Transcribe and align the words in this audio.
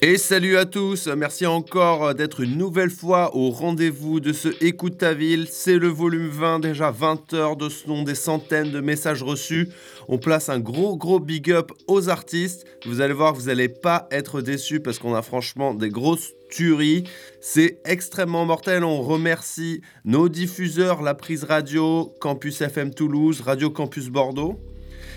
Et 0.00 0.16
salut 0.16 0.56
à 0.56 0.64
tous, 0.64 1.08
merci 1.08 1.44
encore 1.44 2.14
d'être 2.14 2.38
une 2.38 2.56
nouvelle 2.56 2.88
fois 2.88 3.34
au 3.34 3.50
rendez-vous 3.50 4.20
de 4.20 4.32
ce 4.32 4.48
Écoute 4.64 4.98
ta 4.98 5.12
ville. 5.12 5.48
C'est 5.50 5.76
le 5.76 5.88
volume 5.88 6.28
20, 6.28 6.60
déjà 6.60 6.92
20 6.92 7.34
heures 7.34 7.56
de 7.56 7.68
son, 7.68 8.04
des 8.04 8.14
centaines 8.14 8.70
de 8.70 8.80
messages 8.80 9.24
reçus. 9.24 9.70
On 10.06 10.18
place 10.18 10.50
un 10.50 10.60
gros 10.60 10.96
gros 10.96 11.18
big 11.18 11.50
up 11.50 11.72
aux 11.88 12.10
artistes. 12.10 12.64
Vous 12.86 13.00
allez 13.00 13.12
voir, 13.12 13.34
vous 13.34 13.46
n'allez 13.46 13.68
pas 13.68 14.06
être 14.12 14.40
déçus 14.40 14.78
parce 14.78 15.00
qu'on 15.00 15.16
a 15.16 15.22
franchement 15.22 15.74
des 15.74 15.88
grosses 15.88 16.32
tueries. 16.48 17.02
C'est 17.40 17.80
extrêmement 17.84 18.44
mortel. 18.44 18.84
On 18.84 19.02
remercie 19.02 19.80
nos 20.04 20.28
diffuseurs, 20.28 21.02
la 21.02 21.14
prise 21.14 21.42
radio, 21.42 22.14
Campus 22.20 22.60
FM 22.60 22.94
Toulouse, 22.94 23.40
Radio 23.40 23.68
Campus 23.68 24.10
Bordeaux. 24.10 24.60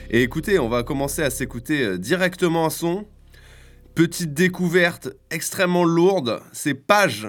Et 0.10 0.24
écoutez, 0.24 0.58
on 0.58 0.70
va 0.70 0.82
commencer 0.82 1.22
à 1.22 1.30
s'écouter 1.30 1.84
euh, 1.84 1.98
directement 2.00 2.66
à 2.66 2.72
son. 2.72 3.06
Petite 3.96 4.34
découverte 4.34 5.10
extrêmement 5.32 5.84
lourde, 5.84 6.42
c'est 6.54 6.74
Page 6.74 7.28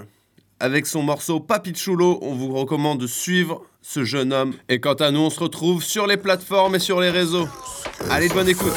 avec 0.60 0.86
son 0.86 1.02
morceau 1.02 1.40
Papichulo. 1.40 2.20
On 2.22 2.34
vous 2.34 2.52
recommande 2.54 3.00
de 3.00 3.08
suivre 3.08 3.62
ce 3.82 4.04
jeune 4.04 4.32
homme. 4.32 4.54
Et 4.68 4.78
quant 4.78 4.94
à 4.94 5.10
nous, 5.10 5.20
on 5.20 5.30
se 5.30 5.40
retrouve 5.40 5.82
sur 5.82 6.06
les 6.06 6.16
plateformes 6.16 6.76
et 6.76 6.78
sur 6.78 7.00
les 7.00 7.10
réseaux. 7.10 7.48
Allez, 8.10 8.28
bonne 8.28 8.48
écoute. 8.48 8.72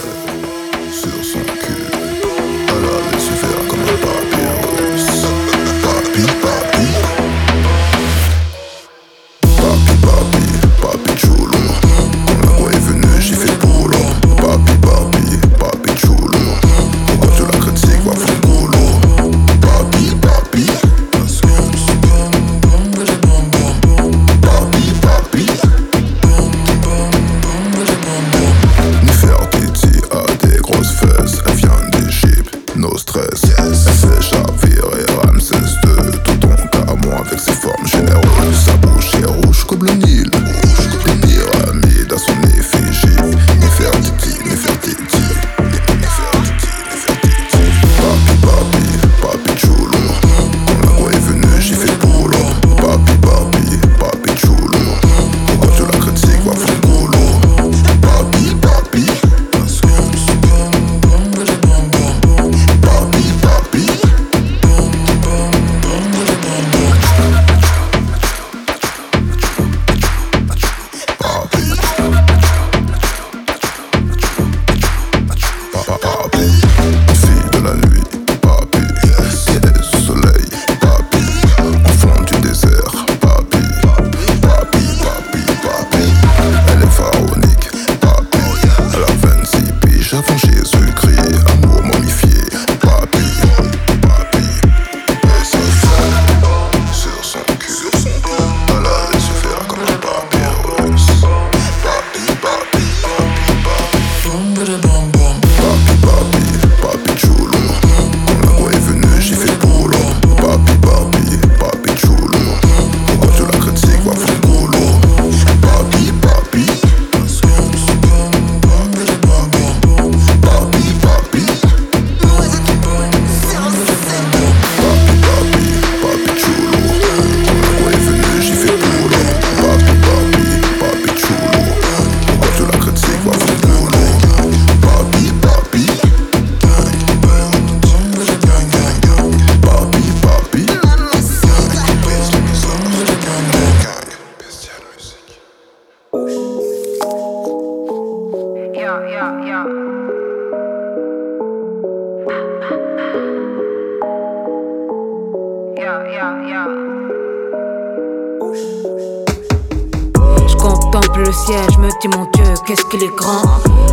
Contemple 160.96 161.24
le 161.26 161.34
ciel, 161.34 161.60
je 161.74 161.78
me 161.80 161.90
dis 162.00 162.08
mon 162.08 162.26
Dieu, 162.34 162.46
qu'est-ce 162.66 162.86
qu'il 162.86 163.04
est 163.04 163.16
grand. 163.16 163.44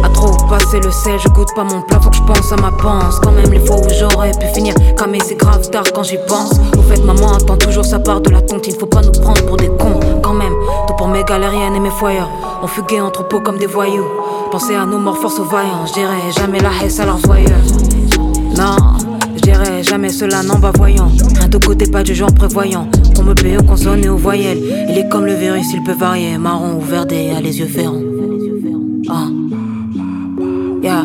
À 0.05 0.09
trop 0.11 0.37
passer 0.49 0.79
le 0.79 0.91
sel, 0.93 1.19
je 1.19 1.29
goûte 1.31 1.53
pas 1.55 1.65
mon 1.65 1.83
plat, 1.83 1.99
faut 2.01 2.11
que 2.11 2.17
je 2.17 2.23
pense 2.23 2.53
à 2.53 2.57
ma 2.57 2.71
panse. 2.71 3.19
Quand 3.21 3.33
même 3.33 3.51
les 3.51 3.59
fois 3.59 3.77
où 3.77 3.89
j'aurais 3.99 4.31
pu 4.31 4.47
finir, 4.55 4.75
camé 4.97 5.19
c'est 5.25 5.35
grave 5.35 5.69
tard 5.71 5.85
quand 5.93 6.05
j'y 6.05 6.19
pense. 6.29 6.53
Au 6.79 6.83
fait, 6.83 7.03
maman 7.03 7.35
attend 7.35 7.57
toujours 7.57 7.85
sa 7.85 7.99
part 7.99 8.21
de 8.21 8.31
la 8.31 8.41
tonte, 8.41 8.69
il 8.69 8.75
ne 8.75 8.79
faut 8.79 8.87
pas 8.87 9.01
nous 9.01 9.11
prendre 9.21 9.45
pour 9.47 9.57
des 9.57 9.69
cons. 9.69 9.99
Quand 10.23 10.35
même, 10.35 10.55
tout 10.87 10.95
pour 10.95 11.09
mes 11.09 11.25
galériennes 11.25 11.75
et 11.75 11.81
mes 11.81 11.91
foyers. 11.91 12.21
On 12.62 12.69
fuguait 12.69 13.01
en 13.01 13.11
troupeau 13.11 13.41
comme 13.41 13.59
des 13.59 13.67
voyous. 13.67 14.07
Pensez 14.53 14.77
à 14.77 14.87
nos 14.87 14.99
morts 14.99 15.19
force 15.19 15.41
aux 15.41 15.45
vaillants, 15.45 15.87
je 15.87 15.95
dirais 15.95 16.31
jamais 16.37 16.61
la 16.61 16.71
haisse 16.83 17.01
à 17.01 17.07
leurs 17.07 17.17
voyeurs. 17.17 17.51
Non, 18.57 18.77
jamais 19.83 20.11
cela, 20.11 20.43
non, 20.43 20.59
bah 20.59 20.73
voyons. 20.75 21.11
Rien 21.39 21.49
de 21.49 21.59
côté, 21.59 21.91
pas 21.91 22.03
du 22.03 22.15
genre 22.15 22.33
prévoyant. 22.33 22.89
On 23.19 23.23
me 23.23 23.35
paye 23.35 23.57
aux 23.57 23.63
consonnes 23.63 24.05
et 24.05 24.09
aux 24.09 24.17
voyelles. 24.17 24.63
Il 24.89 24.99
est 24.99 25.09
comme 25.09 25.27
le 25.27 25.35
virus, 25.35 25.67
il 25.73 25.83
peut 25.83 25.93
varier. 25.93 26.39
Marron 26.39 26.77
ou 26.77 26.81
verdé, 26.81 27.31
à 27.37 27.41
les 27.41 27.59
yeux 27.59 27.67
ferrants. 27.67 28.00
Ah. 29.09 29.26
Yeah. 30.82 31.05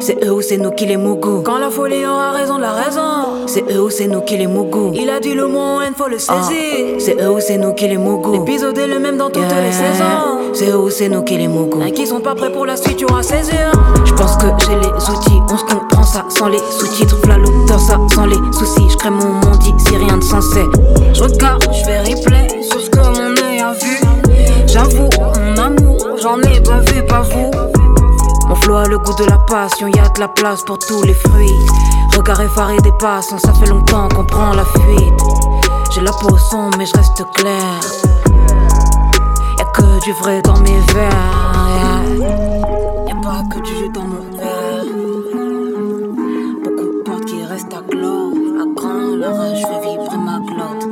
C'est 0.00 0.24
eux 0.24 0.32
ou 0.32 0.40
c'est 0.40 0.58
nous 0.58 0.70
qui 0.70 0.86
les 0.86 0.96
mougou. 0.96 1.42
Quand 1.42 1.58
la 1.58 1.70
folie 1.70 2.04
aura 2.06 2.30
raison 2.30 2.56
de 2.56 2.62
la 2.62 2.72
raison. 2.72 3.46
C'est 3.46 3.64
eux 3.70 3.82
ou 3.82 3.90
c'est 3.90 4.06
nous 4.06 4.20
qui 4.20 4.36
les 4.36 4.46
mougou. 4.46 4.92
Il 4.94 5.10
a 5.10 5.18
dit 5.18 5.34
le 5.34 5.46
mot 5.48 5.80
haine, 5.80 5.94
faut 5.96 6.08
le 6.08 6.18
saisir. 6.18 6.96
C'est 6.98 7.20
eux 7.20 7.30
ou 7.30 7.40
c'est 7.40 7.58
nous 7.58 7.72
qui 7.74 7.88
les 7.88 7.98
mougou. 7.98 8.32
L'épisode 8.32 8.78
est 8.78 8.86
le 8.86 9.00
même 9.00 9.16
dans 9.16 9.28
toutes 9.30 9.42
les 9.42 9.72
saisons. 9.72 10.37
C'est 10.54 10.74
ou 10.74 10.90
c'est 10.90 11.08
nous 11.08 11.22
qui 11.22 11.36
les 11.36 11.48
mougou. 11.48 11.82
Et 11.82 11.92
qui 11.92 12.06
sont 12.06 12.20
pas 12.20 12.34
prêts 12.34 12.50
pour 12.50 12.66
la 12.66 12.76
suite, 12.76 12.96
tu 12.96 13.04
auras 13.04 13.22
saisir. 13.22 13.70
Je 14.04 14.12
pense 14.14 14.36
que 14.36 14.46
j'ai 14.58 14.76
les 14.76 15.10
outils, 15.10 15.40
on 15.50 15.56
se 15.56 15.64
comprend 15.64 16.02
ça 16.02 16.24
sans 16.28 16.48
les 16.48 16.58
sous-titres. 16.58 17.16
Flalo 17.22 17.66
dans 17.66 17.78
ça 17.78 17.98
sans 18.14 18.26
les 18.26 18.36
soucis. 18.52 18.88
Je 18.90 18.96
crée 18.96 19.10
mon 19.10 19.32
monde 19.32 19.62
ici, 19.62 19.96
rien 19.96 20.16
de 20.16 20.24
sensé. 20.24 20.64
Je 21.14 21.22
regarde, 21.22 21.64
je 21.72 21.84
fais 21.84 21.98
replay 22.00 22.62
sur 22.62 22.80
ce 22.80 22.90
que 22.90 22.98
mon 22.98 23.36
œil 23.46 23.60
a 23.60 23.72
vu. 23.72 24.00
J'avoue, 24.66 25.08
mon 25.40 25.56
amour, 25.56 26.16
j'en 26.20 26.40
ai 26.40 26.60
pas 26.60 26.80
vu, 26.80 27.04
pas 27.06 27.22
vous. 27.22 27.50
Mon 28.48 28.54
flow 28.56 28.76
a 28.76 28.88
le 28.88 28.98
goût 28.98 29.14
de 29.14 29.24
la 29.24 29.38
passion, 29.38 29.88
y 29.88 29.98
a 29.98 30.08
de 30.08 30.20
la 30.20 30.28
place 30.28 30.62
pour 30.62 30.78
tous 30.78 31.02
les 31.02 31.14
fruits. 31.14 31.52
Regard 32.16 32.40
effaré 32.40 32.78
des 32.78 32.92
passants, 32.98 33.38
ça 33.38 33.52
fait 33.54 33.68
longtemps 33.68 34.08
qu'on 34.08 34.24
prend 34.24 34.54
la 34.54 34.64
fuite. 34.64 35.22
J'ai 35.90 36.00
la 36.00 36.12
peau 36.12 36.36
sombre, 36.36 36.76
mais 36.78 36.86
je 36.86 36.94
reste 36.96 37.24
clair 37.34 38.07
que 39.98 40.04
du 40.04 40.12
vrai 40.12 40.42
dans 40.42 40.58
mes 40.60 40.80
verres. 40.92 42.04
Y'a 43.08 43.14
pas 43.16 43.42
que 43.50 43.60
du 43.60 43.74
jus 43.76 43.88
dans 43.90 44.02
mon 44.02 44.20
verre. 44.36 44.84
Beaucoup 46.64 46.84
de 46.84 47.02
portes 47.04 47.24
qui 47.24 47.44
restent 47.44 47.74
à 47.74 47.82
clos. 47.88 48.32
À 48.60 48.64
quand 48.76 49.16
l'orage 49.16 49.62
fait 49.62 49.80
vibrer 49.88 50.18
ma 50.18 50.40
glotte. 50.40 50.88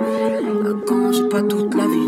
À 0.00 0.72
quand 0.86 1.12
j'ai 1.12 1.28
pas 1.28 1.42
toute 1.42 1.74
la 1.74 1.86
vie. 1.86 2.03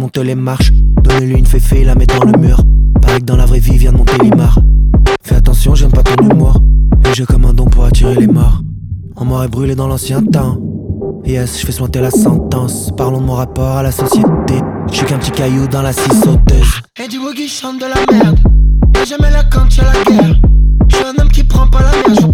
monte 0.00 0.18
les 0.18 0.34
marches. 0.34 0.72
Donne-lui 1.02 1.38
une 1.38 1.46
féfé 1.46 1.84
la 1.84 1.94
met 1.94 2.06
dans 2.06 2.24
le 2.24 2.36
mur. 2.38 2.62
Pareil 3.02 3.20
que 3.20 3.26
dans 3.26 3.36
la 3.36 3.44
vraie 3.44 3.58
vie, 3.58 3.76
vient 3.76 3.92
de 3.92 3.98
monter 3.98 4.16
Limar. 4.22 4.58
Fais 5.22 5.34
attention, 5.34 5.74
j'aime 5.74 5.92
pas 5.92 6.02
ton 6.02 6.26
humour. 6.26 6.56
Et 7.04 7.14
j'ai 7.14 7.26
comme 7.26 7.44
un 7.44 7.52
don 7.52 7.66
pour 7.66 7.84
attirer 7.84 8.14
les 8.14 8.26
morts. 8.26 8.62
On 9.16 9.26
m'aurait 9.26 9.48
brûlé 9.48 9.74
dans 9.74 9.86
l'ancien 9.86 10.22
temps. 10.22 10.58
Yes, 11.26 11.60
je 11.60 11.66
fais 11.66 11.72
sointer 11.72 12.00
la 12.00 12.10
sentence. 12.10 12.90
Parlons 12.96 13.20
de 13.20 13.26
mon 13.26 13.34
rapport 13.34 13.76
à 13.76 13.82
la 13.82 13.92
société. 13.92 14.54
Je 14.90 14.96
suis 14.96 15.06
qu'un 15.06 15.18
petit 15.18 15.32
caillou 15.32 15.68
dans 15.68 15.82
la 15.82 15.92
scie 15.92 16.14
sauteuse. 16.14 16.80
Et 16.98 17.06
du 17.06 17.18
boogie 17.18 17.48
chante 17.48 17.78
de 17.78 17.86
la 17.86 18.18
merde. 18.18 18.38
Et 19.00 19.06
j'aimais 19.06 19.30
la 19.30 19.44
quand 19.44 19.68
la 19.76 20.10
guerre. 20.10 20.40
Je 20.88 20.96
suis 20.96 21.04
un 21.04 21.20
homme 21.20 21.30
qui 21.30 21.44
prend 21.44 21.68
pas 21.68 21.82
la 21.82 22.08
merde. 22.08 22.29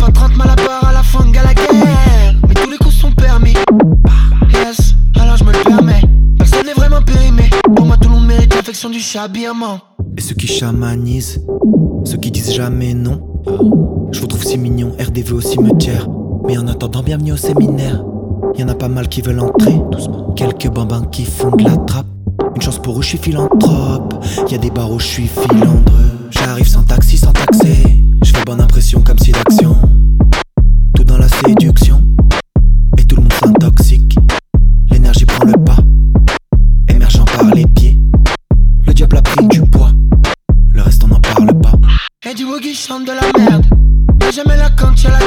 Et 9.19 10.21
ceux 10.21 10.35
qui 10.35 10.47
chamanisent, 10.47 11.43
ceux 12.05 12.19
qui 12.19 12.31
disent 12.31 12.53
jamais 12.53 12.93
non. 12.93 13.23
Ah, 13.47 13.53
je 14.13 14.21
vous 14.21 14.27
trouve 14.27 14.45
si 14.45 14.59
mignon, 14.59 14.93
RDV 15.01 15.33
au 15.33 15.41
cimetière. 15.41 16.07
Mais 16.47 16.59
en 16.59 16.69
attendant, 16.69 17.03
bienvenue 17.03 17.33
au 17.33 17.37
séminaire. 17.39 18.05
Y 18.59 18.65
en 18.65 18.69
a 18.69 18.75
pas 18.75 18.89
mal 18.89 19.09
qui 19.09 19.23
veulent 19.23 19.41
entrer, 19.41 19.81
quelques 20.37 20.69
bambins 20.69 21.07
qui 21.11 21.25
font 21.25 21.51
de 21.57 21.65
la 21.65 21.79
trappe. 21.79 22.07
Une 22.57 22.61
chance 22.61 22.79
pour 22.79 22.99
eux, 22.99 23.03
je 23.03 23.09
suis 23.09 23.19
philanthrope. 23.19 24.23
Y 24.51 24.55
a 24.55 24.59
des 24.59 24.71
barreaux, 24.71 24.99
je 24.99 25.07
suis 25.07 25.29
filandreux. 25.29 26.29
J'arrive 26.29 26.69
sans 26.69 26.83
taxi, 26.83 27.17
sans 27.17 27.33
taxer. 27.33 28.05
Je 28.23 28.33
fais 28.35 28.45
bonne 28.45 28.61
impression 28.61 29.01
comme 29.01 29.19
si 29.19 29.33
d'action. 29.33 29.77
de 43.07 43.13
la 43.13 43.39
merde. 43.39 43.65
Mais 44.21 44.33
j'aimais 44.33 44.57
la 44.57 44.69
quand 44.71 45.01
y'a 45.03 45.11
la 45.11 45.26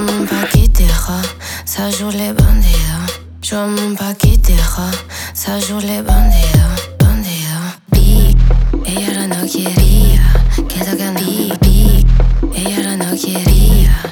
mon 0.00 0.26
paquetera, 0.26 1.20
ça 1.64 1.90
joue 1.90 2.10
les 2.10 2.32
bandidos. 2.32 2.78
Hein. 2.92 3.06
Je 3.42 3.54
mon 3.54 3.94
paquetera, 3.94 4.90
ça 5.34 5.58
joue 5.60 5.78
les 5.78 6.02
bandidos. 6.02 6.56
Hein, 6.56 6.76
bandidos. 6.98 7.50
Hein. 7.52 7.74
Bi, 7.92 8.36
ella 8.86 9.26
no 9.26 9.46
quería, 9.46 10.22
que 10.68 10.80
tocan 10.84 11.14
bi, 11.14 11.52
bi, 11.60 12.06
ella 12.54 12.96
no 12.96 13.10
quería. 13.16 14.09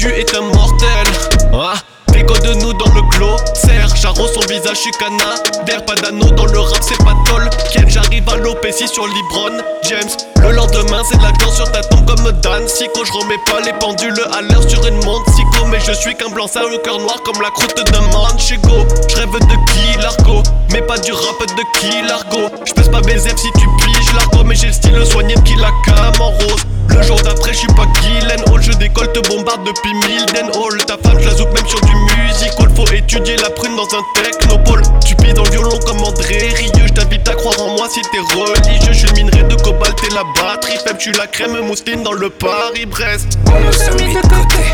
Jésus 0.00 0.14
est 0.14 0.34
un 0.34 0.40
mortel. 0.40 1.06
Ah, 1.52 1.74
de 2.16 2.54
nous 2.54 2.72
dans 2.72 2.90
le 2.94 3.02
clos. 3.10 3.36
Serre, 3.52 3.94
j'arrose 3.96 4.32
son 4.32 4.40
visage, 4.48 4.76
je 4.76 4.80
suis 4.80 4.90
canadaire. 4.92 5.84
Pas 5.84 5.94
d'anneau 5.94 6.30
dans 6.30 6.46
le 6.46 6.58
rap, 6.58 6.80
c'est 6.80 6.96
pas 7.04 7.14
toll. 7.26 7.50
Quel 7.70 7.86
j'arrive 7.90 8.26
à 8.30 8.36
l'OPC 8.36 8.88
sur 8.88 9.06
Libron. 9.06 9.62
James, 9.82 10.08
le 10.40 10.52
lendemain, 10.52 11.02
c'est 11.06 11.18
de 11.18 11.22
la 11.22 11.32
danse 11.32 11.56
sur 11.56 11.70
ta 11.70 11.82
tombe 11.82 12.06
comme 12.06 12.32
Dan. 12.40 12.66
Sico, 12.66 13.04
je 13.04 13.12
remets 13.12 13.40
pas 13.44 13.60
les 13.60 13.74
pendules 13.74 14.24
à 14.32 14.40
l'heure 14.40 14.66
sur 14.70 14.86
une 14.86 15.04
montre. 15.04 15.30
Sico, 15.34 15.66
mais 15.66 15.80
je 15.80 15.92
suis 15.92 16.14
qu'un 16.14 16.30
blanc 16.30 16.46
sale 16.46 16.72
au 16.72 16.78
cœur 16.78 16.98
noir 16.98 17.20
comme 17.22 17.42
la 17.42 17.50
croûte 17.50 17.76
d'un 17.92 18.00
manchego. 18.00 18.86
Je 19.06 19.16
rêve 19.16 19.32
de 19.32 19.72
qui 19.72 19.98
l'argot, 20.00 20.42
mais 20.72 20.80
pas 20.80 20.96
du 20.96 21.12
rap 21.12 21.40
de 21.46 21.78
qui 21.78 21.90
l'argot? 22.08 22.48
Je 22.64 22.90
pas 22.90 23.02
baiser 23.02 23.30
si 23.36 23.52
tu 23.52 23.68
piges 23.84 24.14
l'argot, 24.14 24.44
mais 24.44 24.54
j'ai 24.54 24.68
le 24.68 24.72
style 24.72 25.06
soigné 25.06 25.34
de 25.34 25.40
qui 25.42 25.56
la 25.56 25.70
cam 25.84 26.20
en 26.20 26.30
rose. 26.30 26.69
Le 26.88 27.02
jour 27.02 27.20
d'après, 27.22 27.52
je 27.52 27.58
suis 27.58 27.66
pas 27.68 27.86
Guylaine 28.00 28.42
Hall, 28.50 28.62
je 28.62 28.72
décolle, 28.72 29.12
te 29.12 29.20
bombarde 29.28 29.64
depuis 29.66 29.94
Milden 29.94 30.50
Hall. 30.56 30.78
Ta 30.86 30.96
femme, 30.98 31.18
je 31.20 31.28
la 31.28 31.34
zouk 31.34 31.52
même 31.52 31.66
sur 31.66 31.80
du 31.80 31.94
musical. 31.94 32.68
Faut 32.74 32.86
étudier 32.92 33.36
la 33.36 33.50
prune 33.50 33.76
dans 33.76 33.88
un 33.96 34.02
technopole. 34.22 34.82
Tu 35.04 35.14
pies 35.16 35.32
dans 35.34 35.44
le 35.44 35.50
violon 35.50 35.78
comme 35.86 36.00
André 36.00 36.38
Rieu. 36.56 36.86
Je 36.86 36.92
t'invite 36.92 37.28
à 37.28 37.34
croire 37.34 37.60
en 37.60 37.76
moi 37.76 37.88
si 37.90 38.00
t'es 38.02 38.18
religieux. 38.18 38.92
Je 38.92 38.98
suis 38.98 39.06
le 39.08 39.14
minerai 39.14 39.42
de 39.44 39.54
cobalt 39.56 39.96
et 40.04 40.14
la 40.14 40.24
batterie 40.34 40.78
faible. 40.84 40.98
Je 40.98 41.10
suis 41.10 41.12
la 41.12 41.26
crème 41.26 41.58
mousseline 41.66 42.02
dans 42.02 42.12
le 42.12 42.30
Paris-Brest. 42.30 43.38
On 43.46 43.60
nous 43.60 43.82
a 43.82 43.90
mis 44.02 44.14
de 44.14 44.20
côté, 44.20 44.64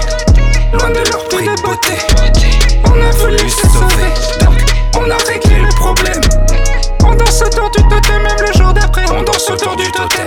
loin 0.73 0.91
de 0.91 1.11
leur 1.11 1.29
prix 1.29 1.47
de 1.47 1.63
beauté. 1.63 1.93
On 2.85 3.03
a 3.03 3.11
voulu 3.11 3.51
se 3.51 3.67
sauver, 3.69 4.11
donc 4.41 4.59
on 4.95 5.11
a 5.11 5.17
réglé 5.29 5.61
le 5.61 5.69
problème. 5.77 6.21
On 7.05 7.15
danse 7.15 7.43
autour 7.43 7.71
du 7.71 7.83
totem, 7.83 8.23
même 8.23 8.47
le 8.47 8.53
jour 8.59 8.73
d'après. 8.73 9.05
On 9.11 9.23
danse 9.23 9.51
autour 9.51 9.77
du 9.77 9.91
totem. 9.93 10.27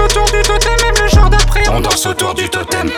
On 0.00 0.06
danse 0.06 0.16
autour 0.16 0.32
du 0.32 0.42
totem, 0.42 0.76
même 0.82 0.94
le 1.02 1.08
jour 1.08 1.28
d'après. 1.28 1.68
On 1.68 1.80
danse 1.80 2.06
autour 2.06 2.34
du 2.34 2.48
totem. 2.48 2.90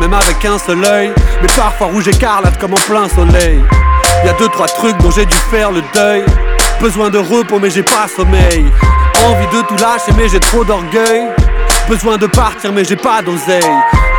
Même 0.00 0.14
avec 0.14 0.44
un 0.44 0.58
seul 0.58 0.84
œil. 0.84 1.12
Mais 1.42 1.48
parfois 1.56 1.88
rouge 1.88 2.08
écarlate 2.08 2.58
comme 2.58 2.72
en 2.72 2.82
plein 2.86 3.08
soleil. 3.08 3.62
Y 4.24 4.28
a 4.28 4.32
deux, 4.34 4.48
trois 4.48 4.66
trucs 4.66 4.96
dont 4.98 5.10
j'ai 5.10 5.26
dû 5.26 5.36
faire 5.50 5.70
le 5.70 5.82
deuil. 5.94 6.24
Besoin 6.80 7.10
de 7.10 7.18
repos, 7.18 7.58
mais 7.58 7.70
j'ai 7.70 7.82
pas 7.82 8.06
sommeil. 8.14 8.64
Envie 9.26 9.46
de 9.46 9.62
tout 9.62 9.76
lâcher, 9.76 10.12
mais 10.16 10.28
j'ai 10.28 10.40
trop 10.40 10.64
d'orgueil. 10.64 11.24
Besoin 11.88 12.16
de 12.18 12.26
partir, 12.26 12.72
mais 12.72 12.84
j'ai 12.84 12.96
pas 12.96 13.22
d'oseille. 13.22 13.62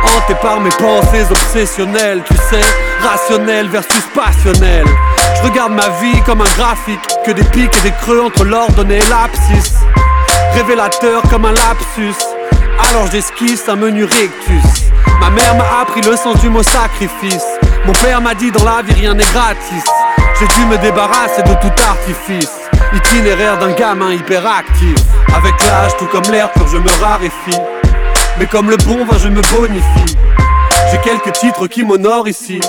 Hanté 0.04 0.34
par 0.42 0.60
mes 0.60 0.70
pensées 0.70 1.26
obsessionnelles, 1.30 2.22
tu 2.26 2.34
sais, 2.34 2.64
rationnel 3.02 3.68
versus 3.68 4.02
passionnel. 4.14 4.84
Je 5.36 5.48
regarde 5.48 5.72
ma 5.72 5.88
vie 6.00 6.20
comme 6.26 6.40
un 6.40 6.56
graphique, 6.56 7.00
que 7.24 7.30
des 7.30 7.44
pics 7.44 7.74
et 7.78 7.82
des 7.82 7.94
creux 8.02 8.22
entre 8.22 8.44
l'ordonnée 8.44 8.98
et 8.98 9.10
l'abscisse. 9.10 9.76
Révélateur 10.54 11.22
comme 11.30 11.44
un 11.44 11.52
lapsus. 11.52 12.39
Alors 12.88 13.06
j'esquisse 13.10 13.68
un 13.68 13.76
menu 13.76 14.04
rectus. 14.04 14.90
Ma 15.20 15.30
mère 15.30 15.54
m'a 15.56 15.80
appris 15.82 16.00
le 16.00 16.16
sens 16.16 16.40
du 16.40 16.48
mot 16.48 16.62
sacrifice. 16.62 17.44
Mon 17.86 17.92
père 17.92 18.20
m'a 18.20 18.34
dit 18.34 18.50
dans 18.50 18.64
la 18.64 18.82
vie 18.82 18.94
rien 18.94 19.14
n'est 19.14 19.24
gratis. 19.24 19.84
J'ai 20.38 20.46
dû 20.46 20.64
me 20.66 20.78
débarrasser 20.78 21.42
de 21.42 21.52
tout 21.60 21.82
artifice. 21.88 22.50
Itinéraire 22.94 23.58
d'un 23.58 23.72
gamin 23.72 24.12
hyperactif. 24.12 24.96
Avec 25.34 25.54
l'âge, 25.64 25.96
tout 25.98 26.06
comme 26.06 26.24
l'air 26.32 26.50
pur, 26.52 26.66
je 26.68 26.78
me 26.78 26.90
raréfie. 27.02 27.60
Mais 28.38 28.46
comme 28.46 28.70
le 28.70 28.76
bon 28.78 29.04
vin, 29.04 29.18
je 29.18 29.28
me 29.28 29.42
bonifie. 29.54 30.16
J'ai 30.90 30.98
quelques 30.98 31.32
titres 31.32 31.66
qui 31.66 31.84
m'honorent 31.84 32.28
ici. 32.28 32.60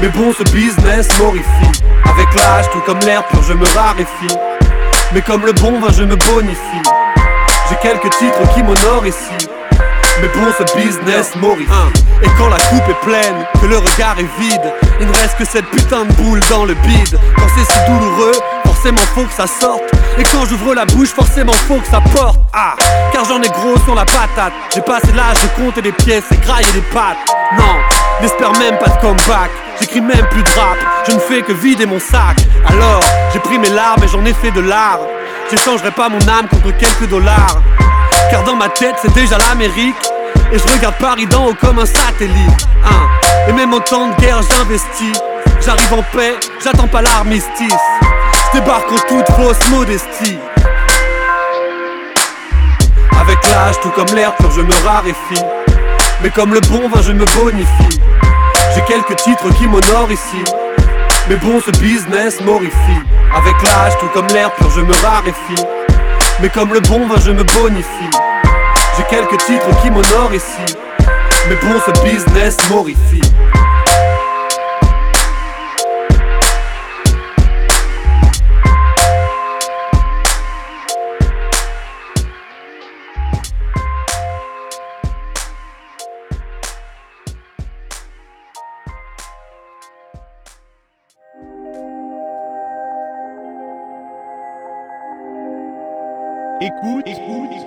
Mais 0.00 0.08
bon, 0.08 0.32
ce 0.32 0.42
business 0.50 1.08
m'horrifie. 1.18 1.82
Avec 2.04 2.34
l'âge, 2.34 2.70
tout 2.72 2.80
comme 2.80 2.98
l'air 3.00 3.24
pur, 3.26 3.42
je 3.42 3.52
me 3.52 3.66
raréfie. 3.76 4.36
Mais 5.12 5.20
comme 5.20 5.44
le 5.44 5.52
bon 5.52 5.78
vin, 5.80 5.92
je 5.92 6.02
me 6.02 6.16
bonifie. 6.16 6.82
J'ai 7.68 7.76
quelques 7.76 8.10
titres 8.16 8.54
qui 8.54 8.62
m'honorent 8.62 9.06
ici. 9.06 9.48
Mais 10.20 10.28
bon, 10.28 10.46
ce 10.56 10.76
business 10.76 11.34
m'horrifie. 11.36 11.70
Et 12.22 12.28
quand 12.38 12.48
la 12.48 12.56
coupe 12.56 12.88
est 12.88 13.00
pleine, 13.04 13.44
que 13.60 13.66
le 13.66 13.76
regard 13.78 14.16
est 14.18 14.40
vide, 14.40 14.72
il 15.00 15.06
ne 15.06 15.12
reste 15.12 15.36
que 15.36 15.44
cette 15.44 15.66
putain 15.70 16.04
de 16.04 16.12
boule 16.14 16.40
dans 16.48 16.64
le 16.64 16.74
bide. 16.74 17.18
Quand 17.36 17.46
c'est 17.54 17.70
si 17.70 17.78
douloureux, 17.86 18.32
forcément 18.64 19.02
faut 19.14 19.24
que 19.24 19.32
ça 19.34 19.46
sorte. 19.46 19.82
Et 20.18 20.22
quand 20.22 20.46
j'ouvre 20.48 20.74
la 20.74 20.86
bouche, 20.86 21.08
forcément 21.08 21.52
faut 21.68 21.76
que 21.76 21.88
ça 21.88 22.00
porte. 22.14 22.38
Ah, 22.54 22.74
car 23.12 23.24
j'en 23.26 23.42
ai 23.42 23.48
gros 23.48 23.76
sur 23.84 23.94
la 23.94 24.04
patate. 24.04 24.52
J'ai 24.74 24.80
passé 24.80 25.08
l'âge 25.14 25.36
de 25.42 25.62
compter 25.62 25.82
des 25.82 25.92
pièces 25.92 26.24
et 26.32 26.36
grailler 26.36 26.72
des 26.72 26.80
pattes. 26.94 27.18
Non, 27.58 27.74
n'espère 28.22 28.52
même 28.52 28.78
pas 28.78 28.88
de 28.88 29.00
comeback. 29.00 29.50
J'écris 29.80 30.00
même 30.00 30.26
plus 30.30 30.42
de 30.42 30.48
rap, 30.48 30.78
je 31.06 31.12
ne 31.12 31.18
fais 31.18 31.42
que 31.42 31.52
vider 31.52 31.84
mon 31.84 32.00
sac. 32.00 32.38
Alors, 32.66 33.00
j'ai 33.32 33.40
pris 33.40 33.58
mes 33.58 33.68
larmes 33.68 34.02
et 34.02 34.08
j'en 34.08 34.24
ai 34.24 34.32
fait 34.32 34.50
de 34.50 34.60
l'art. 34.60 35.00
J'échangerai 35.50 35.92
pas 35.92 36.08
mon 36.08 36.20
âme 36.28 36.48
contre 36.50 36.76
quelques 36.76 37.08
dollars. 37.08 37.62
Car 38.30 38.42
dans 38.42 38.56
ma 38.56 38.68
tête, 38.68 38.96
c'est 39.00 39.12
déjà 39.14 39.38
l'Amérique. 39.38 39.94
Et 40.52 40.58
je 40.58 40.74
regarde 40.74 40.96
Paris 40.98 41.26
d'en 41.26 41.46
haut 41.46 41.54
comme 41.54 41.78
un 41.78 41.86
satellite. 41.86 42.66
Hein. 42.84 43.08
Et 43.48 43.52
même 43.52 43.72
en 43.72 43.80
temps 43.80 44.08
de 44.08 44.14
guerre, 44.20 44.40
j'investis. 44.42 45.16
J'arrive 45.64 45.94
en 45.94 46.02
paix, 46.16 46.34
j'attends 46.62 46.88
pas 46.88 47.02
l'armistice. 47.02 47.74
Je 48.52 48.58
débarque 48.58 48.90
en 48.90 49.08
toute 49.08 49.36
fausse 49.36 49.68
modestie. 49.70 50.38
Avec 53.20 53.38
l'âge, 53.48 53.80
tout 53.82 53.90
comme 53.90 54.14
l'air 54.16 54.34
pur, 54.36 54.50
je 54.50 54.62
me 54.62 54.74
raréfie. 54.84 55.44
Mais 56.22 56.30
comme 56.30 56.54
le 56.54 56.60
bon 56.60 56.88
vin, 56.88 57.02
je 57.02 57.12
me 57.12 57.24
bonifie. 57.36 58.00
J'ai 58.74 58.82
quelques 58.82 59.16
titres 59.16 59.48
qui 59.56 59.66
m'honorent 59.68 60.10
ici. 60.10 60.44
Mais 61.28 61.36
bon, 61.36 61.60
ce 61.60 61.72
business 61.80 62.40
m'horrifie. 62.40 63.02
Avec 63.34 63.60
l'âge, 63.62 63.98
tout 63.98 64.06
comme 64.14 64.28
l'air 64.28 64.52
pur, 64.52 64.70
je 64.70 64.80
me 64.80 64.92
raréfie. 65.02 65.64
Mais 66.40 66.48
comme 66.48 66.72
le 66.72 66.80
bon 66.80 67.08
vin, 67.08 67.18
je 67.18 67.32
me 67.32 67.42
bonifie. 67.42 68.10
J'ai 68.96 69.04
quelques 69.10 69.38
titres 69.38 69.82
qui 69.82 69.90
m'honorent 69.90 70.34
ici. 70.34 70.76
Mais 71.48 71.56
bon, 71.56 71.80
ce 71.84 71.90
business 72.04 72.56
m'horrifie. 72.70 73.25
Écoute, 96.66 97.06
écoute, 97.06 97.66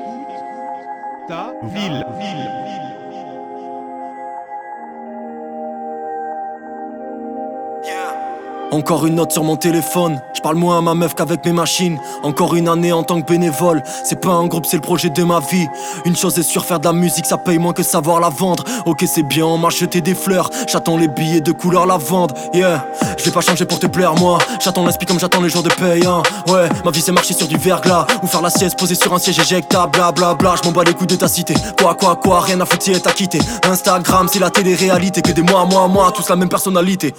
ta 1.27 1.53
ville, 1.63 2.05
ville, 2.19 2.51
ville. 2.65 2.89
Encore 8.71 9.07
une 9.07 9.15
note 9.15 9.31
sur 9.31 9.43
mon 9.43 9.55
téléphone. 9.55 10.21
Je 10.39 10.41
parle 10.41 10.55
moins 10.55 10.77
à 10.77 10.81
ma 10.81 10.93
meuf 10.93 11.15
qu'avec 11.15 11.43
mes 11.45 11.51
machines. 11.51 11.99
Encore 12.23 12.55
une 12.55 12.69
année 12.69 12.93
en 12.93 13.03
tant 13.03 13.19
que 13.19 13.25
bénévole. 13.29 13.83
C'est 14.05 14.21
pas 14.21 14.29
un 14.31 14.47
groupe, 14.47 14.65
c'est 14.65 14.77
le 14.77 14.81
projet 14.81 15.09
de 15.09 15.21
ma 15.25 15.41
vie. 15.41 15.67
Une 16.05 16.15
chose 16.15 16.39
est 16.39 16.43
sûre, 16.43 16.63
faire 16.63 16.79
de 16.79 16.85
la 16.85 16.93
musique, 16.93 17.25
ça 17.25 17.37
paye 17.37 17.57
moins 17.57 17.73
que 17.73 17.83
savoir 17.83 18.21
la 18.21 18.29
vendre. 18.29 18.63
Ok, 18.85 19.03
c'est 19.05 19.23
bien, 19.23 19.43
on 19.45 19.57
m'a 19.57 19.67
jeté 19.67 19.99
des 19.99 20.15
fleurs. 20.15 20.49
J'attends 20.71 20.95
les 20.95 21.09
billets 21.09 21.41
de 21.41 21.51
couleur 21.51 21.85
lavande. 21.85 22.31
Yeah, 22.53 22.87
je 23.17 23.25
vais 23.25 23.31
pas 23.31 23.41
changer 23.41 23.65
pour 23.65 23.79
te 23.79 23.87
plaire, 23.87 24.15
moi. 24.15 24.37
J'attends 24.61 24.85
l'inspi 24.85 25.05
comme 25.05 25.19
j'attends 25.19 25.41
les 25.41 25.49
jours 25.49 25.63
de 25.63 25.73
paye. 25.73 26.05
hein. 26.05 26.23
Ouais, 26.47 26.69
ma 26.85 26.91
vie 26.91 27.01
c'est 27.01 27.11
marcher 27.11 27.33
sur 27.33 27.49
du 27.49 27.57
verglas. 27.57 28.07
Ou 28.23 28.27
faire 28.27 28.41
la 28.41 28.49
sieste 28.49 28.79
posée 28.79 28.95
sur 28.95 29.13
un 29.13 29.19
siège 29.19 29.39
éjectable. 29.39 29.91
Bla 29.91 30.13
bla 30.13 30.35
bla, 30.35 30.55
je 30.55 30.65
m'en 30.65 30.71
bats 30.73 30.85
les 30.85 30.93
couilles 30.93 31.07
de 31.07 31.15
ta 31.17 31.27
cité. 31.27 31.53
Quoi, 31.77 31.95
quoi, 31.95 32.15
quoi, 32.15 32.39
rien 32.39 32.61
à 32.61 32.65
foutre 32.65 32.83
si 32.85 32.93
elle 32.93 33.01
quitté. 33.01 33.39
Instagram, 33.69 34.29
c'est 34.31 34.39
la 34.39 34.49
télé-réalité. 34.49 35.21
Que 35.21 35.33
des 35.33 35.41
mois, 35.41 35.65
moi, 35.65 35.89
moi, 35.89 36.13
tous 36.15 36.29
la 36.29 36.37
même 36.37 36.47
personnalité. 36.47 37.13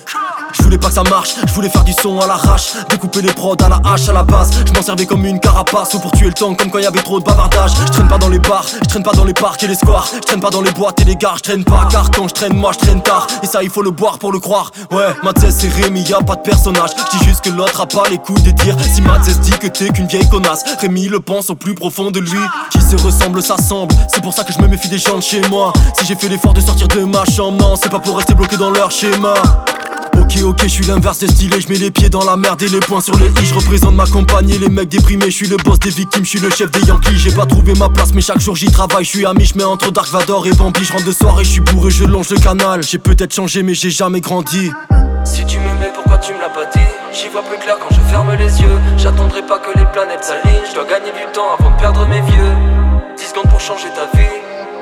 Je 0.52 0.62
voulais 0.62 0.78
pas 0.78 0.88
que 0.88 0.94
ça 0.94 1.02
marche, 1.04 1.34
je 1.46 1.52
voulais 1.52 1.68
faire 1.68 1.84
du 1.84 1.92
son 1.92 2.18
à 2.18 2.26
l'arrache, 2.26 2.72
les 3.18 3.32
prods 3.32 3.56
à 3.64 3.68
la 3.68 3.80
hache 3.84 4.08
à 4.08 4.12
la 4.12 4.22
base. 4.22 4.50
Je 4.66 4.72
m'en 4.72 4.82
servais 4.82 5.06
comme 5.06 5.24
une 5.24 5.40
carapace 5.40 5.94
ou 5.94 5.98
pour 5.98 6.12
tuer 6.12 6.28
le 6.28 6.32
temps, 6.32 6.54
comme 6.54 6.70
quand 6.70 6.78
y 6.78 6.86
avait 6.86 7.02
trop 7.02 7.18
de 7.18 7.24
bavardage. 7.24 7.72
Je 7.86 7.92
traîne 7.92 8.08
pas 8.08 8.18
dans 8.18 8.28
les 8.28 8.38
bars, 8.38 8.64
je 8.82 8.88
traîne 8.88 9.02
pas 9.02 9.12
dans 9.12 9.24
les 9.24 9.34
parcs 9.34 9.62
et 9.62 9.66
les 9.66 9.74
squares, 9.74 10.08
je 10.14 10.20
traîne 10.20 10.40
pas 10.40 10.50
dans 10.50 10.62
les 10.62 10.70
boîtes 10.70 11.00
et 11.00 11.04
les 11.04 11.16
gares, 11.16 11.38
je 11.38 11.42
traîne 11.42 11.64
pas 11.64 11.88
car 11.90 12.10
quand 12.10 12.28
je 12.28 12.34
traîne 12.34 12.54
moi 12.54 12.72
je 12.72 12.78
traîne 12.78 13.02
tard. 13.02 13.26
Et 13.42 13.46
ça 13.46 13.62
il 13.62 13.70
faut 13.70 13.82
le 13.82 13.90
boire 13.90 14.18
pour 14.18 14.32
le 14.32 14.38
croire. 14.38 14.70
Ouais, 14.90 15.14
Matzès 15.22 15.50
c'est 15.50 15.68
Rémi, 15.68 16.02
y 16.02 16.14
a 16.14 16.20
pas 16.20 16.36
de 16.36 16.42
personnage. 16.42 16.90
Je 16.96 17.18
dis 17.18 17.24
juste 17.24 17.42
que 17.42 17.50
l'autre 17.50 17.80
a 17.80 17.86
pas 17.86 18.04
les 18.08 18.18
couilles 18.18 18.42
de 18.42 18.50
dire 18.50 18.76
si 18.94 19.02
Matzès 19.02 19.38
dit 19.40 19.52
que 19.52 19.66
t'es 19.66 19.88
qu'une 19.90 20.06
vieille 20.06 20.28
connasse. 20.28 20.64
Rémi 20.80 21.08
le 21.08 21.20
pense 21.20 21.50
au 21.50 21.54
plus 21.54 21.74
profond 21.74 22.10
de 22.10 22.20
lui. 22.20 22.40
Qui 22.70 22.80
se 22.80 22.96
ressemble, 22.96 23.42
ça 23.42 23.56
semble. 23.56 23.94
C'est 24.08 24.22
pour 24.22 24.32
ça 24.32 24.44
que 24.44 24.52
je 24.52 24.58
me 24.58 24.68
méfie 24.68 24.88
des 24.88 24.98
gens 24.98 25.16
de 25.16 25.22
chez 25.22 25.40
moi. 25.48 25.72
Si 25.98 26.06
j'ai 26.06 26.14
fait 26.14 26.28
l'effort 26.28 26.54
de 26.54 26.60
sortir 26.60 26.88
de 26.88 27.00
ma 27.00 27.24
chambre, 27.24 27.78
c'est 27.80 27.90
pas 27.90 27.98
pour 27.98 28.16
rester 28.16 28.34
bloqué 28.34 28.56
dans 28.56 28.70
leur 28.70 28.90
schéma. 28.90 29.34
Ok 30.30 30.42
ok 30.44 30.62
je 30.62 30.68
suis 30.68 30.84
l'inverse 30.84 31.18
des 31.18 31.26
stylés, 31.26 31.60
je 31.60 31.68
mets 31.68 31.78
les 31.78 31.90
pieds 31.90 32.08
dans 32.08 32.24
la 32.24 32.36
merde 32.36 32.62
et 32.62 32.68
les 32.68 32.78
poings 32.78 33.00
sur 33.00 33.16
les 33.16 33.26
i, 33.26 33.46
je 33.46 33.52
représente 33.52 33.94
ma 33.94 34.06
compagnie, 34.06 34.58
les 34.58 34.68
mecs 34.68 34.88
déprimés, 34.88 35.24
je 35.26 35.36
suis 35.36 35.48
le 35.48 35.56
boss 35.56 35.80
des 35.80 35.90
victimes, 35.90 36.24
je 36.24 36.30
suis 36.30 36.38
le 36.38 36.50
chef 36.50 36.70
des 36.70 36.86
Yankees, 36.86 37.16
j'ai 37.16 37.32
pas 37.32 37.46
trouvé 37.46 37.74
ma 37.74 37.88
place 37.88 38.14
mais 38.14 38.20
chaque 38.20 38.38
jour 38.38 38.54
j'y 38.54 38.70
travaille, 38.70 39.04
je 39.04 39.10
suis 39.10 39.26
ami, 39.26 39.44
je 39.44 39.58
mets 39.58 39.64
entre 39.64 39.90
Dark 39.90 40.08
Vador 40.12 40.46
et 40.46 40.52
Bambi, 40.52 40.84
je 40.84 40.92
rentre 40.92 41.04
de 41.04 41.10
soirée, 41.10 41.42
je 41.42 41.50
suis 41.50 41.60
bourré, 41.60 41.90
je 41.90 42.04
longe 42.04 42.30
le 42.30 42.38
canal, 42.38 42.84
j'ai 42.84 42.98
peut-être 42.98 43.34
changé 43.34 43.64
mais 43.64 43.74
j'ai 43.74 43.90
jamais 43.90 44.20
grandi. 44.20 44.70
Si 45.24 45.44
tu 45.46 45.58
m'aimais, 45.58 45.90
pourquoi 45.92 46.18
tu 46.18 46.32
me 46.32 46.38
l'as 46.38 46.48
pas 46.48 46.66
dit? 46.66 46.86
J'y 47.12 47.28
vois 47.28 47.42
plus 47.42 47.58
clair 47.58 47.76
quand 47.80 47.92
je 47.92 48.00
ferme 48.08 48.32
les 48.38 48.62
yeux. 48.62 48.78
J'attendrai 48.98 49.42
pas 49.42 49.58
que 49.58 49.76
les 49.76 49.84
planètes 49.86 50.24
s'alignent. 50.24 50.62
Je 50.68 50.74
dois 50.74 50.84
gagner 50.84 51.10
du 51.10 51.32
temps 51.32 51.56
avant 51.58 51.70
de 51.70 51.76
perdre 51.80 52.06
mes 52.06 52.20
vieux. 52.20 52.54
10 53.18 53.24
secondes 53.24 53.50
pour 53.50 53.60
changer 53.60 53.88
ta 53.94 54.16
vie. 54.16 54.26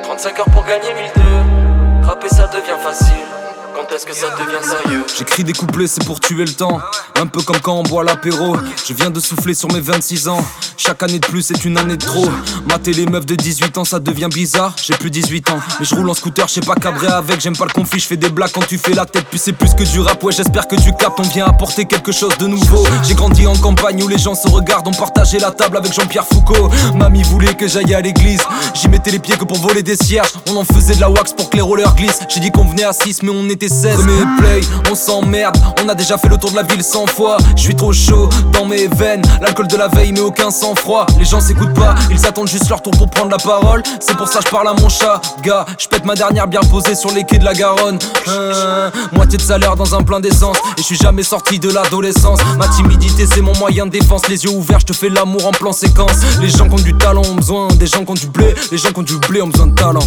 35 0.03 0.39
heures 0.41 0.51
pour 0.53 0.65
gagner 0.65 0.93
1002. 1.17 2.07
Rapper 2.07 2.29
ça 2.29 2.47
devient 2.49 2.79
facile. 2.83 3.48
Quand 3.79 3.95
est-ce 3.95 4.07
que 4.07 4.13
ça 4.13 4.31
devient 4.31 4.59
sérieux 4.61 5.05
J'écris 5.17 5.45
des 5.45 5.53
couplets, 5.53 5.87
c'est 5.87 6.05
pour 6.05 6.19
tuer 6.19 6.45
le 6.45 6.53
temps. 6.53 6.81
Un 7.15 7.29
peu 7.29 7.41
comme 7.43 7.61
quand 7.61 7.75
on 7.75 7.85
boit 7.85 8.03
l'apéro. 8.03 8.57
Je 8.85 8.93
viens 8.93 9.11
de 9.11 9.21
souffler 9.21 9.55
sur 9.55 9.73
mes 9.73 9.79
26 9.79 10.27
ans. 10.27 10.45
Chaque 10.77 11.01
année 11.05 11.21
de 11.21 11.27
plus, 11.27 11.43
c'est 11.43 11.65
une 11.65 11.79
année 11.79 11.97
de 11.97 12.05
trop. 12.05 12.29
Mater 12.69 12.93
les 12.93 13.07
meufs 13.07 13.25
de 13.25 13.37
18 13.37 13.79
ans, 13.79 13.85
ça 13.85 14.01
devient 14.01 14.29
bizarre. 14.29 14.75
J'ai 14.83 14.95
plus 14.95 15.11
18 15.13 15.51
ans, 15.51 15.61
mais 15.79 15.87
je 15.87 15.95
roule 15.95 16.11
en 16.11 16.15
scooter, 16.15 16.49
je 16.49 16.55
sais 16.55 16.61
pas 16.61 16.75
cabrer 16.75 17.07
avec. 17.07 17.41
J'aime 17.41 17.57
pas 17.57 17.67
le 17.67 17.73
conflit, 17.73 18.01
je 18.01 18.07
fais 18.07 18.17
des 18.17 18.31
blagues 18.31 18.51
quand 18.53 18.67
tu 18.67 18.79
fais 18.79 18.95
la 18.95 19.07
tête. 19.07 19.27
Puis 19.31 19.39
c'est 19.39 19.53
plus 19.53 19.73
que 19.75 19.85
du 19.85 20.01
rap, 20.01 20.23
ouais, 20.25 20.33
j'espère 20.33 20.67
que 20.67 20.75
tu 20.75 20.93
captes. 20.93 21.21
On 21.21 21.23
vient 21.23 21.47
apporter 21.47 21.85
quelque 21.85 22.11
chose 22.11 22.37
de 22.39 22.49
nouveau. 22.49 22.85
J'ai 23.05 23.15
grandi 23.15 23.47
en 23.47 23.55
campagne 23.55 24.03
où 24.03 24.09
les 24.09 24.19
gens 24.19 24.35
se 24.35 24.49
regardent. 24.49 24.89
On 24.89 24.93
partageait 24.93 25.39
la 25.39 25.53
table 25.53 25.77
avec 25.77 25.93
Jean-Pierre 25.93 26.27
Foucault. 26.27 26.69
Mamie 26.97 27.23
voulait 27.23 27.55
que 27.55 27.69
j'aille 27.69 27.95
à 27.95 28.01
l'église. 28.01 28.43
J'y 28.75 28.89
mettais 28.89 29.13
les 29.13 29.21
pieds 29.21 29.37
que 29.37 29.45
pour 29.45 29.59
voler 29.59 29.85
des 29.85 29.97
cierges. 29.97 30.33
On 30.49 30.57
en 30.57 30.65
faisait 30.65 30.97
de 30.97 31.01
la 31.01 31.11
wax 31.11 31.33
pour 31.33 31.49
que 31.49 31.57
les 31.57 31.63
rollers 31.63 31.95
glissent. 31.95 32.21
J'ai 32.29 32.41
dit 32.41 32.51
qu'on 32.51 32.65
venait 32.65 32.85
à 32.85 32.93
6, 32.93 33.23
mais 33.23 33.31
on 33.31 33.49
était 33.49 33.68
16. 33.69 33.97
Premier 33.97 34.25
play, 34.39 34.61
on 34.91 34.95
s'emmerde. 34.95 35.57
On 35.85 35.89
a 35.89 35.95
déjà 35.95 36.19
fait 36.19 36.29
le 36.29 36.39
tour 36.39 36.51
de 36.51 36.57
la 36.57 36.63
ville 36.63 36.83
100 36.83 37.07
fois. 37.07 37.37
Je 37.57 37.63
suis 37.63 37.77
trop 37.77 37.93
chaud 37.93 38.29
dans 38.53 38.65
mes 38.65 38.87
veines. 38.89 39.23
L'alcool 39.41 39.69
de 39.69 39.77
la 39.77 39.89
veille, 39.89 40.13
mais 40.13 40.21
aucun 40.21 40.51
sang-froid. 40.51 41.07
Les 41.19 41.25
gens 41.25 41.41
s'écoutent 41.41 41.75
pas, 41.75 41.95
ils 42.11 42.27
attendent 42.27 42.49
juste 42.49 42.69
leur 42.69 42.83
tour 42.83 42.93
pour 42.97 43.09
prendre 43.11 43.31
la 43.31 43.39
parole. 43.39 43.83
C'est 44.01 44.17
pour 44.17 44.29
ça 44.29 44.41
je 44.45 44.51
parle 44.51 44.69
à 44.69 44.75
mon 44.75 44.89
chat, 44.89 45.21
gars. 45.43 45.67
Je 45.79 45.87
pète 45.89 46.05
ma 46.05 46.15
dernière 46.15 46.47
bière 46.47 46.67
posée 46.71 46.95
sur 46.95 47.13
les 47.13 47.25
quais 47.25 47.39
de 47.39 47.45
la 47.45 47.55
Garonne. 47.55 47.99
Euh, 48.29 48.91
moitié 49.13 49.37
de 49.37 49.43
salaire 49.43 49.77
dans 49.77 49.95
un 49.95 50.03
plein 50.03 50.21
d'essence. 50.21 50.57
Et 50.77 50.81
je 50.81 50.85
suis 50.85 50.97
jamais 50.97 51.23
sorti 51.23 51.59
de 51.59 51.71
l'adolescence. 51.71 52.41
Ma 52.57 52.69
timidité, 52.69 53.27
c'est 53.27 53.43
mon 53.43 53.57
moyen 53.59 53.87
de 53.87 53.91
défense. 53.91 54.29
Les 54.29 54.45
yeux 54.45 54.51
ouverts, 54.51 54.81
je 54.81 54.87
te 54.87 54.93
fais 54.93 55.09
l'amour 55.09 55.47
en 55.47 55.53
plan 55.53 55.73
séquence. 55.73 56.17
Les 56.41 56.49
gens 56.49 56.69
qui 56.69 56.75
ont 56.75 56.85
du 56.85 56.95
talent 56.97 57.23
ont 57.23 57.35
besoin 57.35 57.69
des 57.69 57.87
gens 57.87 58.05
qui 58.05 58.11
ont 58.11 58.15
du 58.15 58.29
blé. 58.29 58.55
Les 58.71 58.79
gens 58.79 58.91
qui 58.91 59.01
ont 59.01 59.03
du 59.03 59.17
blé 59.29 59.43
ont 59.43 59.49
besoin 59.49 59.67
de 59.67 59.75
talent. 59.75 60.01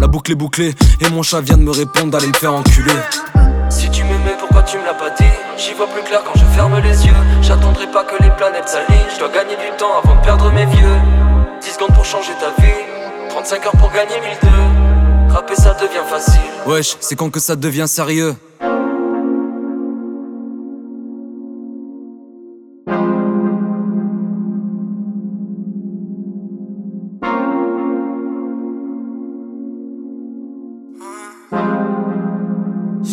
La 0.00 0.06
boucle 0.06 0.32
est 0.32 0.36
bouclée 0.36 0.74
et 1.00 1.10
mon 1.10 1.22
chat 1.22 1.42
vient 1.42 1.58
de 1.58 1.62
me 1.62 1.70
répondre 1.70 2.10
d'aller 2.10 2.28
me 2.28 2.32
faire 2.34 2.54
enculer. 2.54 2.92
Si 3.68 3.90
tu 3.90 4.04
m'aimais, 4.04 4.36
pourquoi 4.38 4.62
tu 4.62 4.78
me 4.78 4.84
l'as 4.84 4.94
pas 4.94 5.10
dit 5.10 5.24
J'y 5.56 5.74
vois 5.74 5.86
plus 5.88 6.02
clair 6.02 6.22
quand 6.24 6.38
je 6.38 6.44
ferme 6.56 6.78
les 6.80 7.06
yeux. 7.06 7.14
J'attendrai 7.42 7.86
pas 7.86 8.04
que 8.04 8.22
les 8.22 8.30
planètes 8.30 8.68
s'alignent. 8.68 9.08
Je 9.12 9.18
dois 9.18 9.28
gagner 9.28 9.56
du 9.56 9.76
temps 9.78 9.98
avant 10.02 10.16
de 10.16 10.24
perdre 10.24 10.50
mes 10.52 10.66
vieux. 10.66 10.96
10 11.60 11.70
secondes 11.70 11.94
pour 11.94 12.04
changer 12.04 12.32
ta 12.40 12.50
vie. 12.62 12.72
35 13.28 13.66
heures 13.66 13.76
pour 13.78 13.90
gagner 13.92 14.20
1002. 14.42 15.34
Rapper 15.34 15.54
ça 15.54 15.74
devient 15.74 16.04
facile. 16.08 16.40
Wesh, 16.66 16.96
c'est 17.00 17.16
quand 17.16 17.30
que 17.30 17.40
ça 17.40 17.56
devient 17.56 17.86
sérieux 17.88 18.34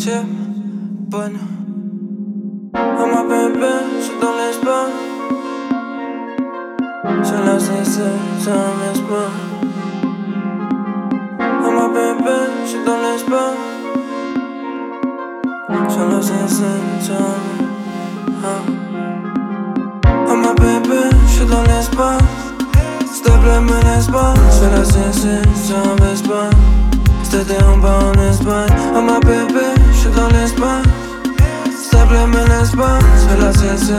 C'est 0.10 0.24
bonne. 1.12 1.38
Oh 2.74 3.08
ma 3.14 3.24
bébé, 3.24 3.74
je 3.98 4.04
suis 4.06 4.20
dans 4.22 4.36
l'espace. 4.38 4.96
C'est 7.24 7.44
la 7.46 7.60
CC, 7.60 8.04
c'est 8.40 8.52
un 8.52 8.92
espoir. 8.94 9.32
Oh 11.42 11.72
ma 11.72 11.88
bébé, 11.90 12.38
je 12.64 12.70
suis 12.70 12.86
dans 12.86 13.02
l'espace. 13.02 13.58
C'est 15.90 16.08
la 16.10 16.22
CC, 16.22 16.64
c'est 17.02 17.12
un 17.12 17.36
ah. 18.46 18.62
Oh 20.30 20.36
ma 20.38 20.54
bébé, 20.54 21.02
je 21.26 21.32
suis 21.34 21.46
dans 21.48 21.64
l'espace. 21.64 22.22
S'il 23.12 23.24
te 23.24 23.32
C'était 27.30 27.62
en 27.62 27.78
bas 27.78 28.00
en 28.06 28.30
Espagne. 28.30 28.70
Oh 28.96 29.02
ma 29.02 29.20
bébé, 29.20 29.66
j'suis 29.92 30.10
dans 30.12 30.30
l'espace 30.30 30.86
S'il 31.78 31.90
te 31.90 32.08
plaît 32.08 32.26
me 32.26 32.48
laisse 32.48 32.72
pas. 32.72 33.00
La 33.40 33.52
CC, 33.52 33.94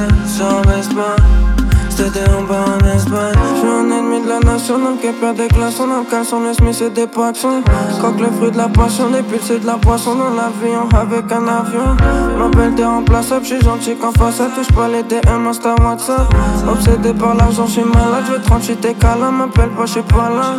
baisse 0.66 0.88
pas 0.88 1.57
C'était 1.98 2.30
en 2.30 2.42
bas 2.42 2.64
en 2.64 2.94
Espagne 2.94 3.34
J'suis 3.56 3.66
un 3.66 3.90
ennemi 3.90 4.22
de 4.22 4.28
la 4.28 4.38
nation 4.38 4.76
Homme 4.76 4.98
qui 5.02 5.08
perd 5.08 5.37
des 5.37 5.48
glaçons 5.48 5.82
Homme 5.82 6.04
caleçon, 6.08 6.38
le 6.38 6.52
Smith 6.54 6.80
et 6.80 6.90
des 6.90 7.08
poissons 7.08 7.61
Coque 8.00 8.20
le 8.20 8.30
fruit 8.30 8.52
de 8.52 8.56
la 8.56 8.68
passion 8.68 9.11
Des 9.11 9.20
pulls 9.22 9.40
c'est 9.42 9.58
de 9.58 9.66
la 9.66 9.78
poisson 9.78 10.14
Dans 10.14 10.30
l'avion 10.30 10.88
avec 10.96 11.24
un 11.32 11.48
avion. 11.48 11.96
M'appelle 12.38 12.76
t'es 12.76 12.84
remplaçable 12.84 13.44
J'suis 13.44 13.61
gentil 13.61 13.96
qu'en 13.96 14.12
face 14.12 14.37
ça 14.37 14.46
touche 14.54 14.70
pas 14.76 14.87
les 14.87 15.02
DM 15.02 15.48
Insta 15.48 15.74
WhatsApp. 15.74 16.32
Obsédé 16.70 17.12
par 17.14 17.34
l'argent 17.34 17.66
j'suis 17.66 17.82
malade 17.82 18.22
J'veux 18.28 18.42
trancher 18.42 18.76
tes 18.76 18.94
câlins 18.94 19.32
M'appelle 19.32 19.70
pas 19.70 19.87
j'suis 19.87 20.02
pas 20.02 20.30
là. 20.30 20.54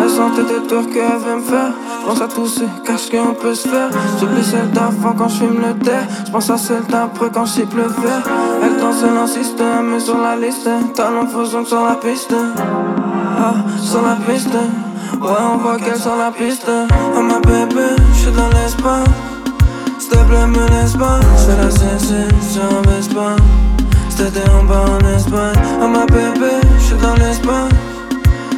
Elle 0.00 0.08
sentait 0.08 0.44
des 0.44 0.64
tours 0.68 0.88
qu'elle 0.92 1.18
veut 1.18 1.36
me 1.36 1.42
faire. 1.42 1.72
J'pense 2.02 2.20
à 2.20 2.28
tous 2.28 2.46
ces 2.46 2.66
caches 2.84 3.10
qu'on 3.10 3.34
peut 3.34 3.54
se 3.54 3.66
faire. 3.66 3.88
J'oublie 4.20 4.44
celle 4.44 4.70
d'avant 4.70 5.14
quand 5.16 5.28
j'fume 5.28 5.56
le 5.56 5.74
thé. 5.84 5.92
J'pense 6.26 6.50
à 6.50 6.56
celle 6.56 6.84
d'après 6.88 7.30
quand 7.32 7.46
le 7.56 7.82
verre 7.82 8.22
Elle 8.62 8.78
danse, 8.78 9.02
elle 9.02 9.16
insiste, 9.16 9.60
met 9.90 9.98
sur 9.98 10.18
la 10.18 10.36
liste 10.36 10.68
Talent 10.92 11.26
faisant 11.26 11.64
sur 11.64 11.84
la 11.84 11.94
piste. 11.94 12.34
Ah, 12.34 13.54
sur 13.80 14.02
la 14.02 14.16
piste. 14.16 14.54
Ouais, 14.54 15.30
on 15.52 15.58
voit 15.58 15.78
qu'elle 15.78 15.96
sur 15.96 16.16
la 16.16 16.30
piste. 16.30 16.70
Oh 17.16 17.22
ma 17.22 17.40
bébé, 17.40 17.96
j'suis 18.14 18.32
dans 18.32 18.48
l'espace 18.48 19.08
S'il 19.98 20.10
te 20.10 20.16
plaît, 20.16 20.46
me 20.46 20.68
laisse 20.68 20.92
pas. 20.92 21.20
J'fais 21.38 21.56
la 21.56 21.70
CC, 21.70 22.14
j'en 22.54 22.82
baisse 22.82 23.08
pas? 23.08 23.36
C'était 24.10 24.48
en 24.50 24.64
bas 24.64 24.84
en 24.84 25.16
Espagne. 25.16 25.56
Oh 25.82 25.88
ma 25.88 26.06
bébé, 26.06 26.60
j'suis 26.78 26.96
dans 26.96 27.14
l'espace 27.14 27.70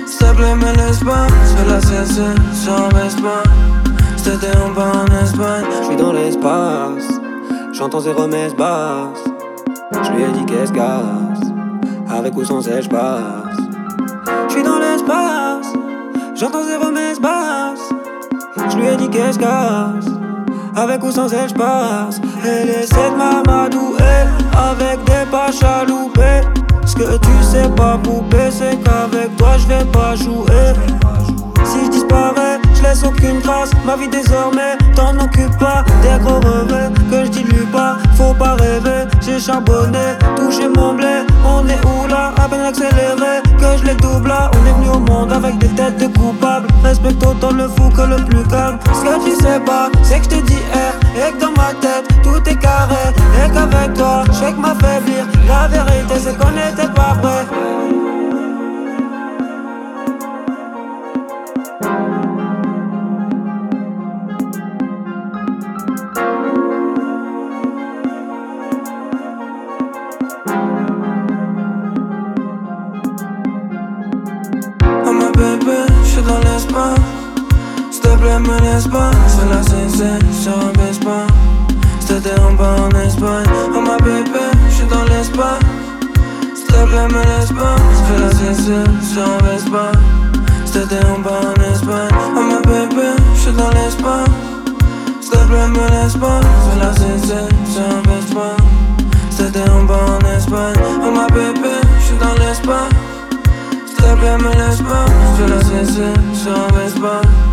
s'il 0.07 0.19
te 0.19 0.37
plaît, 0.37 0.55
me 0.55 0.73
laisse 0.77 1.01
pas. 1.01 1.27
J'fais 1.47 1.69
la 1.69 1.81
CC, 1.81 2.23
j'en 2.65 2.89
baisse 2.89 3.17
pas? 3.17 3.43
C'était 4.17 4.57
en 4.57 4.71
bas 4.71 4.93
en 4.95 5.23
Espagne. 5.23 5.65
J'suis 5.83 5.97
dans 5.97 6.13
l'espace, 6.13 7.09
j'entends 7.73 8.01
ses 8.01 8.13
remesses 8.13 8.55
basses. 8.55 9.25
J'lui 10.03 10.23
ai 10.23 10.29
dit 10.33 10.47
qu'est-ce 10.47 10.73
casse, 10.73 11.36
avec 12.17 12.37
ou 12.37 12.45
sans 12.45 12.67
elle 12.67 12.83
j'passe. 12.83 13.57
J'suis 14.49 14.63
dans 14.63 14.79
l'espace, 14.79 15.73
j'entends 16.35 16.65
ses 16.65 16.77
remesses 16.77 17.21
basses. 17.21 17.91
J'lui 18.71 18.87
ai 18.87 18.97
dit 18.97 19.09
qu'est-ce 19.11 19.39
casse, 19.39 20.07
avec 20.75 21.03
ou 21.05 21.11
sans 21.11 21.33
elle 21.33 21.49
j'passe. 21.49 22.21
Elle 22.45 22.71
essaie 22.71 23.11
de 23.11 23.17
m'amadouer 23.17 23.99
avec 24.57 25.05
des 25.05 25.31
pas 25.31 25.51
chaloupés. 25.53 26.41
que 26.97 27.19
tu 27.19 27.43
sais 27.43 27.69
pas, 27.77 27.99
poupée, 28.03 28.51
c'est 28.51 28.77
qu'avec 28.83 29.37
toi 29.37 29.59
je 29.59 29.67
vais 29.67 29.85
pas 29.85 30.15
jouer. 30.17 30.73
Si 31.65 31.85
je 31.85 31.91
disparais, 31.91 32.56
laisse 32.87 33.03
aucune 33.05 33.41
trace. 33.41 33.71
Ma 33.85 33.97
vie 33.97 34.09
désormais, 34.09 34.77
t'en 34.95 35.19
occupe 35.19 35.57
pas. 35.59 35.85
Des 36.03 36.23
gros 36.23 36.41
revers 36.41 36.91
que 37.11 37.25
je 37.25 37.31
dilue 37.31 37.67
pas. 37.73 37.97
Faut 38.17 38.35
pas 38.35 38.55
rêver, 38.55 39.05
j'ai 39.21 39.39
charbonné, 39.41 40.17
touché 40.37 40.69
mon 40.69 40.95
blé. 40.95 41.27
On 41.45 41.67
est 41.69 41.81
où 41.85 42.07
là, 42.09 42.33
à 42.43 42.49
peine 42.49 42.61
accéléré, 42.61 43.43
que 43.59 43.79
je 43.79 43.85
les 43.85 43.95
double 43.97 44.29
là. 44.29 44.51
On 44.55 44.67
est 44.67 44.73
venu 44.73 44.89
au 44.97 45.01
monde 45.01 45.33
avec 45.33 45.59
des 45.59 45.69
têtes 45.69 45.99
de 45.99 46.07
coupables. 46.19 46.69
Respecte 46.83 47.25
autant 47.25 47.53
le 47.53 47.69
fou 47.69 47.89
que 47.91 48.03
le 48.03 48.25
plus 48.25 48.45
calme. 48.45 48.79
Ce 48.95 49.03
que 49.03 49.25
tu 49.25 49.43
sais 49.43 49.61
pas, 49.61 49.91
c'est 50.03 50.19
que 50.21 50.25
je 50.25 50.41
te 50.41 50.47
dis 50.47 50.63
R. 50.73 50.95
Et 51.17 51.33
que 51.33 51.41
dans 51.41 51.53
ma 51.53 51.73
tête, 51.81 52.07
tout 52.23 52.43
est 52.49 52.57
carré. 52.57 53.07
Et 53.45 53.51
qu'avec 53.53 53.95
toi, 53.95 54.25
je 54.29 54.33
fais 54.33 54.53
que 54.53 54.61
m'affaiblir. 54.61 55.27
La 55.49 55.69
vérité, 55.69 56.15
c'est 56.19 56.37
qu'on 56.39 56.51
n'était 56.51 56.93
pas 56.95 57.17
prêts. 57.21 57.96
ne 78.39 78.49
me 78.49 78.59
laisse 78.61 78.87
pas, 78.89 79.11
c'est 79.27 79.49
la 79.49 79.63
sincère, 79.63 80.19
je 80.45 80.51
rabaisse 80.51 80.99
pas. 80.99 81.27
C'était 82.01 82.39
en 82.41 82.53
bas 82.53 82.77
en 82.85 83.01
Espagne, 83.01 83.47
oh 83.75 83.81
ma 83.81 83.97
bébé, 83.99 84.47
je 84.69 84.75
suis 84.75 84.87
dans 84.87 85.05
l'espace. 85.05 85.61
S'il 86.55 86.67
te 86.67 86.73
plaît, 86.73 87.09
me 87.09 87.23
laisse 87.23 87.53
pas, 87.53 87.77
c'est 88.07 88.21
la 88.21 88.31
sincère, 88.31 88.85
je 89.15 89.21
rabaisse 89.21 89.69
pas. 89.71 89.93
C'était 90.65 91.05
en 91.07 91.19
bas 91.21 91.41
en 91.51 91.73
Espagne, 91.73 92.11
oh 92.37 92.43
ma 92.43 92.61
bébé, 92.61 93.09
je 93.35 93.41
suis 93.41 93.53
dans 93.53 93.71
l'espace. 93.71 94.29
S'il 95.21 95.31
te 95.31 95.47
plaît, 95.47 95.69
me 95.69 95.89
laisse 95.89 96.17
pas, 96.17 96.41
c'est 96.65 96.79
la 96.79 96.93
sincère, 96.93 97.49
je 97.73 97.81
rabaisse 97.81 98.35
pas. 98.35 98.57
C'était 99.31 99.71
en 99.71 99.85
bas 99.85 100.07
en 100.15 100.37
Espagne, 100.37 100.83
oh 101.03 101.11
ma 101.11 101.27
bébé, 101.29 101.75
je 101.99 102.05
suis 102.05 102.19
dans 102.19 102.35
l'espace. 102.45 102.93
S'il 103.87 103.97
te 103.97 104.15
plaît, 104.21 104.39
me 104.39 104.51
laisse 104.51 104.83
pas, 104.83 105.07
la 105.49 105.61
sincère, 105.63 106.15
je 106.35 106.51
rabaisse 106.51 106.95
pas. 107.01 107.46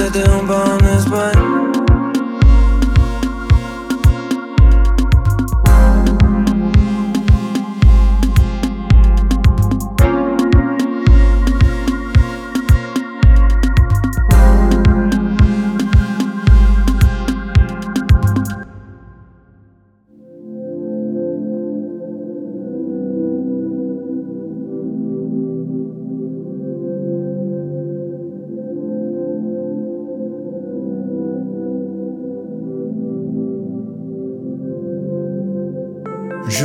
te 0.00 0.10
dé 0.10 0.24
un 0.30 0.46
bonus, 0.46 1.04
but. 1.10 1.79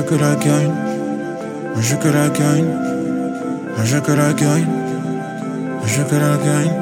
Que 0.05 0.15
la 0.15 0.35
gagne, 0.35 0.71
je 1.79 1.95
que 1.95 2.07
la 2.07 2.29
gagne, 2.29 2.69
je 3.83 3.97
que 3.97 4.11
la 4.11 4.33
gagne, 4.33 4.67
je 5.85 6.01
que 6.03 6.15
la 6.15 6.37
gagne, 6.37 6.73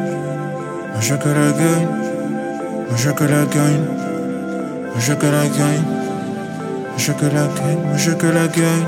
je 0.99 1.15
que 1.15 1.29
la 1.29 1.51
gagne, 1.51 1.87
je 2.95 3.11
que 3.11 3.23
la 3.23 3.45
gagne, 3.45 3.85
je 4.99 5.13
que 5.13 5.25
la 5.25 5.45
gagne, 5.57 5.85
je 6.97 7.11
que 7.13 7.25
la 7.25 7.47
gagne, 7.57 7.97
je 7.97 8.11
que 8.11 8.25
la 8.25 8.47
gagne. 8.47 8.87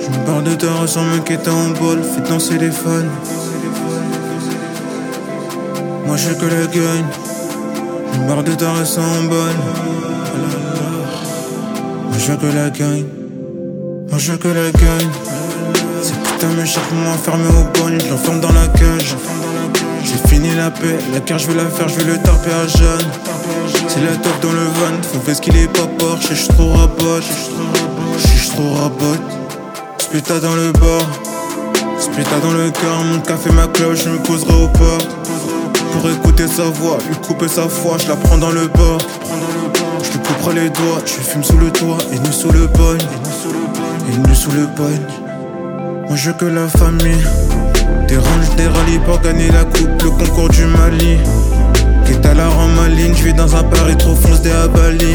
Je 0.00 0.08
me 0.10 0.26
barre 0.26 0.42
de 0.42 0.54
terre 0.54 0.88
sans 0.88 1.04
m'inquiéter 1.04 1.50
en 1.50 1.70
bol, 1.80 1.98
fais 2.02 2.28
danser 2.28 2.58
les 2.58 2.70
fans. 2.70 3.10
Moi 6.06 6.16
je 6.16 6.32
que 6.34 6.46
la 6.46 6.66
gagne, 6.66 7.08
je 8.12 8.18
me 8.20 8.28
barre 8.28 8.44
de 8.44 8.54
terre 8.54 8.86
sans 8.86 9.22
bol. 9.30 9.56
Moi 12.08 12.18
je 12.18 12.32
que 12.34 12.46
la 12.54 12.70
gagne, 12.70 13.21
moi 14.12 14.18
je 14.18 14.34
que 14.34 14.48
la 14.48 14.70
gagne. 14.70 15.10
Ces 16.02 16.12
putains 16.12 16.48
me 16.48 16.66
cherchent 16.66 16.92
moi 16.92 17.14
enfermé 17.14 17.48
au 17.48 17.64
bonne, 17.78 17.98
je 17.98 18.10
l'enferme 18.10 18.40
dans 18.40 18.52
la 18.52 18.68
cage. 18.68 19.16
J'ai 20.04 20.28
fini 20.28 20.54
la 20.54 20.70
paix, 20.70 20.98
la 21.14 21.20
carte 21.20 21.40
je 21.40 21.46
vais 21.46 21.54
la 21.54 21.64
faire, 21.70 21.88
je 21.88 21.94
vais 21.94 22.12
le 22.12 22.18
tarper 22.18 22.50
à 22.50 22.66
Jeanne. 22.66 23.10
C'est 23.88 24.04
la 24.04 24.14
top 24.16 24.38
dans 24.42 24.52
le 24.52 24.64
van, 24.64 25.02
faut 25.02 25.20
faire 25.20 25.34
ce 25.34 25.40
qu'il 25.40 25.56
est 25.56 25.66
pas 25.66 25.86
Porsche, 25.98 26.28
je 26.28 26.34
suis 26.34 26.48
trop 26.48 26.72
rabote. 26.74 27.24
Je 28.18 28.38
suis 28.38 28.50
trop 28.50 28.74
rabote. 28.74 29.22
Splita 29.96 30.40
dans 30.40 30.56
le 30.56 30.72
bar, 30.72 31.08
Splita 31.98 32.38
dans 32.42 32.52
le 32.52 32.70
car, 32.70 33.02
mon 33.04 33.20
café, 33.20 33.50
ma 33.50 33.66
cloche, 33.66 34.04
je 34.04 34.10
me 34.10 34.18
poserai 34.18 34.52
au 34.52 34.68
port. 34.68 35.08
Pour 35.92 36.10
écouter 36.10 36.48
sa 36.48 36.64
voix, 36.64 36.98
lui 37.08 37.16
couper 37.16 37.48
sa 37.48 37.66
foi, 37.66 37.96
je 37.98 38.08
la 38.08 38.16
prends 38.16 38.36
dans 38.36 38.50
le 38.50 38.66
bord. 38.68 39.00
Je 40.02 40.10
lui 40.10 40.18
couperai 40.18 40.54
les 40.54 40.68
doigts, 40.68 41.00
je 41.06 41.12
fume 41.12 41.44
sous 41.44 41.56
le 41.56 41.70
toit, 41.70 41.96
et 42.12 42.18
nu 42.18 42.30
sous 42.30 42.52
le 42.52 42.68
pogne. 42.68 42.98
Et 44.08 44.16
nu 44.16 44.34
sous 44.34 44.50
le 44.50 44.66
pogne. 44.76 45.06
Moi 46.06 46.16
je 46.16 46.30
que 46.32 46.44
la 46.44 46.66
famille. 46.68 47.24
Des 48.08 48.16
ranges, 48.16 48.56
des 48.56 48.66
rallyes 48.66 48.98
pour 49.04 49.20
gagner 49.20 49.50
la 49.50 49.64
coupe, 49.64 50.02
le 50.02 50.10
concours 50.10 50.48
du 50.48 50.64
Mali. 50.66 51.16
Quitte 52.06 52.26
à 52.26 52.34
la 52.34 52.48
rame 52.48 52.74
ma 52.74 52.88
je 52.88 53.22
vais 53.22 53.32
dans 53.32 53.54
un 53.54 53.62
Paris 53.62 53.96
trop 53.96 54.14
fonce 54.14 54.42
des 54.42 54.50
Abali. 54.50 55.14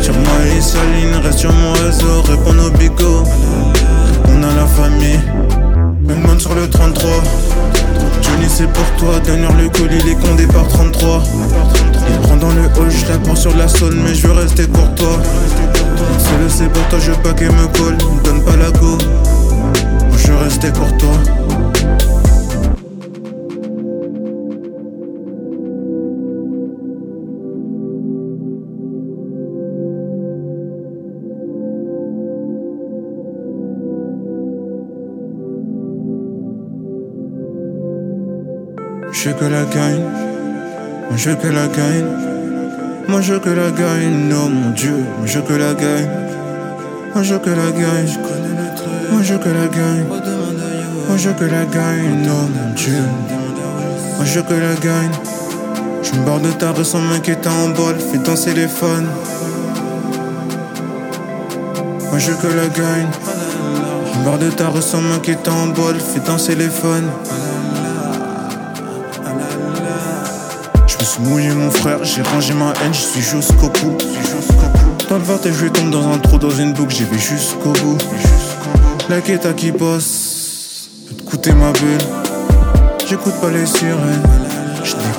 Sur 0.00 0.14
moi 0.14 0.32
les 0.44 0.60
salines, 0.60 1.14
reste 1.22 1.38
sur 1.38 1.52
mon 1.52 1.72
réseau, 1.72 2.22
réponds 2.22 2.58
au 2.58 2.70
bigot. 2.76 3.22
On 4.28 4.42
a 4.42 4.54
la 4.54 4.66
famille, 4.66 5.20
même 6.00 6.22
bonne 6.22 6.40
sur 6.40 6.54
le 6.54 6.68
33. 6.68 7.10
Johnny 8.22 8.46
c'est 8.48 8.66
pour 8.66 8.84
toi, 8.98 9.20
donner 9.26 9.46
le 9.62 9.68
colis, 9.68 10.02
les 10.02 10.14
condés 10.14 10.46
par 10.46 10.66
33. 10.68 11.22
Il 12.08 12.18
prend 12.20 12.36
dans 12.36 12.50
le 12.50 12.62
hall, 12.62 12.90
je 12.90 13.12
la 13.12 13.18
prends 13.18 13.36
sur 13.36 13.56
la 13.56 13.68
zone, 13.68 14.00
mais 14.04 14.14
je 14.14 14.26
veux 14.26 14.34
rester 14.34 14.66
pour 14.66 14.92
toi. 14.94 15.18
C'est 16.18 16.64
le 16.64 16.72
toi, 16.90 16.98
je 16.98 17.12
pas 17.12 17.32
qu'elle 17.34 17.52
me 17.52 17.66
colle, 17.76 17.94
me 17.94 18.22
donne 18.24 18.44
pas 18.44 18.56
la 18.56 18.70
go. 18.70 18.98
Je 20.16 20.32
rester 20.32 20.70
pour 20.72 20.96
toi. 20.96 21.08
Je 39.12 39.30
que 39.30 39.44
la 39.44 39.64
gagne, 39.66 40.00
moi 41.08 41.16
je 41.16 41.30
que 41.30 41.46
la 41.46 41.68
gagne, 41.68 42.31
moi 43.08 43.20
je 43.20 43.34
que 43.34 43.50
la 43.50 43.70
gagne, 43.70 44.32
oh 44.32 44.48
mon 44.48 44.70
dieu, 44.70 44.96
moi 45.18 45.26
je 45.26 45.40
que 45.40 45.52
la 45.52 45.74
gagne, 45.74 46.08
moi 47.14 47.22
je 47.22 47.34
que 47.34 47.50
la 47.50 47.70
gagne, 47.70 48.18
moi 49.10 49.22
je 49.22 49.34
que 49.34 49.48
la 49.48 49.66
gagne, 49.66 50.04
moi 51.08 51.16
je 51.16 51.30
que 51.30 51.44
la 51.44 51.64
gagne, 51.64 52.28
oh 52.28 52.48
mon 52.54 52.74
dieu, 52.74 53.02
moi 54.16 54.24
je 54.24 54.40
que 54.40 54.54
la 54.54 54.74
gagne, 54.74 55.10
je 56.02 56.12
me 56.18 56.24
barre 56.24 56.40
de 56.40 56.50
table 56.52 56.84
sans 56.84 57.00
m'inquiéter 57.00 57.48
en 57.48 57.70
bol, 57.70 57.96
fais 57.98 58.54
les 58.54 58.68
fans, 58.68 59.08
moi 62.10 62.18
je 62.18 62.32
que 62.32 62.46
la 62.46 62.68
gagne, 62.68 63.10
je 64.12 64.18
me 64.18 64.24
barre 64.24 64.38
de 64.38 64.50
table 64.50 64.82
sans 64.82 65.00
m'inquiéter 65.00 65.50
en 65.50 65.68
bol, 65.68 65.96
fais 65.98 66.20
danser 66.20 66.54
les 66.54 66.68
suis 71.12 71.22
mouillé 71.24 71.50
mon 71.50 71.70
frère, 71.70 72.02
j'ai 72.04 72.22
rangé 72.22 72.54
ma 72.54 72.72
haine, 72.82 72.94
je 72.94 73.00
suis 73.00 73.20
jusqu'au 73.20 73.68
bout. 73.68 73.98
Dans 75.10 75.18
le 75.18 75.24
vertige, 75.24 75.56
je 75.60 75.66
tombe 75.66 75.90
dans 75.90 76.10
un 76.10 76.18
trou, 76.18 76.38
dans 76.38 76.50
une 76.50 76.72
boucle, 76.72 76.94
j'y 76.94 77.04
vais 77.04 77.18
jusqu'au 77.18 77.72
bout. 77.72 77.98
La 79.10 79.20
quête 79.20 79.44
à 79.44 79.52
qui 79.52 79.72
bosse, 79.72 80.88
peut 81.06 81.14
te 81.14 81.22
coûter 81.22 81.52
ma 81.52 81.70
bulle. 81.72 81.98
J'écoute 83.06 83.34
pas 83.42 83.50
les 83.50 83.66
sirènes, 83.66 84.22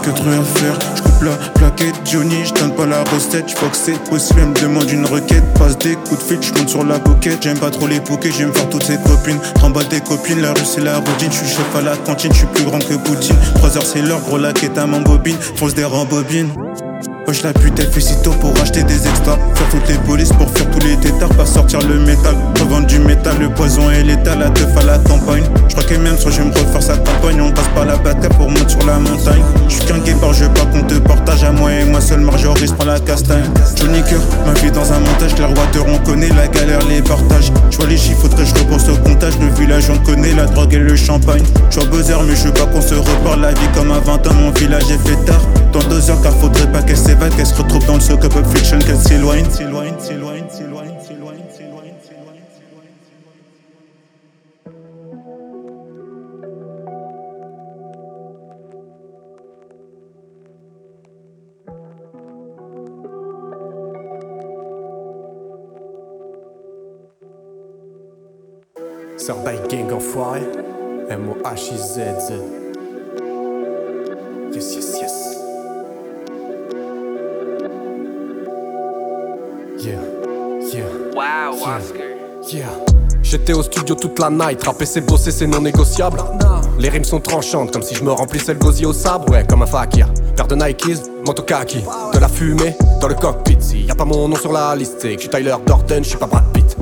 que 0.03 0.09
truc 0.11 0.33
à 0.33 0.59
faire. 0.59 0.77
Je 0.95 1.01
coupe 1.01 1.23
la 1.23 1.35
plaquette, 1.53 1.95
Johnny, 2.05 2.45
je 2.45 2.53
donne 2.53 2.75
pas 2.75 2.85
la 2.85 3.03
recette. 3.03 3.49
Je 3.49 3.55
que 3.55 3.77
c'est 3.77 3.97
possible, 4.09 4.39
elle 4.41 4.49
me 4.49 4.55
demande 4.55 4.89
une 4.89 5.05
requête. 5.05 5.43
Passe 5.57 5.77
des 5.77 5.95
coups 5.95 6.19
de 6.19 6.23
fil, 6.23 6.39
je 6.41 6.67
sur 6.67 6.83
la 6.83 6.99
boquette. 6.99 7.41
J'aime 7.41 7.57
pas 7.57 7.71
trop 7.71 7.87
les 7.87 7.99
poker, 7.99 8.31
j'aime 8.31 8.53
faire 8.53 8.69
toutes 8.69 8.83
ses 8.83 8.97
copines. 8.97 9.39
Remballe 9.61 9.87
des 9.87 10.01
copines, 10.01 10.41
la 10.41 10.49
rue 10.49 10.65
c'est 10.65 10.81
la 10.81 10.97
routine. 10.97 11.31
Je 11.31 11.37
suis 11.37 11.47
chef 11.47 11.75
à 11.75 11.81
la 11.81 11.95
cantine, 11.97 12.31
je 12.33 12.39
suis 12.39 12.47
plus 12.47 12.65
grand 12.65 12.79
que 12.79 12.95
Poutine. 12.95 13.35
3 13.55 13.77
heures 13.77 13.85
c'est 13.85 14.01
l'heure, 14.01 14.19
gros 14.21 14.37
la 14.37 14.53
quête 14.53 14.77
à 14.77 14.85
mon 14.85 15.01
bobine. 15.01 15.37
Fonce 15.55 15.73
des 15.73 15.85
rembobines. 15.85 16.49
Wesh 17.25 17.41
la 17.43 17.53
pute 17.53 17.79
elle 17.79 17.89
fait 17.89 18.01
si 18.01 18.21
tôt 18.21 18.31
pour 18.31 18.51
acheter 18.61 18.83
des 18.83 19.07
extras. 19.07 19.37
Faire 19.55 19.69
toutes 19.71 19.87
les 19.87 19.97
polices 19.99 20.33
pour 20.33 20.49
faire 20.49 20.69
tous 20.71 20.79
les 20.85 20.97
tétards 20.97 21.29
Pas 21.29 21.45
sortir 21.45 21.79
le 21.81 21.97
métal. 21.99 22.35
Revendre 22.59 22.85
du 22.85 22.99
métal, 22.99 23.35
le 23.39 23.49
poison 23.49 23.89
et 23.91 24.03
l'état 24.03 24.35
La 24.35 24.49
teuf 24.49 24.75
à 24.75 24.83
la 24.83 24.97
campagne. 24.97 25.43
Je 25.69 25.73
crois 25.73 25.83
que 25.83 25.95
même 25.95 26.17
soit 26.17 26.31
je 26.31 26.41
me 26.41 26.51
refaire 26.51 26.83
sa 26.83 26.97
campagne 26.97 27.39
On 27.39 27.51
passe 27.51 27.69
par 27.73 27.85
la 27.85 27.95
bataille 27.95 28.29
pour 28.37 28.49
monter 28.49 28.67
sur 28.67 28.85
la 28.85 28.99
montagne. 28.99 29.41
Je 29.69 29.75
suis 29.75 29.85
qu'un 29.85 29.99
guépard, 29.99 30.33
je 30.33 30.45
pas 30.45 30.65
qu'on 30.65 30.81
te 30.83 30.95
partage 30.95 31.45
À 31.45 31.51
moi 31.53 31.71
et 31.71 31.85
moi 31.85 32.01
seul 32.01 32.19
Marjorie 32.19 32.67
prend 32.77 32.85
la 32.85 32.99
castagne. 32.99 33.49
Johnny 33.77 34.03
Cœur, 34.03 34.21
ma 34.45 34.53
vie 34.59 34.71
dans 34.71 34.91
un 34.91 34.99
montage. 34.99 35.31
Water 35.39 35.85
on 35.87 35.97
connaît 35.99 36.29
la 36.29 36.47
galère, 36.49 36.85
les 36.89 37.01
partages. 37.01 37.53
Je 37.71 37.77
vois 37.77 37.87
les 37.87 37.97
chiffres, 37.97 38.23
faudrait 38.23 38.45
je 38.45 38.53
repose 38.53 38.89
au 38.89 38.97
comptage. 38.97 39.33
Le 39.39 39.47
village 39.57 39.89
on 39.89 39.97
connaît 39.99 40.33
la 40.33 40.45
drogue 40.45 40.73
et 40.73 40.79
le 40.79 40.95
champagne. 40.97 41.43
Je 41.69 41.79
suis 41.79 41.89
buzzer 41.89 42.21
mais 42.27 42.35
je 42.35 42.47
veux 42.47 42.53
pas 42.53 42.65
qu'on 42.65 42.81
se 42.81 42.95
reparle. 42.95 43.41
La 43.41 43.51
vie 43.51 43.69
comme 43.73 43.91
à 43.91 43.99
20 43.99 44.27
ans, 44.27 44.33
mon 44.33 44.51
village 44.51 44.91
est 44.91 45.07
fait 45.07 45.15
tard 45.25 45.41
Dans 45.73 45.79
deux 45.89 46.11
heures 46.11 46.21
car 46.21 46.33
faudrait 46.33 46.71
pas 46.71 46.83
qu'elle 46.83 46.95
s'évade 46.95 47.35
Qu'elle 47.35 47.47
se 47.47 47.55
retrouve 47.55 47.85
dans 47.87 47.95
le 47.95 47.99
soc 47.99 48.23
up 48.23 48.33
fiction 48.53 48.77
Qu'elle 48.79 48.95
s'éloigne, 48.95 49.49
s'éloigne, 49.49 49.93
s'éloigne, 49.97 50.43
s'éloigne, 50.47 50.99
s'éloigne, 50.99 50.99
s'éloigne, 51.01 51.43
s'éloigne 51.51 51.93
Surveille 69.17 69.61
gang 69.69 69.93
enfoiré, 69.93 70.41
M-O-H-I-Z-Z. 71.09 72.33
Yes, 72.33 72.62
J'étais 83.45 83.59
au 83.59 83.63
studio 83.63 83.93
toute 83.95 84.17
la 84.19 84.29
night, 84.29 84.63
rapper 84.63 84.85
c'est 84.85 85.01
bosser 85.01 85.29
c'est 85.29 85.47
non 85.47 85.59
négociable. 85.59 86.17
Les 86.79 86.87
rimes 86.87 87.03
sont 87.03 87.19
tranchantes, 87.19 87.73
comme 87.73 87.81
si 87.81 87.93
je 87.93 88.01
me 88.01 88.13
remplissais 88.13 88.53
le 88.53 88.59
gosier 88.59 88.85
au 88.85 88.93
sabre, 88.93 89.33
ouais, 89.33 89.45
comme 89.45 89.63
un 89.63 89.65
fakir. 89.65 90.07
Paire 90.37 90.47
de 90.47 90.55
Nikes, 90.55 91.01
manteau 91.27 91.43
kaki, 91.43 91.83
de 92.13 92.19
la 92.19 92.29
fumée 92.29 92.73
dans 93.01 93.09
le 93.09 93.15
cockpit. 93.15 93.57
S'il 93.59 93.85
y 93.85 93.91
a 93.91 93.95
pas 93.95 94.05
mon 94.05 94.29
nom 94.29 94.37
sur 94.37 94.53
la 94.53 94.73
liste, 94.77 94.93
c'est 94.99 95.09
que 95.09 95.15
je 95.15 95.19
suis 95.19 95.29
Tyler 95.29 95.55
Dorton, 95.65 95.97
je 96.03 96.07
suis 96.07 96.17
pas 96.17 96.25
Brad 96.25 96.45
Pitt. 96.53 96.77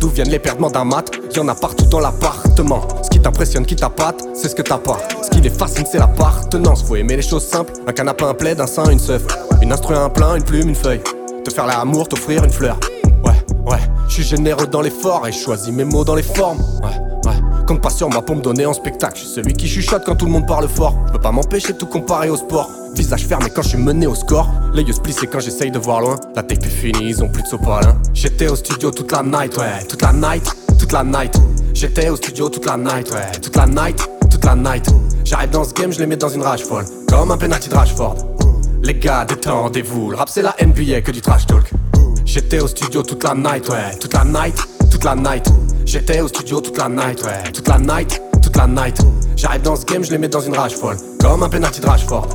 D'où 0.00 0.08
viennent 0.08 0.30
les 0.30 0.40
perdements 0.40 0.70
d'un 0.70 0.84
mat? 0.84 1.08
Y 1.32 1.38
en 1.38 1.46
a 1.46 1.54
partout 1.54 1.84
dans 1.84 2.00
l'appartement. 2.00 2.80
Ce 3.04 3.08
qui 3.08 3.20
t'impressionne, 3.20 3.64
qui 3.64 3.76
t'appâte, 3.76 4.24
c'est 4.34 4.48
ce 4.48 4.56
que 4.56 4.62
t'as 4.62 4.78
pas. 4.78 4.98
Ce 5.22 5.30
qui 5.30 5.40
les 5.40 5.50
fascine, 5.50 5.86
c'est 5.88 5.98
l'appartenance. 5.98 6.82
Faut 6.82 6.96
aimer 6.96 7.14
les 7.14 7.22
choses 7.22 7.46
simples, 7.46 7.74
un 7.86 7.92
canapé, 7.92 8.24
un 8.24 8.34
plaid, 8.34 8.60
un 8.60 8.66
sein, 8.66 8.90
une 8.90 8.98
seuf. 8.98 9.22
Une 9.62 9.70
instru, 9.72 9.94
un 9.94 10.08
plein, 10.08 10.34
une 10.34 10.42
plume, 10.42 10.70
une 10.70 10.74
feuille. 10.74 11.00
Te 11.44 11.50
faire 11.52 11.66
l'amour, 11.66 12.08
t'offrir 12.08 12.42
une 12.42 12.50
fleur. 12.50 12.80
Je 14.14 14.20
suis 14.22 14.36
généreux 14.36 14.66
dans 14.66 14.82
l'effort 14.82 15.26
et 15.26 15.32
choisis 15.32 15.72
mes 15.72 15.84
mots 15.84 16.04
dans 16.04 16.14
les 16.14 16.22
formes. 16.22 16.58
Ouais, 16.82 17.30
ouais, 17.30 17.64
compte 17.66 17.80
pas 17.80 17.88
sur 17.88 18.10
moi 18.10 18.20
pour 18.20 18.36
me 18.36 18.42
donner 18.42 18.66
en 18.66 18.74
spectacle. 18.74 19.14
Je 19.16 19.20
suis 19.20 19.34
celui 19.36 19.54
qui 19.54 19.66
chuchote 19.66 20.02
quand 20.04 20.16
tout 20.16 20.26
le 20.26 20.32
monde 20.32 20.46
parle 20.46 20.68
fort. 20.68 20.94
Je 21.06 21.12
peux 21.12 21.18
pas 21.18 21.32
m'empêcher 21.32 21.72
de 21.72 21.78
tout 21.78 21.86
comparer 21.86 22.28
au 22.28 22.36
sport. 22.36 22.68
Visage 22.94 23.26
fermé 23.26 23.48
quand 23.48 23.62
je 23.62 23.70
suis 23.70 23.78
mené 23.78 24.06
au 24.06 24.14
score. 24.14 24.50
L'œil 24.74 24.92
splissé 24.92 25.26
quand 25.26 25.40
j'essaye 25.40 25.70
de 25.70 25.78
voir 25.78 26.02
loin. 26.02 26.16
La 26.36 26.42
tape 26.42 26.62
est 26.62 26.68
finie, 26.68 27.08
ils 27.08 27.24
ont 27.24 27.28
plus 27.30 27.42
de 27.42 27.48
sopalin. 27.48 27.96
J'étais 28.12 28.48
au 28.48 28.56
studio 28.56 28.90
toute 28.90 29.10
la 29.12 29.22
night, 29.22 29.56
ouais, 29.56 29.82
toute 29.88 30.02
la 30.02 30.12
night, 30.12 30.44
toute 30.78 30.92
la 30.92 31.04
night. 31.04 31.34
J'étais 31.72 32.10
au 32.10 32.16
studio 32.16 32.50
toute 32.50 32.66
la 32.66 32.76
night, 32.76 33.10
ouais, 33.12 33.32
toute 33.40 33.56
la 33.56 33.64
night, 33.64 34.06
toute 34.30 34.44
la 34.44 34.54
night. 34.54 34.90
J'arrive 35.24 35.50
dans 35.52 35.64
ce 35.64 35.72
game, 35.72 35.90
je 35.90 36.00
les 36.00 36.06
mets 36.06 36.18
dans 36.18 36.28
une 36.28 36.42
rage 36.42 36.64
folle. 36.64 36.84
Comme 37.08 37.30
un 37.30 37.38
penalty 37.38 37.70
de 37.70 37.74
Rashford. 37.74 38.16
Les 38.82 38.94
gars, 38.94 39.24
détendez-vous. 39.24 40.10
Le 40.10 40.16
rap, 40.16 40.28
c'est 40.28 40.42
la 40.42 40.54
NBA 40.60 41.00
que 41.00 41.12
du 41.12 41.22
trash 41.22 41.46
talk. 41.46 41.71
J'étais 42.34 42.60
au 42.60 42.66
studio 42.66 43.02
toute 43.02 43.24
la 43.24 43.34
night, 43.34 43.68
ouais, 43.68 43.94
toute 44.00 44.14
la 44.14 44.24
night, 44.24 44.56
toute 44.90 45.04
la 45.04 45.14
night. 45.14 45.44
J'étais 45.84 46.18
au 46.22 46.28
studio 46.28 46.62
toute 46.62 46.78
la 46.78 46.88
night, 46.88 47.22
ouais, 47.24 47.52
toute 47.52 47.68
la 47.68 47.76
night, 47.76 48.22
toute 48.40 48.56
la 48.56 48.66
night. 48.66 48.96
J'arrive 49.36 49.60
dans 49.60 49.76
ce 49.76 49.84
game, 49.84 50.02
je 50.02 50.10
les 50.10 50.16
mets 50.16 50.28
dans 50.28 50.40
une 50.40 50.56
rage 50.56 50.74
folle, 50.74 50.96
comme 51.20 51.42
un 51.42 51.50
penalty 51.50 51.82
de 51.82 51.86
Rashford. 51.86 52.28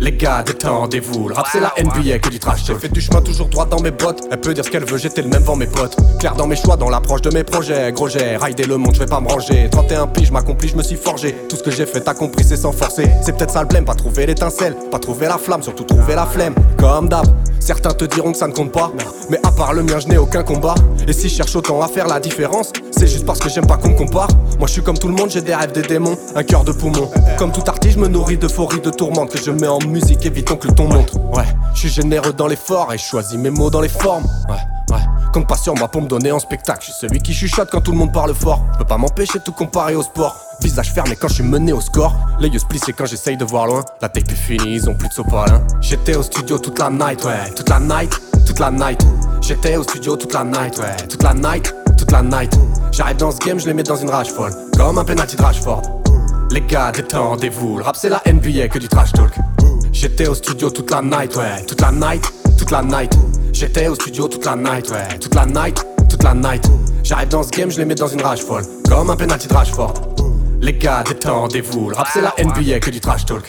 Les 0.00 0.10
gars, 0.10 0.42
détendez-vous, 0.42 1.28
le 1.28 1.34
rap 1.36 1.46
c'est 1.52 1.60
la 1.60 1.72
NBA 1.80 2.18
que 2.18 2.30
du 2.30 2.40
trash 2.40 2.64
talk. 2.64 2.80
Fait 2.80 2.88
du 2.88 3.00
chemin 3.00 3.20
toujours 3.20 3.46
droit 3.46 3.64
dans 3.64 3.80
mes 3.80 3.92
bottes. 3.92 4.26
Elle 4.28 4.40
peut 4.40 4.54
dire 4.54 4.64
ce 4.64 4.70
qu'elle 4.70 4.84
veut, 4.84 4.98
j'étais 4.98 5.22
le 5.22 5.28
même 5.28 5.44
vent 5.44 5.54
mes 5.54 5.68
potes. 5.68 5.96
Clair 6.18 6.34
dans 6.34 6.48
mes 6.48 6.56
choix, 6.56 6.76
dans 6.76 6.90
l'approche 6.90 7.22
de 7.22 7.30
mes 7.30 7.44
projets. 7.44 7.92
Gros 7.92 8.08
j'ai 8.08 8.36
raidé 8.36 8.64
le 8.64 8.76
monde, 8.76 8.94
je 8.94 8.98
vais 8.98 9.06
pas 9.06 9.20
me 9.20 9.28
ranger. 9.28 9.68
31 9.70 10.08
piges, 10.08 10.32
m'accomplis, 10.32 10.70
je 10.70 10.76
me 10.76 10.82
suis 10.82 10.96
forgé. 10.96 11.36
Tout 11.48 11.54
ce 11.54 11.62
que 11.62 11.70
j'ai 11.70 11.86
fait, 11.86 12.00
t'as 12.00 12.14
compris, 12.14 12.42
c'est 12.42 12.56
sans 12.56 12.72
forcer. 12.72 13.08
C'est 13.22 13.36
peut-être 13.36 13.52
ça 13.52 13.62
le 13.62 13.68
blême, 13.68 13.84
pas 13.84 13.94
trouver 13.94 14.26
l'étincelle, 14.26 14.74
pas 14.90 14.98
trouver 14.98 15.28
la 15.28 15.38
flamme, 15.38 15.62
surtout 15.62 15.84
trouver 15.84 16.16
la 16.16 16.26
flemme. 16.26 16.56
Comme 16.76 17.08
d'hab, 17.08 17.26
certains 17.68 17.90
te 17.90 18.06
diront 18.06 18.32
que 18.32 18.38
ça 18.38 18.48
ne 18.48 18.54
compte 18.54 18.72
pas. 18.72 18.90
Mais 19.28 19.38
à 19.44 19.52
part 19.52 19.74
le 19.74 19.82
mien, 19.82 19.98
je 19.98 20.08
n'ai 20.08 20.16
aucun 20.16 20.42
combat. 20.42 20.74
Et 21.06 21.12
si 21.12 21.28
je 21.28 21.34
cherche 21.34 21.54
autant 21.54 21.82
à 21.82 21.88
faire 21.88 22.06
la 22.06 22.18
différence, 22.18 22.72
c'est 22.90 23.06
juste 23.06 23.26
parce 23.26 23.40
que 23.40 23.50
j'aime 23.50 23.66
pas 23.66 23.76
qu'on 23.76 23.90
me 23.90 23.94
compare. 23.94 24.28
Moi 24.58 24.66
je 24.66 24.72
suis 24.72 24.82
comme 24.82 24.96
tout 24.96 25.08
le 25.08 25.14
monde, 25.14 25.28
j'ai 25.28 25.42
des 25.42 25.54
rêves, 25.54 25.72
des 25.72 25.82
démons, 25.82 26.16
un 26.34 26.44
cœur 26.44 26.64
de 26.64 26.72
poumon. 26.72 27.10
Comme 27.36 27.52
tout 27.52 27.62
artiste, 27.66 27.96
je 27.96 28.00
me 28.00 28.08
nourris 28.08 28.38
d'euphorie, 28.38 28.80
de 28.80 28.88
tourmente 28.88 29.32
que 29.32 29.38
je 29.38 29.50
mets 29.50 29.68
en 29.68 29.80
musique, 29.80 30.24
évitons 30.24 30.56
que 30.56 30.68
le 30.68 30.74
ton 30.74 30.88
monte. 30.88 31.12
Ouais, 31.34 31.44
je 31.74 31.80
suis 31.80 31.90
généreux 31.90 32.32
dans 32.32 32.46
l'effort 32.46 32.90
et 32.94 32.96
je 32.96 33.04
choisis 33.04 33.38
mes 33.38 33.50
mots 33.50 33.68
dans 33.68 33.82
les 33.82 33.90
formes. 33.90 34.24
Ouais, 34.48 34.94
ouais, 34.94 35.02
compte 35.34 35.46
pas 35.46 35.58
sur 35.58 35.74
moi 35.74 35.88
pour 35.88 36.00
me 36.00 36.08
donner 36.08 36.32
en 36.32 36.38
spectacle. 36.38 36.80
Je 36.80 36.92
suis 36.92 37.00
celui 37.06 37.20
qui 37.20 37.34
chuchote 37.34 37.68
quand 37.70 37.82
tout 37.82 37.92
le 37.92 37.98
monde 37.98 38.14
parle 38.14 38.34
fort. 38.34 38.64
Je 38.72 38.78
peux 38.78 38.86
pas 38.86 38.96
m'empêcher 38.96 39.40
de 39.40 39.44
tout 39.44 39.52
comparer 39.52 39.94
au 39.94 40.02
sport. 40.02 40.47
Visage 40.60 40.92
fermé 40.92 41.16
quand 41.16 41.28
je 41.28 41.34
suis 41.34 41.44
mené 41.44 41.72
au 41.72 41.80
score. 41.80 42.14
L'œil 42.40 42.58
splissé 42.58 42.92
quand 42.92 43.06
j'essaye 43.06 43.36
de 43.36 43.44
voir 43.44 43.66
loin. 43.66 43.84
La 44.02 44.08
tape 44.08 44.28
est 44.28 44.34
finie, 44.34 44.74
ils 44.74 44.88
ont 44.88 44.94
plus 44.94 45.08
de 45.08 45.12
sopalin. 45.12 45.64
J'étais 45.80 46.16
au 46.16 46.22
studio 46.22 46.58
toute 46.58 46.78
la 46.78 46.90
night, 46.90 47.24
ouais, 47.24 47.50
toute 47.54 47.68
la 47.68 47.78
night, 47.78 48.20
toute 48.44 48.58
la 48.58 48.70
night. 48.70 49.00
J'étais 49.40 49.76
au 49.76 49.82
studio 49.82 50.16
toute 50.16 50.32
la 50.32 50.44
night, 50.44 50.78
ouais, 50.78 50.96
toute 51.08 51.22
la 51.22 51.32
night, 51.32 51.72
toute 51.96 52.10
la 52.10 52.22
night. 52.22 52.58
J'arrive 52.90 53.16
dans 53.18 53.30
ce 53.30 53.38
game, 53.38 53.60
je 53.60 53.66
les 53.66 53.74
mets 53.74 53.84
dans 53.84 53.96
une 53.96 54.10
rage 54.10 54.30
folle, 54.30 54.52
comme 54.76 54.98
un 54.98 55.04
penalty 55.04 55.36
de 55.36 55.42
Rashford. 55.42 55.82
Les 56.50 56.62
gars, 56.62 56.90
détendez-vous, 56.92 57.78
le 57.78 57.84
rap 57.84 57.96
c'est 57.96 58.08
la 58.08 58.20
NBA 58.26 58.68
que 58.68 58.78
du 58.78 58.88
trash 58.88 59.12
talk. 59.12 59.32
J'étais 59.92 60.26
au 60.26 60.34
studio 60.34 60.70
toute 60.70 60.90
la 60.90 61.02
night, 61.02 61.36
ouais, 61.36 61.64
toute 61.66 61.80
la 61.80 61.92
night, 61.92 62.24
toute 62.58 62.70
la 62.70 62.82
night. 62.82 63.12
J'étais 63.52 63.86
au 63.86 63.94
studio 63.94 64.26
toute 64.28 64.44
la 64.44 64.56
night, 64.56 64.90
ouais, 64.90 65.18
toute 65.20 65.34
la 65.34 65.46
night, 65.46 65.84
toute 66.08 66.22
la 66.22 66.34
night. 66.34 66.64
J'arrive 67.04 67.28
dans 67.28 67.42
ce 67.42 67.50
game, 67.50 67.70
je 67.70 67.78
les 67.78 67.84
mets 67.84 67.94
dans 67.94 68.08
une 68.08 68.22
rage 68.22 68.42
folle, 68.42 68.64
comme 68.88 69.10
un 69.10 69.16
penalty 69.16 69.46
de 69.46 69.54
Rashford. 69.54 70.07
Les 70.60 70.72
gars, 70.72 71.04
détendez-vous, 71.06 71.90
le 71.90 71.96
rap 71.96 72.08
c'est 72.12 72.20
la 72.20 72.34
NBA 72.38 72.80
que 72.80 72.90
du 72.90 73.00
trash 73.00 73.24
talk. 73.24 73.48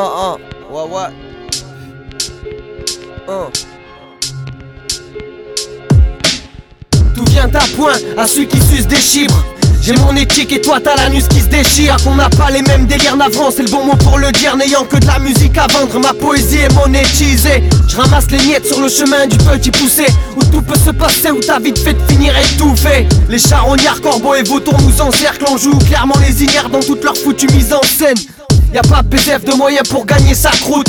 Uh, 0.00 0.32
uh. 0.32 0.38
Tout 7.14 7.22
uh. 7.22 7.28
vient 7.28 7.50
à 7.54 7.66
point 7.76 7.92
à 8.16 8.26
celui 8.26 8.48
qui 8.48 8.58
suce 8.62 8.86
des 8.86 8.96
chibres 8.96 9.44
j'ai 9.82 9.94
mon 9.94 10.14
éthique 10.14 10.52
et 10.52 10.60
toi 10.60 10.78
t'as 10.78 10.94
l'anus 10.96 11.26
qui 11.26 11.40
se 11.40 11.46
déchire. 11.46 11.96
Qu'on 12.04 12.14
n'a 12.14 12.28
pas 12.28 12.50
les 12.50 12.60
mêmes 12.62 12.86
délires 12.86 13.16
navrants 13.16 13.50
C'est 13.50 13.62
le 13.62 13.70
bon 13.70 13.84
mot 13.84 13.96
pour 13.96 14.18
le 14.18 14.30
dire. 14.32 14.54
N'ayant 14.56 14.84
que 14.84 14.96
de 14.96 15.06
la 15.06 15.18
musique 15.18 15.56
à 15.56 15.66
vendre 15.68 15.98
Ma 15.98 16.12
poésie 16.12 16.58
est 16.58 16.74
monétisée. 16.74 17.62
Je 17.88 17.96
ramasse 17.96 18.30
les 18.30 18.38
miettes 18.44 18.66
sur 18.66 18.80
le 18.80 18.90
chemin 18.90 19.26
du 19.26 19.38
petit 19.38 19.70
poussé. 19.70 20.04
Où 20.36 20.44
tout 20.44 20.60
peut 20.60 20.78
se 20.78 20.90
passer 20.90 21.30
Où 21.30 21.40
t'as 21.40 21.58
vite 21.58 21.78
fait 21.78 21.94
de 21.94 22.12
finir 22.12 22.34
étouffé 22.36 23.08
Les 23.30 23.38
charognards, 23.38 24.02
corbeaux 24.02 24.34
et 24.34 24.42
vautours 24.42 24.80
nous 24.82 25.00
encerclent. 25.00 25.46
On 25.50 25.56
joue 25.56 25.78
clairement 25.78 26.16
les 26.28 26.44
ignares 26.44 26.68
dans 26.68 26.80
toute 26.80 27.02
leur 27.02 27.16
foutue 27.16 27.48
mise 27.54 27.72
en 27.72 27.82
scène. 27.82 28.18
Y'a 28.72 28.82
pas 28.82 29.02
PDF 29.02 29.44
de 29.44 29.52
moyens 29.54 29.88
pour 29.88 30.06
gagner 30.06 30.34
sa 30.34 30.50
croûte. 30.50 30.86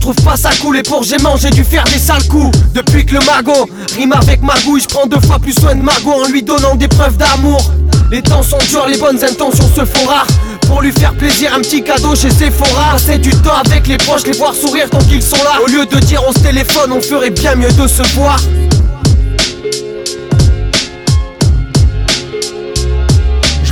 Trouve 0.00 0.14
pas 0.16 0.36
ça 0.36 0.50
cool 0.60 0.76
et 0.76 0.82
pour 0.82 1.02
j'ai 1.02 1.16
dû 1.50 1.64
faire 1.64 1.84
des 1.84 1.98
sales 1.98 2.28
coups. 2.28 2.56
Depuis 2.74 3.04
que 3.06 3.14
le 3.14 3.20
magot 3.24 3.68
rime 3.96 4.12
avec 4.12 4.42
magouille 4.42 4.82
Je 4.82 4.86
prends 4.86 5.06
deux 5.06 5.20
fois 5.20 5.38
plus 5.38 5.54
soin 5.54 5.74
de 5.74 5.82
Margot 5.82 6.12
en 6.12 6.28
lui 6.28 6.42
donnant 6.42 6.74
des 6.74 6.88
preuves 6.88 7.16
d'amour. 7.16 7.72
Les 8.10 8.22
temps 8.22 8.42
sont 8.42 8.58
durs, 8.68 8.86
les 8.86 8.98
bonnes 8.98 9.24
intentions 9.24 9.68
se 9.74 9.84
font 9.84 10.06
rares. 10.06 10.26
Pour 10.68 10.82
lui 10.82 10.92
faire 10.92 11.14
plaisir 11.14 11.54
un 11.54 11.60
petit 11.60 11.82
cadeau 11.82 12.14
chez 12.14 12.30
Sephora. 12.30 12.92
Passer 12.92 13.18
du 13.18 13.30
temps 13.30 13.56
avec 13.64 13.88
les 13.88 13.96
proches, 13.96 14.26
les 14.26 14.36
voir 14.36 14.54
sourire 14.54 14.90
tant 14.90 14.98
qu'ils 14.98 15.22
sont 15.22 15.42
là. 15.42 15.60
Au 15.62 15.66
lieu 15.66 15.86
de 15.86 15.98
dire 16.00 16.22
on 16.28 16.32
se 16.32 16.40
téléphone, 16.40 16.92
on 16.92 17.00
ferait 17.00 17.30
bien 17.30 17.54
mieux 17.54 17.72
de 17.72 17.88
se 17.88 18.02
voir 18.14 18.38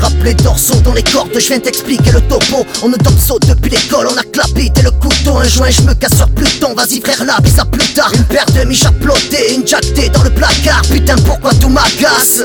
Frappe 0.02 0.24
les 0.24 0.34
dorsaux 0.34 0.80
dans 0.80 0.94
les 0.94 1.02
cordes, 1.04 1.30
je 1.32 1.46
viens 1.46 1.60
t'expliquer 1.60 2.10
le 2.10 2.20
topo. 2.22 2.66
On 2.82 2.88
ne 2.88 2.96
saut 3.24 3.38
depuis 3.38 3.70
l'école, 3.70 4.08
on 4.12 4.16
a 4.16 4.24
clapé 4.24 4.72
et 4.76 4.82
le 4.82 4.90
couteau. 4.90 5.36
Un 5.36 5.44
joint, 5.44 5.70
je 5.70 5.82
me 5.82 5.94
casse 5.94 6.16
sur 6.16 6.28
Pluton. 6.30 6.74
Vas-y 6.74 7.00
frère 7.00 7.24
là, 7.24 7.38
bis 7.40 7.56
à 7.60 7.64
plus 7.64 7.86
tard. 7.94 8.10
Une 8.12 8.24
paire 8.24 8.46
de 8.46 8.64
miches 8.64 8.82
plotter, 9.00 9.54
une 9.54 9.64
jactée 9.64 10.08
dans 10.08 10.24
le 10.24 10.30
placard. 10.30 10.82
Putain, 10.90 11.14
pourquoi 11.24 11.52
tout 11.54 11.68
m'agace? 11.68 12.42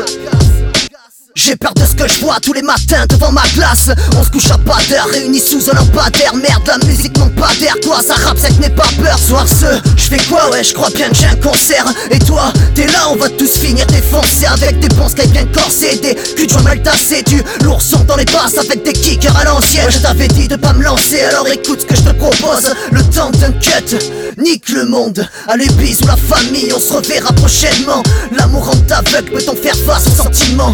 J'ai 1.37 1.55
peur 1.55 1.75
de 1.75 1.85
ce 1.85 1.93
que 1.93 2.07
je 2.07 2.19
vois 2.21 2.39
tous 2.41 2.51
les 2.51 2.63
matins 2.63 3.05
devant 3.07 3.31
ma 3.31 3.43
glace. 3.53 3.91
On 4.17 4.23
se 4.23 4.31
couche 4.31 4.49
à 4.49 4.57
pas 4.57 4.79
d'heure, 4.89 5.07
réunis 5.13 5.39
sous 5.39 5.69
un 5.69 5.75
lampadaire. 5.75 6.33
Merde, 6.33 6.63
la 6.65 6.83
musique 6.87 7.15
manque 7.19 7.35
pas 7.35 7.53
d'air, 7.59 7.75
quoi 7.85 8.01
ça 8.01 8.15
rappe, 8.15 8.39
que 8.41 8.59
n'aie 8.59 8.71
pas 8.71 8.87
peur. 8.99 9.19
Soir 9.19 9.45
ce, 9.47 9.79
je 9.95 10.03
fais 10.03 10.17
quoi, 10.27 10.49
ouais, 10.49 10.63
je 10.63 10.73
crois 10.73 10.89
bien 10.89 11.09
que 11.09 11.15
j'ai 11.15 11.27
un 11.27 11.35
concert 11.35 11.85
Et 12.09 12.17
toi, 12.17 12.51
t'es 12.73 12.87
là, 12.87 13.11
on 13.11 13.17
va 13.17 13.29
tous 13.29 13.51
finir 13.51 13.85
défoncés. 13.85 14.47
Avec 14.47 14.79
des 14.79 14.89
bons 14.89 15.09
bien 15.31 15.45
corsés, 15.53 15.97
des 15.97 16.15
culs 16.15 16.47
de 16.47 16.63
mal 16.63 16.81
tassés. 16.81 17.21
Du 17.21 17.43
l'ourson 17.63 18.03
dans 18.07 18.15
les 18.15 18.25
basses 18.25 18.57
avec 18.57 18.81
des 18.81 18.93
kickers 18.93 19.37
à 19.37 19.43
l'ancienne. 19.43 19.91
Je 19.91 19.99
t'avais 19.99 20.29
dit 20.29 20.47
de 20.47 20.55
pas 20.55 20.73
me 20.73 20.83
lancer, 20.83 21.21
alors 21.21 21.47
écoute 21.49 21.81
ce 21.81 21.85
que 21.85 21.95
je 21.95 22.01
te 22.01 22.13
propose. 22.15 22.73
Le 22.91 23.03
temps 23.03 23.29
d'un 23.29 23.51
cut, 23.51 23.95
nique 24.39 24.69
le 24.69 24.85
monde. 24.85 25.23
Allez 25.47 25.69
bisous 25.69 26.07
la 26.07 26.17
famille, 26.17 26.73
on 26.75 26.79
se 26.79 26.93
reverra 26.93 27.31
prochainement. 27.33 28.01
L'amour 28.35 28.69
en 28.69 28.91
aveugle 28.91 29.33
peut-on 29.33 29.55
faire 29.55 29.75
face 29.75 30.07
aux 30.07 30.23
sentiments 30.23 30.73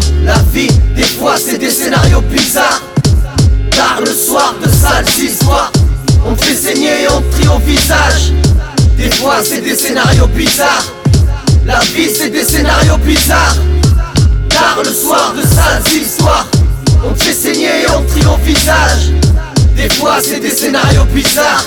des 0.54 1.02
fois 1.02 1.34
c'est 1.36 1.58
des 1.58 1.70
scénarios 1.70 2.20
bizarres. 2.20 2.82
Tard 3.72 4.00
le 4.00 4.12
soir 4.12 4.54
de 4.62 4.68
sales 4.68 5.04
histoires. 5.20 5.72
On 6.24 6.34
te 6.34 6.44
fait 6.44 6.54
saigner 6.54 7.02
et 7.02 7.08
on 7.10 7.20
te 7.20 7.36
trie 7.36 7.48
au 7.48 7.58
visage. 7.58 8.32
Des 8.96 9.10
fois 9.10 9.42
c'est 9.42 9.60
des 9.62 9.74
scénarios 9.74 10.28
bizarres. 10.28 10.92
La 11.66 11.80
vie 11.80 12.08
c'est 12.08 12.30
des 12.30 12.44
scénarios 12.44 12.98
bizarres. 12.98 13.56
Tard 14.48 14.78
le 14.84 14.92
soir 14.92 15.34
de 15.36 15.42
sales 15.42 16.00
histoires. 16.00 16.46
On 17.04 17.12
te 17.12 17.24
fait 17.24 17.34
saigner 17.34 17.82
et 17.82 17.90
on 17.90 18.02
te 18.02 18.10
trie 18.12 18.26
au 18.26 18.36
visage. 18.44 19.10
Des 19.76 19.88
fois 19.88 20.18
c'est 20.22 20.38
des 20.38 20.50
scénarios 20.50 21.04
bizarres 21.12 21.64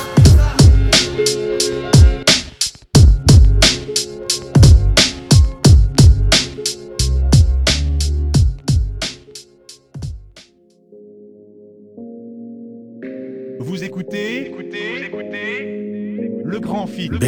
Vous 13.68 13.84
écoutez, 13.84 14.48
écoutez, 14.48 15.08
écoutez 15.08 16.32
le 16.46 16.60
grand 16.62 16.88
film. 16.88 17.20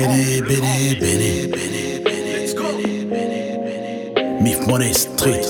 Mif 4.41 4.65
Money 4.65 4.93
Street. 4.93 5.41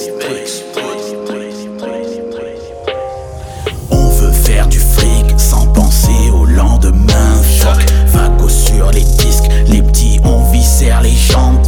On 3.92 4.10
veut 4.10 4.32
faire 4.32 4.68
du 4.68 4.80
fric 4.80 5.40
sans 5.40 5.68
penser 5.74 6.32
au 6.34 6.46
lendemain. 6.46 7.36
Fuck, 7.60 7.86
vago 8.08 8.50
sur 8.50 8.90
les 8.90 9.04
disques. 9.04 9.52
Les 9.68 9.84
petits, 9.84 10.20
on 10.24 10.52
viscère 10.52 11.04
les 11.04 11.16
jantes, 11.16 11.59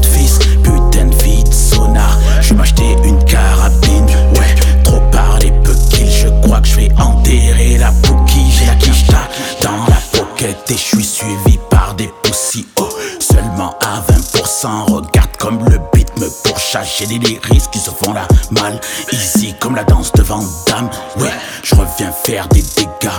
J'ai 17.02 17.18
des 17.18 17.40
qui 17.72 17.80
se 17.80 17.90
font 17.90 18.14
la 18.14 18.28
mal. 18.52 18.80
Easy 19.12 19.56
comme 19.60 19.76
la 19.76 19.84
danse 19.84 20.12
devant 20.12 20.44
dame. 20.68 20.88
Ouais, 21.18 21.32
je 21.64 21.74
reviens 21.74 22.12
faire 22.12 22.48
des 22.50 22.62
dégâts. 22.62 23.10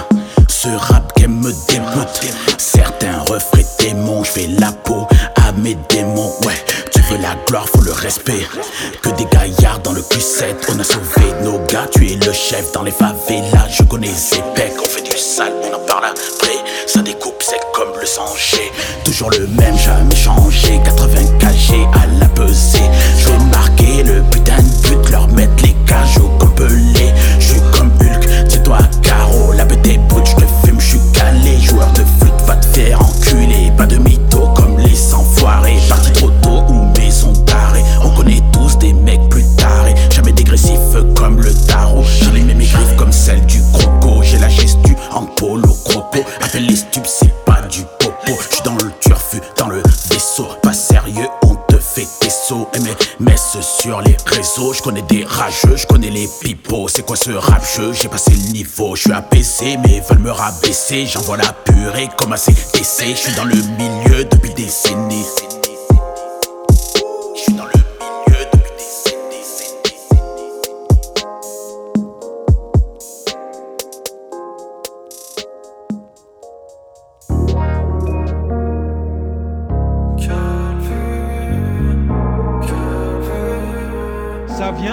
Ce 0.48 0.68
rap 0.68 1.12
game 1.16 1.40
me 1.40 1.50
dégoûte. 1.68 2.20
Certains 2.58 3.18
refraient 3.28 3.66
démons. 3.80 4.22
Je 4.22 4.30
fais 4.30 4.46
la 4.46 4.70
peau 4.70 5.08
à 5.34 5.50
mes 5.52 5.76
démons. 5.88 6.32
Ouais, 6.44 6.64
tu 6.92 7.00
veux 7.02 7.18
la 7.20 7.34
gloire, 7.48 7.68
faut 7.68 7.82
le 7.82 7.90
respect. 7.90 8.46
Que 9.02 9.08
des 9.10 9.24
gaillards 9.24 9.80
dans 9.80 9.92
le 9.92 10.02
Q7. 10.02 10.54
On 10.68 10.78
a 10.78 10.84
sauvé 10.84 11.32
nos 11.42 11.58
gars. 11.66 11.88
Tu 11.92 12.12
es 12.12 12.14
le 12.14 12.32
chef 12.32 12.70
dans 12.72 12.84
les 12.84 12.92
favelas. 12.92 13.68
Je 13.68 13.82
connais 13.82 14.14
ces 14.14 14.42
pecs. 14.54 14.74
On 14.80 14.88
fait 14.88 15.02
du 15.02 15.18
sale, 15.18 15.54
on 15.64 15.74
en 15.74 15.80
parle 15.86 16.04
après. 16.04 16.58
Ça 16.86 17.00
découpe, 17.00 17.42
c'est 17.42 17.60
comme 17.74 17.98
le 17.98 18.06
sanger. 18.06 18.70
Toujours 19.04 19.30
le 19.30 19.48
même, 19.48 19.76
jamais 19.76 20.14
changé. 20.14 20.80
80 20.84 21.38
sur 53.82 54.00
les 54.00 54.16
réseaux. 54.26 54.72
Je 54.72 54.80
connais 54.80 55.02
des 55.02 55.24
rageux, 55.24 55.76
je 55.76 55.86
connais 55.86 56.10
les 56.10 56.28
pipeaux. 56.40 56.86
C'est 56.86 57.04
quoi 57.04 57.16
ce 57.16 57.32
rap 57.32 57.64
jeu 57.76 57.92
J'ai 57.92 58.08
passé 58.08 58.30
le 58.30 58.52
niveau. 58.52 58.94
Je 58.94 59.02
suis 59.02 59.12
abaissé, 59.12 59.76
mais 59.76 60.00
veulent 60.08 60.20
me 60.20 60.30
rabaisser. 60.30 61.06
J'envoie 61.06 61.36
la 61.36 61.52
purée 61.52 62.08
comme 62.16 62.32
à 62.32 62.36
CTC. 62.36 63.10
Je 63.10 63.16
suis 63.16 63.34
dans 63.34 63.44
le 63.44 63.56
milieu 63.56 64.24
depuis 64.24 64.54
des 64.54 64.64
décennies. 64.64 65.26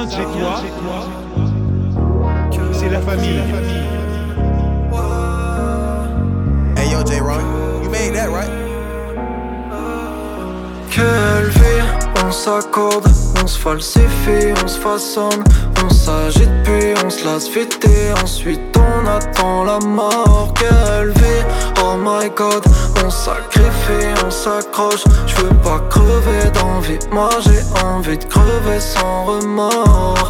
De 0.10 0.16
chez 0.16 0.24
toi. 0.24 0.62
C'est 2.74 2.90
la 2.90 3.02
famille. 3.02 3.42
Hey 6.78 6.90
yo, 6.92 7.04
J 7.04 7.20
Ron, 7.20 7.84
you 7.84 7.90
made 7.90 8.14
that 8.16 8.30
right? 8.30 8.50
Quelle 10.90 11.50
vie, 11.50 11.84
on 12.26 12.32
s'accorde, 12.32 13.08
on 13.42 13.48
se 13.48 13.60
falsifie, 13.60 14.54
on 14.64 14.68
se 14.68 14.80
façonne, 14.80 15.44
on 15.84 15.90
s'agite 15.90 16.50
puis 16.64 16.94
on 17.06 17.10
se 17.10 17.26
lasse 17.26 17.50
vite 17.50 17.86
et 17.86 18.12
ensuite 18.24 18.62
on 18.78 18.89
attend 19.06 19.64
la 19.64 19.80
mort. 19.80 20.54
Quelle 20.56 21.10
vie, 21.12 21.44
oh 21.84 21.96
my 21.98 22.30
god, 22.36 22.64
on 23.04 23.10
sacrifie, 23.10 24.14
on 24.26 24.32
s'accroche, 24.32 25.04
je 25.28 25.36
veux 25.42 25.56
pas 25.64 25.80
crever 25.90 26.50
d'envie, 26.54 27.00
moi 27.12 27.30
j'ai 27.42 27.62
envie 27.86 28.18
de 28.18 28.26
crever 28.26 28.80
sans 28.80 29.26
remords. 29.26 30.30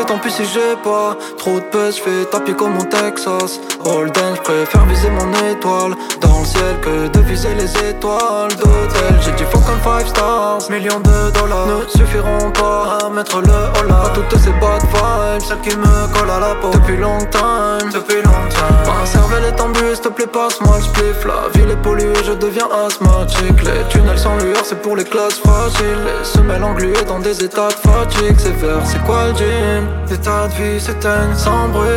Et 0.00 0.04
tant 0.04 0.18
pis 0.18 0.30
si 0.30 0.44
j'ai 0.44 0.76
pas 0.84 1.16
trop 1.38 1.58
de 1.58 1.64
pèse, 1.72 1.96
je 1.96 2.02
fais 2.02 2.24
tapis 2.30 2.54
comme 2.54 2.74
mon 2.74 2.84
Texas. 2.84 3.58
Holden, 3.84 4.36
je 4.36 4.40
préfère 4.42 4.86
viser 4.86 5.10
mon 5.10 5.32
étoile 5.50 5.94
dans 6.20 6.38
le 6.38 6.46
ciel 6.46 6.76
que 6.80 7.08
de 7.08 7.18
viser 7.24 7.52
les 7.54 7.70
étoiles 7.90 8.54
d'hôtel. 8.56 9.14
J'ai 9.22 9.32
du 9.32 9.44
fond 9.44 9.60
comme 9.60 9.80
5 9.82 10.06
stars, 10.06 10.58
millions 10.70 11.00
de 11.00 11.30
dollars 11.32 11.66
ne 11.66 11.88
suffiront 11.88 12.50
pas 12.52 12.98
à 13.06 13.10
mettre 13.10 13.40
le 13.40 13.48
holà. 13.48 14.02
À 14.04 14.08
toutes 14.10 14.38
ces 14.38 14.52
bad 14.60 14.82
vibes, 14.82 15.42
celles 15.42 15.60
qui 15.62 15.76
me 15.76 16.14
collent 16.14 16.30
à 16.30 16.40
la 16.40 16.54
peau 16.54 16.70
depuis 16.72 16.96
longtemps, 16.96 17.78
depuis 17.92 18.22
longtemps. 18.22 18.87
Ma 18.98 19.06
cervelle 19.06 19.44
est 19.44 19.60
en 19.60 19.68
bus, 19.68 19.94
s'il 19.94 20.00
te 20.00 20.08
plaît, 20.08 20.26
passe-moi 20.26 20.76
le 20.78 20.82
spliff. 20.82 21.24
La 21.24 21.48
ville 21.54 21.70
est 21.70 21.82
polluée, 21.82 22.24
je 22.24 22.32
deviens 22.32 22.68
asthmatique. 22.84 23.62
Les 23.62 23.88
tunnels 23.88 24.18
sans 24.18 24.36
lueur, 24.38 24.64
c'est 24.64 24.82
pour 24.82 24.96
les 24.96 25.04
classes 25.04 25.38
faciles. 25.38 26.02
Les 26.04 26.24
semelles 26.24 26.64
engluées 26.64 27.04
dans 27.06 27.20
des 27.20 27.44
états 27.44 27.68
de 27.68 27.74
fatigue 27.74 28.38
sévère. 28.38 28.82
C'est 28.84 29.02
quoi 29.04 29.28
le 29.28 29.36
gym? 29.36 29.86
L'état 30.10 30.48
de 30.48 30.54
vie 30.54 30.80
s'éteignent 30.80 31.36
sans 31.36 31.68
bruit. 31.68 31.88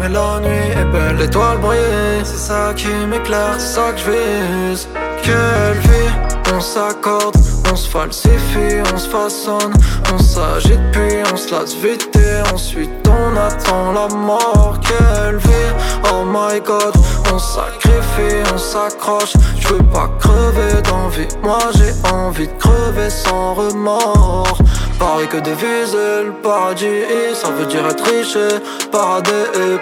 Mais 0.00 0.08
la 0.08 0.40
nuit 0.40 0.72
est 0.72 0.90
belle, 0.90 1.16
l'étoile 1.18 1.58
brille. 1.58 2.22
C'est 2.24 2.38
ça 2.48 2.72
qui 2.74 2.88
m'éclaire, 3.10 3.56
c'est 3.58 3.74
ça 3.74 3.92
que 3.92 3.98
je 3.98 4.10
vise. 4.10 4.88
Quelle 5.22 5.78
vie, 5.82 6.10
on 6.54 6.60
s'accorde, 6.60 7.36
on 7.70 7.76
se 7.76 7.88
falsifie, 7.90 8.80
on 8.94 8.96
se 8.96 9.08
façonne, 9.08 9.74
on 10.14 10.18
s'agite 10.18 10.80
puis 10.92 11.18
on 11.30 11.36
se 11.36 11.50
lasse 11.50 11.74
vite 11.74 12.08
et 12.16 12.54
ensuite 12.54 12.90
on 13.06 13.17
attend 13.36 13.92
la 13.92 14.08
mort. 14.14 14.78
Quelle 14.80 15.36
vie, 15.36 15.72
oh 16.12 16.24
my 16.24 16.60
god, 16.60 16.94
on 17.32 17.38
sacrifie, 17.38 18.42
on 18.52 18.58
s'accroche. 18.58 19.32
Je 19.58 19.68
veux 19.68 19.82
pas 19.84 20.08
crever 20.18 20.82
d'envie, 20.82 21.28
moi 21.42 21.58
j'ai 21.74 21.92
envie 22.12 22.48
de 22.48 22.52
crever 22.58 23.10
sans 23.10 23.54
remords. 23.54 24.58
Pareil 24.98 25.28
que 25.28 25.36
des 25.36 25.52
le 25.52 26.32
paradis, 26.42 27.04
ça 27.34 27.50
veut 27.50 27.66
dire 27.66 27.86
être 27.86 28.04
riche 28.04 28.34
et 28.34 28.88
paradis. 28.90 29.30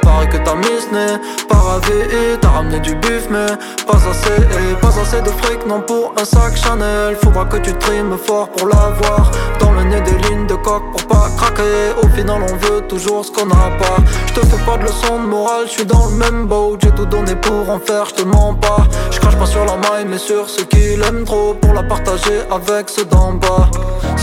Pareil 0.03 0.29
que 0.29 0.37
ta 0.37 0.55
mise 0.55 0.89
n'est 0.93 1.19
pas 1.49 1.57
ravie, 1.57 2.39
t'as 2.41 2.49
ramené 2.49 2.81
du 2.81 2.95
buff, 2.97 3.27
mais 3.31 3.47
pas 3.87 3.97
assez, 4.11 4.77
pas 4.81 5.01
assez 5.01 5.23
de 5.23 5.31
fric, 5.43 5.67
non 5.67 5.81
pour 5.81 6.13
un 6.21 6.25
sac 6.25 6.57
Chanel. 6.57 7.17
Faudra 7.23 7.47
que 7.47 7.57
tu 7.57 7.73
trimes 7.75 8.17
fort 8.19 8.49
pour 8.51 8.69
l'avoir. 8.69 9.31
Dans 9.59 9.73
le 9.73 9.85
nez 9.85 10.01
des 10.03 10.19
lignes 10.29 10.47
de 10.47 10.55
coque 10.55 10.85
pour 10.93 11.07
pas 11.07 11.31
craquer. 11.37 11.95
Au 12.03 12.09
final, 12.09 12.43
on 12.43 12.57
veut 12.57 12.83
toujours 12.83 13.25
ce 13.25 13.33
qu'on 13.33 13.47
n'a 13.47 13.71
pas. 13.79 13.97
Je 14.27 14.41
te 14.41 14.47
fais 14.47 14.65
pas 14.67 14.77
de 14.77 14.83
leçon 14.83 15.21
de 15.23 15.27
morale, 15.27 15.65
je 15.67 15.73
suis 15.73 15.87
dans 15.87 16.07
le 16.07 16.17
même 16.17 16.47
boat. 16.47 16.77
J'ai 16.83 16.91
tout 16.91 17.07
donné 17.07 17.35
pour 17.37 17.71
en 17.71 17.79
faire, 17.79 18.05
je 18.11 18.15
te 18.15 18.23
mens 18.23 18.55
pas. 18.55 18.85
Je 19.11 19.19
crache 19.19 19.37
pas 19.37 19.47
sur 19.47 19.65
la 19.65 19.77
maille, 19.77 20.05
mais 20.07 20.19
sur 20.19 20.49
ceux 20.49 20.65
qui 20.65 20.97
l'aiment 20.97 21.25
trop 21.25 21.55
pour 21.55 21.73
la 21.73 21.83
partager 21.83 22.41
avec 22.51 22.91
ceux 22.91 23.07
d'en 23.07 23.33
bas. 23.33 23.71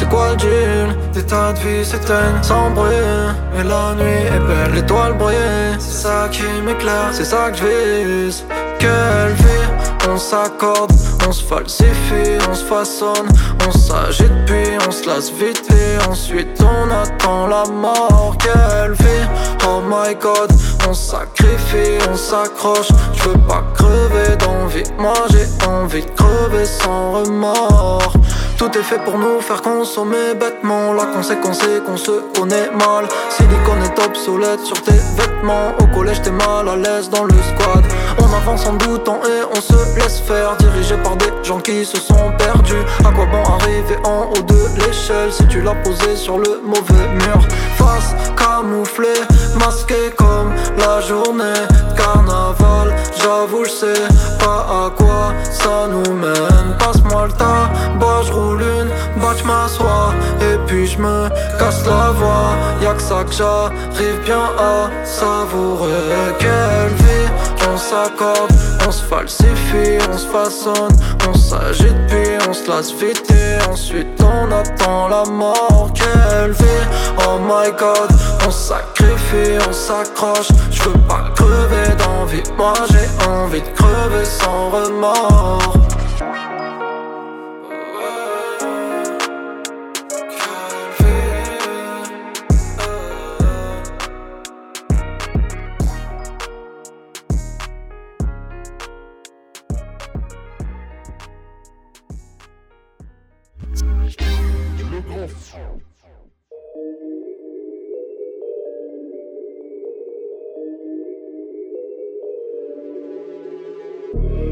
C'est 0.04 0.10
quoi 0.10 0.34
le 0.34 1.14
Des 1.14 1.24
tas 1.24 1.54
de 1.54 1.60
vie 1.60 1.86
s'éteignent 1.86 2.44
sans 2.44 2.72
bruit 2.72 2.92
Et 3.58 3.64
la 3.64 3.96
nuit 3.96 4.26
est 4.36 4.48
belle, 4.48 4.74
l'étoile 4.76 5.14
brille 5.14 5.78
C'est 5.80 6.08
ça 6.08 6.28
qui 6.30 6.44
m'éclaire, 6.66 7.12
c'est 7.14 7.24
ça 7.24 7.50
que 7.52 7.58
je 7.60 8.26
vise. 8.26 8.46
Quelle 8.80 9.34
vie 9.38 9.93
on 10.10 10.18
s'accorde, 10.18 10.92
on 11.28 11.32
se 11.32 11.44
falsifie, 11.44 12.38
on 12.50 12.54
se 12.54 12.66
façonne, 12.66 13.28
on 13.68 13.72
s'agite 13.72 14.46
puis 14.46 14.78
on 14.88 14.92
se 14.92 15.08
lasse 15.08 15.32
vite 15.32 15.74
ensuite 16.10 16.62
on 16.62 16.92
attend 16.92 17.48
la 17.48 17.64
mort. 17.66 18.36
Quelle 18.40 18.94
vie, 18.94 19.28
oh 19.68 19.82
my 19.88 20.16
god, 20.16 20.52
on 20.88 20.94
sacrifie, 20.94 21.98
on 22.12 22.16
s'accroche. 22.16 22.90
Je 23.14 23.30
veux 23.30 23.40
pas 23.48 23.64
crever 23.74 24.36
d'envie, 24.38 24.84
moi 24.98 25.14
j'ai 25.32 25.68
envie 25.68 26.06
de 26.06 26.12
crever 26.12 26.66
sans 26.66 27.14
remords. 27.14 28.14
Tout 28.58 28.78
est 28.78 28.84
fait 28.84 29.04
pour 29.04 29.18
nous 29.18 29.42
faire 29.42 29.62
consommer 29.62 30.36
bêtement. 30.40 30.94
La 30.94 31.06
conséquence 31.08 31.62
est 31.64 31.84
qu'on 31.84 31.98
se 31.98 32.12
connaît 32.38 32.70
mal. 32.72 33.08
Silicone 33.30 33.84
est 33.84 34.06
obsolète 34.06 34.62
sur 34.62 34.82
tes 34.82 35.02
vêtements. 35.18 35.74
Au 35.80 35.88
collège, 35.88 36.22
t'es 36.22 36.32
mal 36.32 36.70
à 36.70 36.76
l'aise 36.76 37.10
dans 37.10 37.26
le 37.26 37.34
squad. 37.34 37.84
On 38.20 38.34
avance 38.34 38.66
en 38.66 38.74
doutant 38.74 39.20
et 39.26 39.44
on 39.52 39.60
se 39.60 39.93
laisse 39.96 40.20
faire. 40.20 40.56
Dirigé 40.58 40.96
par 40.98 41.16
des 41.18 41.32
gens 41.44 41.60
qui 41.60 41.86
se 41.86 41.98
sont 41.98 42.32
perdus. 42.38 42.84
À 43.00 43.12
quoi 43.12 43.26
bon 43.26 43.44
arriver 43.56 43.98
en 44.04 44.30
haut 44.32 44.42
de 44.42 44.86
l'échelle 44.86 45.32
si 45.32 45.46
tu 45.48 45.62
l'as 45.62 45.76
posé 45.76 46.16
sur 46.16 46.38
le 46.38 46.62
mauvais 46.66 47.08
mur? 47.14 47.40
Face 47.78 48.16
camouflée, 48.38 49.22
masqué 49.60 50.12
comme 50.18 50.54
la 50.78 51.02
journée. 51.02 51.62
Carnaval, 51.98 52.94
j'avoue, 53.22 53.66
je 53.66 53.70
sais 53.70 54.04
pas 54.40 54.66
à 54.86 54.90
quoi 54.96 55.34
ça 55.52 55.88
nous 55.90 56.14
mène. 56.14 56.78
Passe-moi 56.80 57.28
le 57.28 57.34
tabac, 57.34 58.24
je 58.28 58.34
roule 58.34 58.62
une, 58.62 58.90
bah 59.22 59.34
je 59.38 59.44
m'assois 59.44 60.14
Et 60.42 60.58
puis 60.68 60.88
je 60.88 60.98
me 60.98 61.30
casse 61.58 61.86
la 61.86 62.12
voix 62.12 62.56
Y'a 62.82 62.94
que 62.94 63.02
ça 63.02 63.24
que 63.24 63.32
j'arrive 63.32 64.20
bien 64.26 64.44
à 64.58 64.90
savourer 65.06 66.34
Quelle 66.40 67.03
on 67.70 67.78
s'accorde, 67.78 68.52
on 68.88 68.92
se 68.92 69.04
falsifie, 69.04 69.98
on 70.12 70.18
se 70.18 70.28
façonne 70.28 70.96
On 71.28 71.34
s'agite 71.34 71.96
puis 72.08 72.38
on 72.48 72.54
se 72.54 72.70
lasse 72.70 72.94
vite 72.94 73.34
ensuite 73.70 74.08
on 74.22 74.52
attend 74.52 75.08
la 75.08 75.24
mort 75.26 75.92
Quelle 75.94 76.52
vie, 76.52 76.86
oh 77.26 77.40
my 77.40 77.72
god, 77.78 78.10
on 78.46 78.52
sacrifie, 78.52 79.58
on 79.68 79.74
s'accroche 79.74 80.50
Je 80.72 80.84
veux 80.84 81.00
pas 81.08 81.32
crever 81.36 81.96
d'envie, 81.98 82.44
moi 82.58 82.74
j'ai 82.90 83.28
envie 83.28 83.62
de 83.62 83.70
crever 83.76 84.26
sans 84.26 84.70
remords 84.70 85.74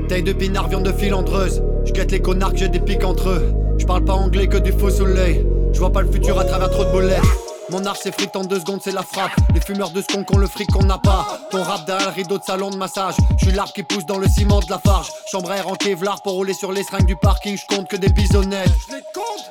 Taille 0.08 0.24
de 0.24 0.34
pinard, 0.34 0.68
viande 0.68 0.84
de 0.84 0.92
filandreuse. 0.92 1.64
Je 1.86 1.94
guette 1.94 2.12
les 2.12 2.22
connards 2.22 2.52
j'ai 2.56 2.68
des 2.68 2.80
pics 2.80 3.04
entre 3.04 3.30
eux. 3.30 3.54
Je 3.78 3.86
parle 3.86 4.04
pas 4.04 4.14
anglais 4.14 4.48
que 4.48 4.58
du 4.58 4.72
faux 4.72 4.90
soleil. 4.90 5.46
Je 5.74 5.80
vois 5.80 5.92
pas 5.92 6.02
le 6.02 6.12
futur 6.12 6.38
à 6.38 6.44
travers 6.44 6.70
trop 6.70 6.84
de 6.84 6.92
bolets. 6.92 7.22
Mon 7.70 7.86
art 7.86 7.96
s'effrite 7.96 8.36
en 8.36 8.44
deux 8.44 8.60
secondes, 8.60 8.82
c'est 8.84 8.92
la 8.92 9.04
frappe. 9.04 9.32
Les 9.54 9.62
fumeurs 9.62 9.92
de 9.92 10.02
skunk 10.02 10.30
ont 10.34 10.38
le 10.38 10.48
fric 10.48 10.70
qu'on 10.70 10.84
n'a 10.84 10.98
pas. 10.98 11.40
Ton 11.52 11.64
rap 11.64 11.86
derrière 11.86 12.10
le 12.10 12.16
rideau 12.16 12.38
de 12.38 12.44
salon 12.44 12.70
de 12.70 12.76
massage. 12.76 13.16
Je 13.40 13.46
suis 13.46 13.56
l'arbre 13.56 13.72
qui 13.72 13.84
pousse 13.84 14.06
dans 14.06 14.18
le 14.18 14.28
ciment 14.28 14.60
de 14.60 14.70
la 14.70 14.80
farge. 14.80 15.10
Chambre 15.32 15.54
air 15.54 15.70
en 15.70 15.76
Kevlar 15.76 16.22
pour 16.22 16.34
rouler 16.34 16.54
sur 16.54 16.74
les 16.74 16.84
seringues 16.84 17.06
du 17.06 17.16
parking. 17.16 17.58
Je 17.58 17.74
compte 17.74 17.88
que 17.88 17.96
des 17.96 18.10
bisonnettes. 18.10 18.70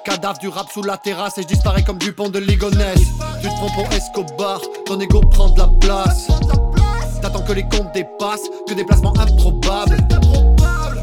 Cadavre 0.05 0.39
du 0.39 0.49
rap 0.49 0.67
sous 0.73 0.83
la 0.83 0.97
terrasse 0.97 1.37
et 1.39 1.43
je 1.43 1.47
disparais 1.47 1.83
comme 1.83 1.99
du 1.99 2.13
pont 2.13 2.29
de 2.29 2.39
Ligonesse. 2.39 3.01
Tu 3.43 3.49
te 3.49 3.55
prends 3.55 3.71
pour 3.71 3.93
Escobar, 3.93 4.61
ton 4.87 4.99
ego 4.99 5.21
prend 5.21 5.51
de 5.51 5.59
la 5.59 5.69
place. 5.81 6.29
T'attends 7.21 7.43
que 7.43 7.53
les 7.53 7.65
comptes 7.65 7.93
dépassent, 7.93 8.49
que 8.67 8.75
des 8.75 8.85
placements 8.85 9.13
improbables. 9.19 9.99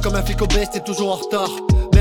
Comme 0.02 0.16
un 0.16 0.24
flic 0.24 0.42
obèse, 0.42 0.70
t'es 0.72 0.80
toujours 0.80 1.12
en 1.12 1.16
retard. 1.16 1.52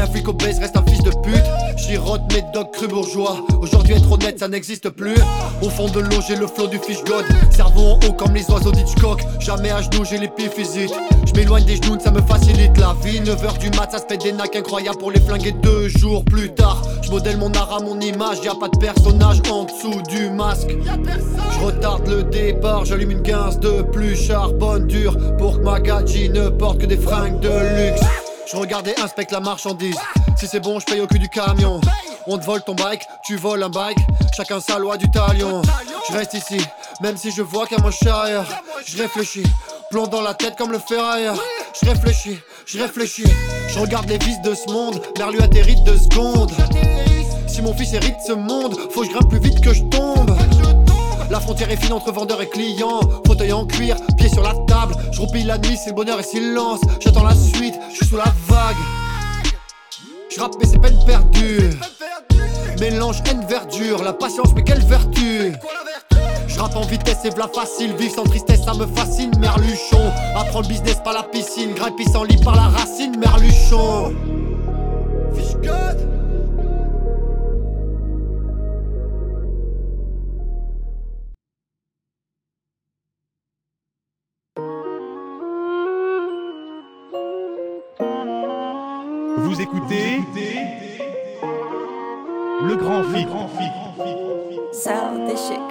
Un 0.07 0.09
flic 0.11 0.29
obèse 0.29 0.61
reste 0.61 0.77
un 0.77 0.85
fils 0.85 1.03
de 1.03 1.11
pute. 1.11 1.43
Girotte 1.77 2.33
mes 2.33 2.45
dogs 2.55 2.71
cru 2.73 2.87
bourgeois. 2.87 3.45
Aujourd'hui, 3.61 3.95
être 3.95 4.11
honnête, 4.11 4.39
ça 4.39 4.47
n'existe 4.47 4.89
plus. 4.91 5.17
Au 5.61 5.69
fond 5.69 5.89
de 5.89 5.99
l'eau, 5.99 6.21
j'ai 6.27 6.37
le 6.37 6.47
flot 6.47 6.69
du 6.69 6.79
fish 6.79 7.03
god. 7.03 7.25
Cerveau 7.51 7.81
en 7.81 7.95
haut 7.95 8.13
comme 8.13 8.33
les 8.33 8.49
oiseaux 8.49 8.71
d'Hitchcock. 8.71 9.21
Jamais 9.41 9.71
à 9.71 9.83
genoux, 9.83 10.05
j'ai 10.09 10.19
les 10.19 10.29
pieds 10.29 10.49
physiques. 10.49 10.95
Je 11.27 11.33
m'éloigne 11.33 11.65
des 11.65 11.77
genoux, 11.77 11.99
ça 11.99 12.13
me 12.13 12.23
facilite 12.23 12.79
la 12.79 12.95
vie. 13.03 13.21
9h 13.21 13.59
du 13.59 13.71
mat, 13.71 13.91
ça 13.91 13.99
se 13.99 14.05
fait 14.09 14.17
des 14.17 14.31
nacs 14.31 14.55
incroyables 14.55 14.99
pour 14.99 15.11
les 15.11 15.21
flinguer 15.21 15.51
deux 15.51 15.89
jours 15.89 16.25
plus 16.25 16.55
tard. 16.55 16.83
Je 17.03 17.11
modèle 17.11 17.39
mon 17.39 17.53
art 17.55 17.77
à 17.77 17.81
mon 17.81 17.99
image, 17.99 18.39
y 18.45 18.49
a 18.49 18.55
pas 18.55 18.69
de 18.69 18.79
personnage 18.79 19.43
en 19.51 19.65
dessous 19.65 20.03
du 20.09 20.31
masque. 20.31 20.71
Je 20.71 21.65
retarde 21.65 22.07
le 22.07 22.23
départ, 22.23 22.85
j'allume 22.85 23.11
une 23.11 23.23
15 23.23 23.59
de 23.59 23.83
plus 23.83 24.15
charbonne 24.15 24.87
dur 24.87 25.17
pour 25.37 25.59
que 25.59 25.65
ma 25.65 25.81
gadji 25.81 26.31
ne 26.31 26.49
porte 26.49 26.79
que 26.79 26.87
des 26.87 26.97
fringues 26.97 27.41
de 27.41 27.49
luxe. 27.49 28.26
Je 28.47 28.57
regarde 28.57 28.87
et 28.87 28.95
inspecte 29.01 29.33
la 29.33 29.41
marchandise. 29.41 29.97
Si 30.37 30.47
c'est 30.47 30.61
bon, 30.61 30.79
je 30.79 30.87
paye 30.87 31.01
au 31.01 31.07
cul 31.09 31.19
du 31.19 31.29
camion. 31.29 31.81
On 32.29 32.39
te 32.39 32.45
vole 32.45 32.63
ton 32.63 32.75
bike, 32.75 33.03
tu 33.25 33.37
voles 33.37 33.63
un 33.63 33.69
bike. 33.69 33.99
Chacun 34.37 34.61
sa 34.61 34.79
loi 34.79 34.97
du 34.97 35.11
talion. 35.11 35.63
Je 36.09 36.17
reste 36.17 36.35
ici, 36.35 36.61
même 37.01 37.17
si 37.17 37.33
je 37.33 37.43
vois 37.43 37.67
qu'à 37.67 37.79
mon 37.79 37.91
ailleurs. 37.91 38.47
Je 38.87 39.03
réfléchis, 39.03 39.43
plomb 39.91 40.07
dans 40.07 40.23
la 40.23 40.35
tête 40.35 40.57
comme 40.57 40.71
le 40.71 40.79
ferrailleur. 40.79 41.37
Je 41.81 41.89
réfléchis, 41.89 42.39
je 42.67 42.79
réfléchis. 42.79 43.27
Je 43.69 43.79
regarde 43.81 44.09
les 44.09 44.19
vices 44.19 44.41
de 44.43 44.55
ce 44.55 44.71
monde, 44.71 45.03
lui 45.33 45.43
atterrit 45.43 45.83
deux 45.83 45.99
secondes. 45.99 46.53
Si 47.49 47.63
mon 47.63 47.75
fils 47.75 47.95
hérite 47.95 48.21
ce 48.25 48.33
monde, 48.33 48.77
faut 48.93 49.01
que 49.01 49.09
je 49.09 49.13
grimpe 49.13 49.29
plus 49.29 49.41
vite 49.41 49.61
que 49.61 49.75
je 49.75 49.83
tombe. 49.85 50.37
La 51.31 51.41
frontière 51.41 51.71
est 51.71 51.77
fine 51.77 51.93
entre 51.93 52.13
vendeur 52.13 52.41
et 52.41 52.49
client. 52.49 53.01
Fauteuil 53.27 53.53
en 53.53 53.67
cuir, 53.67 53.97
pied 54.17 54.29
sur 54.29 54.43
la 54.43 54.55
table. 54.67 54.95
Je 55.13 55.21
roupille 55.21 55.45
la 55.45 55.59
nuit, 55.59 55.77
c'est 55.77 55.91
le 55.91 55.97
bonheur 55.97 56.21
et 56.21 56.23
silence. 56.23 56.81
J'attends 57.01 57.25
la 57.25 57.35
suite, 57.35 57.75
je 57.91 57.97
suis 57.97 58.07
sous 58.07 58.17
la 58.17 58.33
vague. 58.47 58.77
Je 60.35 60.41
rappe 60.41 60.55
mais 60.61 60.67
c'est 60.67 60.79
peine 60.79 60.99
perdue. 61.07 61.71
Mélange 62.79 63.23
haine 63.27 63.45
verdure, 63.49 64.03
la 64.03 64.13
patience 64.13 64.53
mais 64.55 64.63
quelle 64.63 64.85
vertu. 64.85 65.55
Je 66.47 66.61
rappe 66.61 66.77
en 66.77 66.83
vitesse 66.83 67.25
et 67.25 67.31
v'là 67.31 67.49
facile, 67.49 67.95
vivre 67.97 68.15
sans 68.15 68.25
tristesse 68.25 68.65
ça 68.65 68.75
me 68.75 68.87
fascine, 68.87 69.33
merluchon. 69.39 70.13
Apprends 70.37 70.61
le 70.61 70.69
business 70.69 70.97
par 71.03 71.15
la 71.15 71.23
piscine, 71.23 71.73
grimpis 71.75 72.09
sans 72.11 72.25
lit 72.25 72.39
par 72.43 72.55
la 72.55 72.69
racine, 72.69 73.19
merluchon. 73.19 74.15
Fish. 75.35 76.16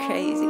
Crazy. 0.07 0.45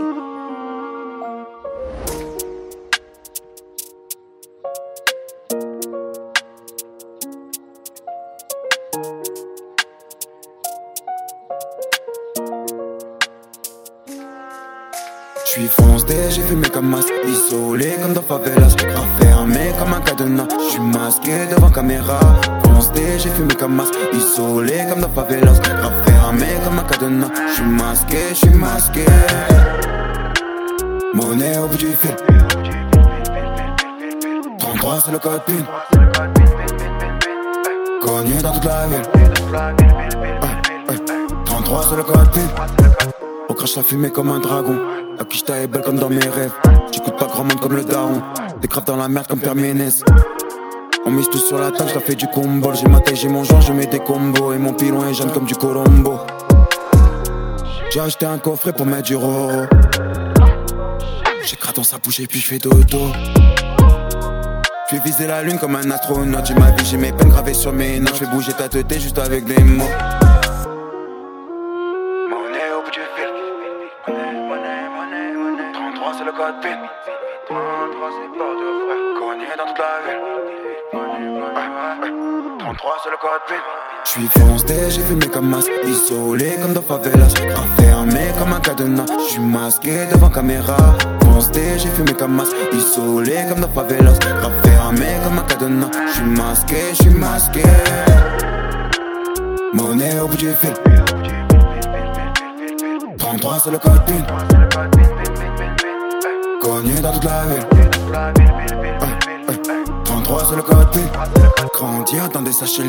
J'suis 15.45 15.67
foncé, 15.67 16.05
j'ai 16.31 16.41
fumé 16.41 16.67
comme 16.67 16.89
masque 16.89 17.13
Isolé 17.25 17.95
comme 18.01 18.13
dans 18.13 18.21
favelas 18.21 18.75
un 20.25 20.37
cadenas 20.37 20.47
J'suis 20.69 20.81
masqué 20.81 21.47
devant 21.55 21.69
caméra 21.69 22.19
Foncé, 22.63 23.19
j'ai 23.19 23.29
fumé 23.29 23.53
comme 23.55 23.75
masque 23.75 23.95
Isolé 24.13 24.85
comme 24.89 25.01
dans 25.01 25.09
favelas 25.09 25.51
Enfermé 25.51 26.05
fermé 26.05 26.47
comme 26.63 26.79
un 26.79 26.83
cadenas. 26.83 27.27
J'suis 27.51 27.65
masqué, 27.65 28.17
j'suis 28.33 28.49
masqué. 28.49 29.05
Monnaie 31.13 31.57
au 31.57 31.67
bout 31.67 31.77
du 31.77 31.87
fil. 31.87 32.15
33 34.57 34.99
c'est 35.05 35.11
le 35.11 35.19
code 35.19 35.41
PIN. 35.45 35.65
Connu 38.01 38.41
dans 38.41 38.53
toute 38.53 38.65
la 38.65 38.87
ville. 38.87 39.01
33 41.45 41.83
c'est 41.89 41.95
le 41.95 42.03
code 42.03 42.31
PIN. 42.31 42.41
On 43.49 43.53
crache 43.53 43.75
la 43.75 43.83
fumée 43.83 44.11
comme 44.11 44.29
un 44.31 44.39
dragon. 44.39 44.77
La 45.17 45.23
quicheta 45.23 45.59
est 45.61 45.67
belle 45.67 45.81
comme 45.81 45.97
dans 45.97 46.09
mes 46.09 46.19
rêves. 46.19 46.53
J'écoute 46.91 47.15
pas 47.17 47.27
grand 47.27 47.43
monde 47.43 47.59
comme 47.59 47.75
le 47.75 47.83
daron. 47.83 48.21
Des 48.65 48.69
craves 48.69 48.85
dans 48.85 48.95
la 48.95 49.07
merde 49.07 49.27
comme 49.27 49.37
Termines. 49.37 49.91
On 51.05 51.11
mise 51.11 51.29
tout 51.29 51.37
sur 51.37 51.59
la 51.59 51.69
table, 51.69 51.91
je 51.93 51.99
fait 51.99 52.15
du 52.15 52.25
combo. 52.25 52.73
J'ai 52.73 52.87
ma 52.87 52.99
taille, 52.99 53.15
j'ai 53.15 53.27
mon 53.27 53.43
genre, 53.43 53.61
je 53.61 53.71
mets 53.71 53.85
des 53.85 53.99
combos. 53.99 54.53
Et 54.53 54.57
mon 54.57 54.73
pilon 54.73 55.07
est 55.07 55.13
jeune 55.13 55.29
comme 55.29 55.45
du 55.45 55.53
Colombo. 55.53 56.21
J'ai 57.91 57.99
acheté 57.99 58.25
un 58.25 58.39
coffret 58.39 58.73
pour 58.73 58.87
mettre 58.87 59.03
du 59.03 59.15
roro. 59.15 59.67
J'écrate 61.43 61.75
dans 61.75 61.83
sa 61.83 61.99
bouche 61.99 62.21
et 62.21 62.25
puis 62.25 62.39
je 62.39 62.47
fais 62.47 62.57
dodo. 62.57 63.11
Je 64.89 64.95
vais 64.95 65.01
viser 65.05 65.27
la 65.27 65.43
lune 65.43 65.59
comme 65.59 65.75
un 65.75 65.91
astronaute. 65.91 66.47
J'ai 66.47 66.55
ma 66.55 66.71
vie, 66.71 66.85
j'ai 66.85 66.97
mes 66.97 67.11
peines 67.11 67.29
gravées 67.29 67.53
sur 67.53 67.71
mes 67.71 67.99
notes. 67.99 68.15
Je 68.15 68.25
fais 68.25 68.31
bouger 68.31 68.53
ta 68.53 68.67
tête 68.67 68.91
juste 68.99 69.19
avec 69.19 69.45
des 69.45 69.63
mots. 69.63 69.83
33 77.47 78.09
c'est 78.09 78.31
pas 78.39 78.53
de 78.59 78.67
vrai. 78.81 78.97
Connu 79.19 79.45
dans 79.57 79.67
toute 79.67 79.77
la 79.77 79.85
ville. 80.05 80.23
33 82.57 82.97
c'est 83.03 83.11
le 83.11 83.17
code 83.17 83.43
PIN. 83.47 83.61
J'suis 84.03 84.29
foncé, 84.39 84.75
j'ai 84.89 85.01
fumé 85.01 85.27
comme 85.27 85.49
masque, 85.49 85.71
isolé 85.85 86.55
comme 86.61 86.73
dans 86.73 86.81
favelas, 86.81 87.33
enfermé 87.55 88.31
comme 88.39 88.53
un 88.53 88.59
cadenas. 88.59 89.05
J'suis 89.29 89.41
masqué 89.41 90.07
devant 90.11 90.29
caméra, 90.29 90.77
foncé, 91.23 91.77
j'ai 91.77 91.89
fumé 91.89 92.13
comme 92.13 92.33
masque, 92.33 92.55
isolé 92.73 93.37
comme 93.47 93.59
dans 93.59 93.69
favelas, 93.69 94.17
enfermé 94.43 95.07
comme 95.23 95.37
un 95.37 95.43
cadenas. 95.43 95.91
J'suis 96.13 96.25
masqué, 96.25 96.93
j'suis 96.93 97.09
masqué. 97.11 97.63
Monnaie 99.73 100.19
au 100.19 100.27
bout 100.27 100.37
du 100.37 100.51
fil. 100.53 100.73
33 103.19 103.59
c'est 103.59 103.71
le 103.71 103.77
code 103.77 104.03
PIN. 104.05 105.14
Connu 106.65 106.99
dans 106.99 107.11
toute 107.11 107.25
la 107.25 107.43
ville. 107.43 107.67
33 110.03 110.45
c'est 110.49 110.55
le 110.55 110.63
PIN. 110.63 111.67
Grandir 111.71 112.29
dans 112.29 112.41
des 112.41 112.51
sachets. 112.51 112.81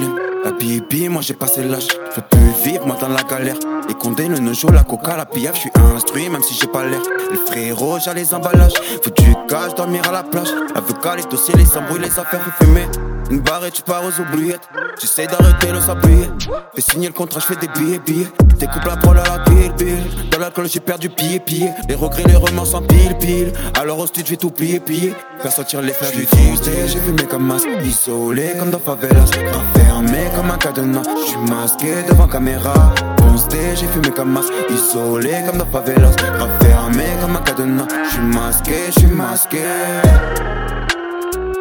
La 0.43 0.51
bibi, 0.53 1.11
moi 1.11 1.21
j'ai 1.21 1.35
passé 1.35 1.63
l'âge. 1.63 1.89
Je 2.15 2.21
peux 2.23 2.39
vivre, 2.65 2.87
moi 2.87 2.97
dans 2.99 3.09
la 3.09 3.23
galère. 3.23 3.57
Les 3.87 3.93
condés, 3.93 4.29
le 4.29 4.39
nojo, 4.39 4.71
la 4.71 4.83
coca, 4.83 5.19
la 5.19 5.27
piaf, 5.27 5.57
je 5.57 5.61
suis 5.61 5.71
instruit, 5.95 6.31
même 6.31 6.43
si 6.43 6.55
j'ai 6.55 6.69
pas 6.69 6.87
l'air. 6.87 7.03
Les 7.31 7.37
frérots, 7.37 7.99
j'ai 7.99 8.15
les 8.15 8.33
emballages. 8.33 8.73
Faut 9.03 9.11
du 9.11 9.35
cash, 9.47 9.75
dormir 9.75 10.09
à 10.09 10.13
la 10.13 10.23
plage. 10.23 10.49
Avocat, 10.75 11.17
les 11.17 11.25
dossiers, 11.25 11.55
les 11.55 11.77
embrouilles, 11.77 12.01
les 12.01 12.19
affaires, 12.19 12.41
fumer. 12.59 12.87
Une 13.31 13.41
barre 13.41 13.67
et 13.67 13.71
tu 13.71 13.83
pars 13.83 14.03
aux 14.05 14.21
oubliettes. 14.21 14.69
J'essaie 15.01 15.27
d'arrêter 15.27 15.73
le 15.73 15.81
sablier. 15.81 16.29
Fais 16.75 16.81
signer 16.81 17.09
le 17.09 17.13
contrat, 17.13 17.41
je 17.41 17.47
fais 17.47 17.57
des 17.57 17.69
billets, 17.69 17.99
billets. 17.99 18.29
Découpe 18.59 18.85
la 18.85 18.97
prole 18.97 19.19
à 19.19 19.25
la 19.25 19.39
pile, 19.45 19.73
pile. 19.77 20.31
Dans 20.31 20.39
l'alcool, 20.39 20.69
j'ai 20.69 20.81
perdu 20.81 21.11
pied, 21.11 21.41
pied. 21.41 21.71
Les 21.89 21.95
regrets, 21.95 22.23
les 22.25 22.37
remords 22.37 22.75
en 22.75 22.83
pile, 22.83 23.17
pile. 23.19 23.53
Alors 23.79 23.99
au 23.99 24.07
studio, 24.07 24.27
je 24.27 24.31
vais 24.31 24.37
tout 24.37 24.51
plier, 24.51 24.81
piller. 24.81 25.15
Faire 25.41 25.53
sortir 25.53 25.83
les 25.83 25.93
fleurs 25.93 26.13
du 26.13 26.25
Tuesday. 26.27 26.89
J'ai 26.89 27.01
fumé 27.01 27.25
comme 27.25 27.47
masque. 27.47 27.67
Isolé 27.85 28.53
comme 28.59 28.71
dans 28.71 28.79
favelas. 28.79 29.31
Enfermé 29.55 30.25
comme 30.35 30.51
un 30.51 30.59
cadenas. 30.59 31.03
J'suis 31.27 31.51
masqué 31.51 32.03
devant 32.09 32.29
caméra. 32.29 32.95
Consté, 33.19 33.59
j'ai 33.75 33.87
fumé 33.89 34.11
comme 34.11 34.33
masque. 34.33 34.53
Isolé 34.71 35.35
comme 35.47 35.59
dans 35.59 35.67
favelas. 35.67 36.15
Enfermé 36.41 37.05
comme 37.21 37.37
un 37.37 37.41
cadenas. 37.41 37.89
J'suis 38.09 38.21
masqué, 38.21 38.77
j'suis 38.97 39.07
masqué. 39.09 39.63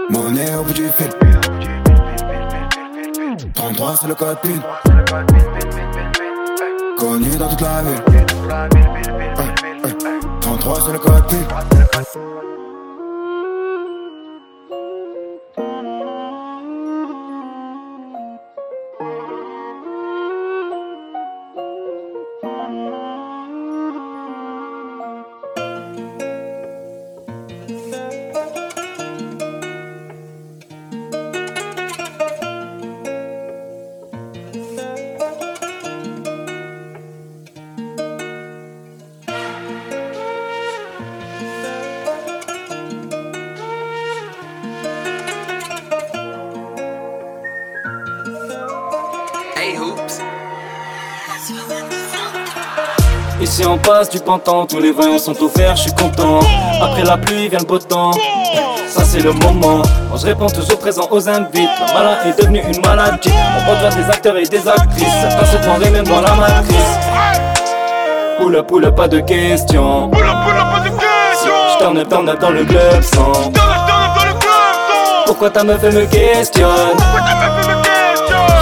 Monnaie 0.09 0.53
au 0.55 0.63
bout 0.63 0.73
du 0.73 0.83
fil. 0.83 1.24
33 3.65 3.95
c'est 3.99 4.07
le 4.07 4.13
code 4.13 4.37
PIN. 4.41 4.61
Connu 6.99 7.35
dans 7.35 7.49
toute 7.49 7.61
la 7.61 7.81
ville. 7.81 8.03
33 10.39 10.81
c'est 10.85 10.93
le 10.93 10.99
code 10.99 11.27
PIN. 11.27 12.64
Ici 53.57 53.65
on 53.65 53.77
passe 53.77 54.09
du 54.09 54.19
pantan, 54.19 54.65
tous 54.65 54.81
les 54.81 54.91
voyants 54.91 55.17
sont 55.17 55.41
offerts, 55.41 55.77
je 55.77 55.83
suis 55.83 55.93
content. 55.93 56.41
Après 56.81 57.05
la 57.05 57.15
pluie 57.15 57.47
vient 57.47 57.59
le 57.59 57.63
beau 57.63 57.79
temps, 57.79 58.11
ça 58.89 59.05
c'est 59.05 59.21
le 59.21 59.31
moment. 59.31 59.77
Moi 60.09 60.17
je 60.17 60.25
réponds 60.25 60.49
toujours 60.49 60.77
présent 60.77 61.07
aux 61.09 61.29
invites. 61.29 61.69
Le 61.87 61.93
malin 61.93 62.17
est 62.25 62.37
devenu 62.37 62.61
une 62.67 62.81
maladie. 62.85 63.31
On 63.31 63.71
redoit 63.71 63.91
des 63.91 64.09
acteurs 64.09 64.35
et 64.35 64.43
des 64.43 64.67
actrices. 64.67 65.07
Certains 65.21 65.45
se 65.45 65.57
prendrait 65.65 65.89
même 65.89 66.03
dans 66.03 66.19
la 66.19 66.35
matrice. 66.35 66.99
Poula 68.39 68.61
poula 68.61 68.91
pas 68.91 69.07
de 69.07 69.21
question. 69.21 70.09
Poula 70.09 70.33
poula 70.45 70.65
pas 70.65 70.79
de 70.81 70.89
question. 70.89 71.51
J't'en 71.79 71.95
ai 71.95 72.03
t'en 72.03 72.23
dans 72.23 72.49
le 72.49 72.65
club 72.65 73.01
sans. 73.03 73.53
Pourquoi 75.27 75.49
ta 75.49 75.63
meuf 75.63 75.81
elle 75.81 75.93
me 75.93 76.05
questionne? 76.07 76.97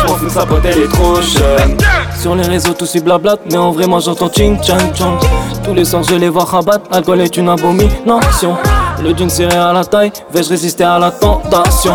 J'm'en 0.05 0.15
fous 0.17 0.29
sa 0.29 0.45
pote 0.45 0.63
elle 0.65 0.83
est 0.83 0.91
trop 0.91 1.19
jeune 1.19 1.77
Sur 2.23 2.35
les 2.35 2.47
réseaux 2.47 2.71
tout 2.71 2.85
suit 2.85 3.01
blabla 3.01 3.35
Mais 3.51 3.57
en 3.57 3.71
vrai 3.71 3.85
moi 3.85 3.99
j'entends 3.99 4.31
ching 4.31 4.57
chang 4.63 4.77
chang 4.95 5.19
Tous 5.61 5.73
les 5.73 5.83
soirs 5.83 6.03
je 6.03 6.15
les 6.15 6.29
vois 6.29 6.45
rabattre 6.45 6.85
Alcool 6.89 7.19
est 7.19 7.35
une 7.35 7.49
abomination. 7.49 8.55
Le 9.03 9.11
d'une 9.11 9.29
serré 9.29 9.57
à 9.57 9.73
la 9.73 9.83
taille 9.83 10.13
Vais-je 10.31 10.47
résister 10.47 10.85
à 10.85 10.97
la 10.99 11.11
tentation 11.11 11.91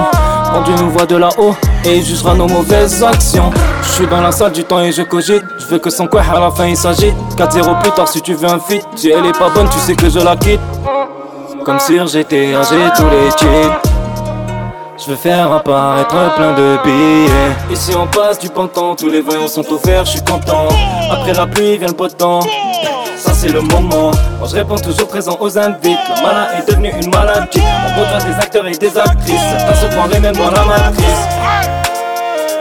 Quand 0.53 0.61
Dieu 0.64 0.74
nous 0.83 0.91
voit 0.91 1.07
de 1.07 1.16
là-haut 1.16 1.55
Et 1.87 1.97
il 1.97 2.05
jugera 2.05 2.35
nos 2.35 2.47
mauvaises 2.47 3.03
actions. 3.03 3.51
Je 3.83 3.89
suis 3.89 4.07
dans 4.07 4.20
la 4.20 4.31
salle 4.31 4.53
du 4.53 4.64
temps 4.64 4.81
et 4.81 4.93
je 4.93 5.01
cogite. 5.01 5.45
Je 5.61 5.64
veux 5.64 5.79
que 5.79 5.89
son 5.89 6.07
quoi 6.07 6.20
à 6.20 6.39
la 6.39 6.51
fin 6.51 6.66
il 6.66 6.76
s'agit 6.76 7.14
4-0 7.39 7.81
plus 7.81 7.93
tard 7.93 8.07
si 8.07 8.20
tu 8.20 8.35
veux 8.35 8.51
un 8.51 8.59
feat 8.59 8.85
Si 8.97 9.09
elle 9.09 9.24
est 9.24 9.39
pas 9.39 9.49
bonne 9.49 9.70
tu 9.70 9.79
sais 9.79 9.97
que 9.97 10.11
je 10.11 10.18
la 10.18 10.37
quitte. 10.37 10.61
Comme 11.64 11.81
sur 11.81 12.07
GTA 12.07 12.62
j'ai 12.64 12.91
tous 12.95 13.09
les 13.09 13.31
cheats 13.31 13.88
je 14.99 15.11
veux 15.11 15.16
faire 15.16 15.53
apparaître 15.53 16.34
plein 16.36 16.53
de 16.55 16.78
billets. 16.84 17.72
Ici 17.72 17.92
on 17.96 18.07
passe 18.07 18.38
du 18.38 18.49
pantan, 18.49 18.96
tous 18.96 19.09
les 19.09 19.20
voyants 19.20 19.49
sont 19.49 19.64
offerts, 19.72 20.05
je 20.05 20.12
suis 20.12 20.22
content. 20.22 20.68
Après 21.11 21.32
la 21.32 21.46
pluie 21.46 21.78
vient 21.78 21.88
le 21.88 21.94
beau 21.94 22.09
temps. 22.09 22.40
Ça 23.16 23.32
c'est 23.32 23.49
le 23.49 23.61
moment. 23.61 24.11
Moi 24.38 24.49
je 24.49 24.55
réponds 24.55 24.76
toujours 24.76 25.09
présent 25.09 25.36
aux 25.40 25.59
invites 25.59 25.99
Le 26.09 26.22
malin 26.22 26.46
est 26.59 26.68
devenu 26.68 26.90
une 27.01 27.11
maladie. 27.11 27.61
On 27.61 28.01
redoit 28.01 28.30
des 28.30 28.34
acteurs 28.34 28.66
et 28.66 28.72
des 28.72 28.96
actrices. 28.99 29.40
Certains 29.57 29.74
se 29.74 29.86
prendraient 29.94 30.20
même 30.20 30.36
dans 30.36 30.51
la 30.51 30.64
matrice. 30.64 31.28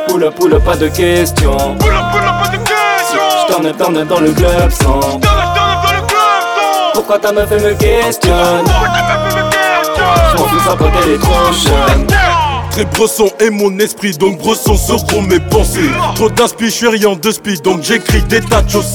Poula 0.07 0.31
poula 0.31 0.59
pas 0.59 0.75
de 0.75 0.87
question 0.87 1.75
Poula 1.79 2.09
poula 2.11 2.33
pas 2.41 2.49
de 2.49 2.57
question 2.57 2.67
t'en 3.77 3.95
ai 3.95 4.05
dans 4.05 4.19
le 4.19 4.31
club 4.31 4.71
sans. 4.71 5.19
Pourquoi 6.93 7.19
ta 7.19 7.31
meuf 7.31 7.51
elle 7.51 7.61
me 7.61 7.73
questionne? 7.73 8.65
J'm'en 10.31 10.43
fous 10.45 10.59
sa 10.67 10.75
pote 10.75 10.89
elle 11.03 11.11
est 11.13 11.17
trop 11.19 11.51
jeune 11.51 12.16
Très 12.77 12.85
bresson 12.85 13.27
est 13.39 13.49
mon 13.49 13.79
esprit, 13.79 14.11
donc 14.19 14.37
bresson 14.37 14.77
seront 14.77 15.23
mes 15.23 15.39
pensées. 15.39 15.89
Trop 16.13 16.29
d'inspi, 16.29 16.65
je 16.65 16.69
suis 16.69 16.87
rien 16.87 17.15
de 17.15 17.31
speed, 17.31 17.63
donc 17.63 17.81
j'écris 17.81 18.21
des 18.29 18.39
tas 18.39 18.61
de 18.61 18.69
choses. 18.69 18.85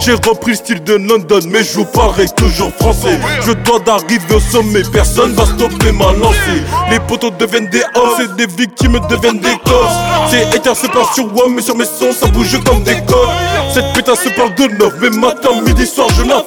J'ai 0.00 0.14
repris 0.14 0.52
le 0.52 0.56
style 0.56 0.82
de 0.82 0.94
London, 0.94 1.40
mais 1.50 1.62
je 1.62 1.74
vous 1.74 1.84
pareil 1.84 2.30
toujours 2.34 2.72
français. 2.80 3.20
Je 3.42 3.52
dois 3.52 3.78
d'arriver 3.80 4.34
au 4.34 4.40
sommet, 4.40 4.80
personne 4.90 5.34
va 5.34 5.44
stopper 5.44 5.92
ma 5.92 6.14
lancée. 6.14 6.62
Les 6.90 6.98
poteaux 6.98 7.28
deviennent 7.28 7.68
des 7.68 7.82
hommes, 7.94 8.22
et 8.22 8.36
des 8.38 8.50
victimes 8.50 8.98
deviennent 9.10 9.40
des 9.40 9.58
corps. 9.66 9.92
C'est 10.30 10.56
éteint, 10.56 10.72
c'est 10.74 10.90
pas 10.90 11.04
sur 11.14 11.26
WAM, 11.26 11.54
mais 11.54 11.60
sur 11.60 11.76
mes 11.76 11.84
sons, 11.84 12.14
ça 12.18 12.26
bouge 12.26 12.58
comme 12.64 12.82
des 12.84 13.02
corps. 13.06 13.34
Cette 13.74 13.92
putain 13.92 14.14
se 14.14 14.30
parle 14.30 14.54
de 14.54 14.64
neuf, 14.82 14.94
mais 15.02 15.10
matin, 15.10 15.60
midi, 15.62 15.86
soir, 15.86 16.08
je 16.16 16.22
la 16.22 16.42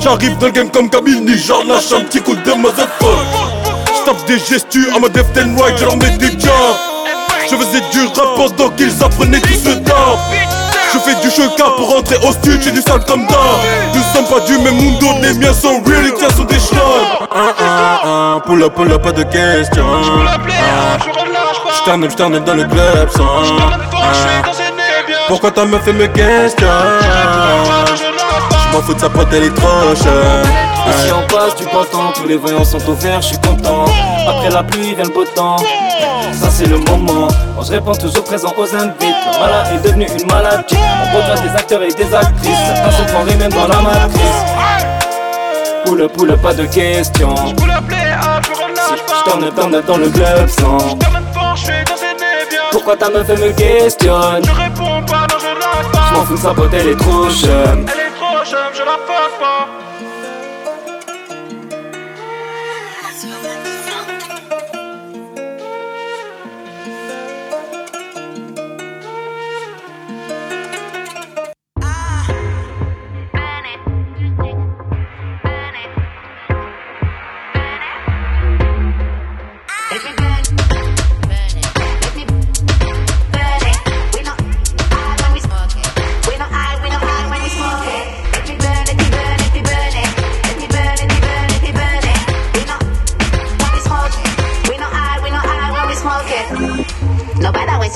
J'arrive 0.00 0.36
dans 0.38 0.46
le 0.46 0.52
game 0.52 0.70
comme 0.72 0.90
Kabini, 0.90 1.38
j'en 1.38 1.62
lâche 1.62 1.92
un 1.92 2.00
petit 2.00 2.20
coup 2.20 2.34
de 2.34 2.52
motherfucker 2.54 3.55
tape 4.06 4.24
des 4.26 4.38
gestus 4.38 4.88
en 4.94 5.00
mode 5.00 5.16
left 5.16 5.36
and 5.36 5.60
right, 5.60 5.76
je 5.76 5.84
leur 5.84 5.96
mets 5.96 6.16
des 6.18 6.30
jobs. 6.38 6.76
Je 7.50 7.56
faisais 7.56 7.80
du 7.90 8.06
rap 8.06 8.36
pendant 8.36 8.70
qu'ils 8.70 9.02
apprenaient 9.02 9.40
tout 9.40 9.52
ce 9.52 9.70
temps. 9.78 10.18
Je 10.92 10.98
fais 11.00 11.20
du 11.20 11.30
chemin 11.30 11.70
pour 11.76 11.92
rentrer 11.92 12.16
au 12.22 12.30
studio, 12.30 12.58
j'ai 12.62 12.70
du 12.70 12.80
sale 12.80 13.04
comme 13.06 13.26
d'or 13.26 13.60
Nous 13.92 14.00
sommes 14.14 14.24
pas 14.26 14.40
du 14.46 14.56
même 14.58 14.76
mundo, 14.76 15.06
les 15.20 15.34
miens 15.34 15.52
sont 15.52 15.82
real, 15.84 16.04
les 16.04 16.14
tiens 16.14 16.30
sont 16.30 16.44
des 16.44 16.58
schnobs 16.58 16.80
Un, 17.34 17.52
un, 17.64 18.36
un, 18.36 18.40
pull 18.40 18.62
up, 18.62 18.72
pull 18.74 18.90
up, 18.92 19.02
pas 19.02 19.12
de 19.12 19.24
question 19.24 19.84
J't'en 21.82 22.00
aime, 22.00 22.10
j't'en 22.10 22.32
aime 22.32 22.44
dans 22.44 22.54
le 22.54 22.64
club 22.64 23.10
sans. 23.10 23.26
Pourquoi 25.28 25.50
ta 25.50 25.64
meuf 25.64 25.82
fait 25.82 25.92
me 25.92 26.06
question 26.06 26.68
J'm'en 28.76 28.82
fous 28.82 28.94
de 28.94 29.00
sa 29.00 29.08
pote, 29.08 29.28
elle 29.32 29.44
est 29.44 29.54
trop 29.54 29.94
chère 29.94 30.44
Si 30.98 31.10
on 31.10 31.26
passe 31.34 31.56
du 31.56 31.64
beau 31.64 31.82
temps, 31.84 32.12
tous 32.14 32.28
les 32.28 32.36
voyants 32.36 32.62
sont 32.62 32.86
ouverts, 32.90 33.22
je 33.22 33.28
suis 33.28 33.38
content. 33.38 33.86
Après 34.28 34.50
la 34.50 34.62
pluie 34.62 34.94
vient 34.94 35.04
le 35.04 35.14
beau 35.14 35.24
temps, 35.24 35.56
ça 35.56 36.50
c'est 36.50 36.66
le 36.66 36.76
moment. 36.76 37.28
Moi 37.54 37.64
je 37.66 37.72
réponds 37.72 37.94
toujours 37.94 38.24
présent 38.24 38.52
aux 38.54 38.74
invités. 38.74 39.06
Le 39.32 39.40
malin 39.40 39.64
est 39.72 39.82
devenu 39.82 40.06
une 40.20 40.26
maladie. 40.26 40.76
On 40.76 41.16
rejoint 41.16 41.42
des 41.42 41.56
acteurs 41.56 41.82
et 41.84 41.88
des 41.88 42.14
actrices. 42.14 42.58
Certains 42.66 42.90
sont 42.90 43.06
forts 43.08 43.24
même 43.24 43.50
dans 43.50 43.66
la 43.66 43.80
matrice. 43.80 44.44
Poule, 45.86 46.08
poule, 46.10 46.36
pas 46.36 46.52
de 46.52 46.66
questions. 46.66 47.34
Si 47.34 47.54
je 47.54 49.30
t'en 49.30 49.40
ai, 49.40 49.50
t'en 49.52 49.72
ai 49.72 49.82
dans 49.82 49.96
le 49.96 50.10
club 50.10 50.50
sans. 50.50 50.98
Pourquoi 52.72 52.96
ta 52.96 53.08
meuf 53.08 53.26
elle 53.30 53.38
me 53.38 53.52
questionne? 53.52 54.44
Je 54.44 54.50
réponds 54.50 55.02
pas, 55.06 55.26
non 55.30 55.38
je 55.40 55.46
lâche 55.46 55.92
pas 55.92 56.08
Je 56.10 56.14
m'en 56.14 56.24
fous 56.26 56.34
de 56.34 56.40
sa 56.40 56.52
pote, 56.52 56.74
elle 56.74 56.88
est 56.88 56.96
trop 56.96 57.30
jeune. 57.30 57.86
Elle 57.94 58.00
est 58.00 58.05
fuck, 59.04 59.30
fuck. 59.38 59.95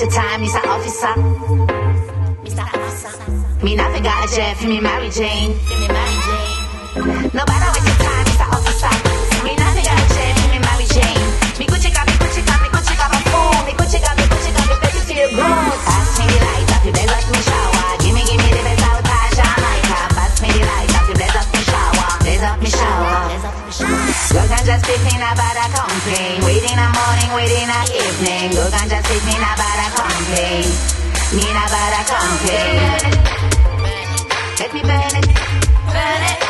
your 0.01 0.11
time, 0.11 0.40
Mr. 0.40 0.64
Officer. 0.66 1.14
Mr. 2.42 2.62
Officer. 2.62 3.64
Me 3.64 3.76
not 3.76 4.03
got 4.03 4.24
a 4.24 4.34
chef, 4.34 4.64
me 4.64 4.80
Mary 4.80 5.11
Jane. 5.11 5.51
Me 5.78 5.88
Mary 5.88 6.18
Jane. 6.24 7.30
No 7.34 7.44
matter 7.44 7.70
what 7.70 7.86
you 7.86 7.99
just 24.81 25.03
fixing 25.03 25.20
about 25.20 25.57
I 25.57 25.68
complain. 25.72 26.45
Waiting 26.45 26.76
the 26.76 26.89
morning, 26.95 27.31
waiting 27.35 27.66
the 27.66 27.81
evening. 27.93 28.55
Look, 28.55 28.72
I'm 28.74 28.89
just 28.89 29.07
fixing 29.09 29.37
about 29.37 29.59
I 29.59 29.89
complain. 29.97 30.64
Mean 31.35 31.57
about 31.57 31.93
I 31.93 32.03
complain. 32.09 33.01
Let 34.59 34.74
me 34.74 34.83
burn 34.83 35.14
it. 35.16 35.26
Burn 35.93 36.22
it. 36.22 36.49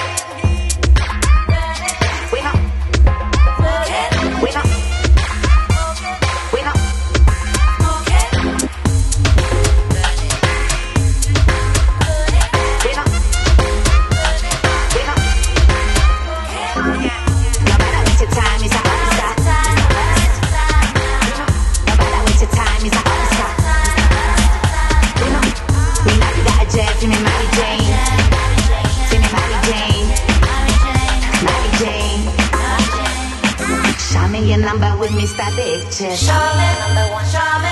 Charlotte, 36.08 36.78
number 36.96 37.12
one, 37.12 37.26
Charlotte. 37.26 37.69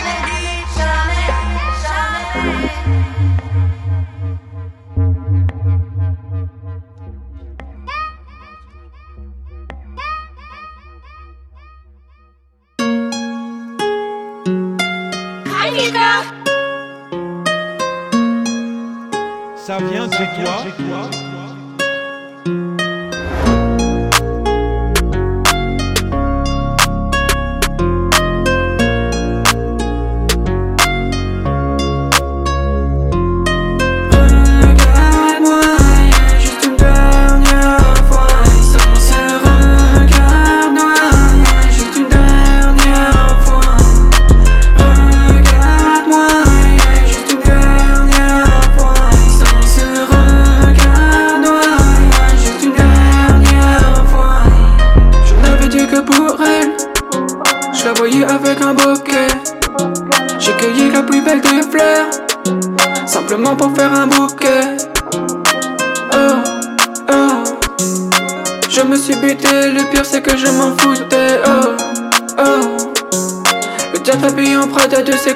Ça 19.55 19.77
vient 19.77 20.07
de 20.07 20.13
chez 20.13 20.27
toi 20.35 21.12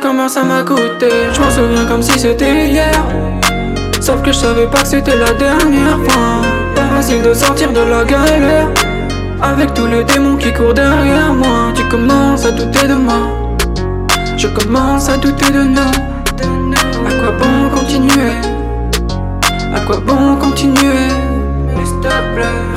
Comment 0.08 0.30
ça 0.30 0.42
m'a 0.42 0.64
coûté. 0.64 1.10
Je 1.34 1.42
m'en 1.42 1.52
souviens 1.52 1.86
comme 1.86 2.02
si 2.02 2.18
c'était 2.18 2.70
hier. 2.70 2.94
Sauf 4.00 4.22
que 4.22 4.32
je 4.32 4.38
savais 4.38 4.66
pas 4.68 4.80
que 4.80 4.88
c'était 4.88 5.18
la 5.18 5.34
dernière 5.34 6.00
fois. 6.08 6.44
Pas 6.74 6.96
facile 6.96 7.22
de 7.22 7.34
sortir 7.34 7.74
de 7.74 7.82
la 7.82 8.06
galère. 8.06 8.70
Avec 9.42 9.74
tous 9.74 9.86
les 9.86 10.06
démons 10.06 10.38
qui 10.38 10.54
courent 10.54 10.74
derrière 10.74 11.34
moi, 11.34 11.74
tu 11.76 11.84
commences 11.90 12.46
à 12.46 12.52
douter 12.52 12.88
de 12.88 12.94
moi. 12.94 13.20
Je 14.38 14.48
commence 14.48 15.10
à 15.10 15.18
douter 15.18 15.52
de 15.52 15.64
nous. 15.64 15.82
À 15.82 17.12
quoi 17.20 17.34
bon 17.38 17.78
continuer? 17.78 18.32
À 19.76 19.82
quoi 19.82 19.98
bon 19.98 20.38
continuer? 20.38 21.10
S'il 21.84 22.00
te 22.00 22.77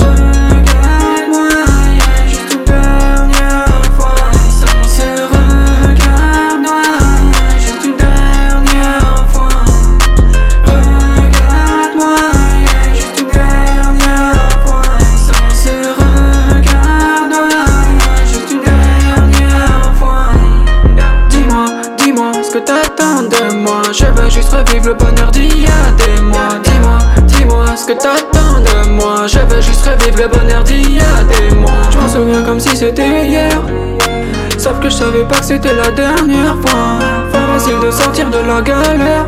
c'était 35.51 35.75
la 35.75 35.91
dernière 35.91 36.55
fois. 36.61 36.99
Facile 37.31 37.79
de 37.83 37.91
sortir 37.91 38.29
de 38.29 38.37
la 38.37 38.61
galère 38.61 39.25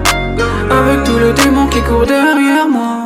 Avec 0.69 1.03
tous 1.03 1.17
les 1.17 1.33
démons 1.33 1.67
qui 1.67 1.81
courent 1.81 2.05
derrière 2.05 2.67
moi 2.69 3.02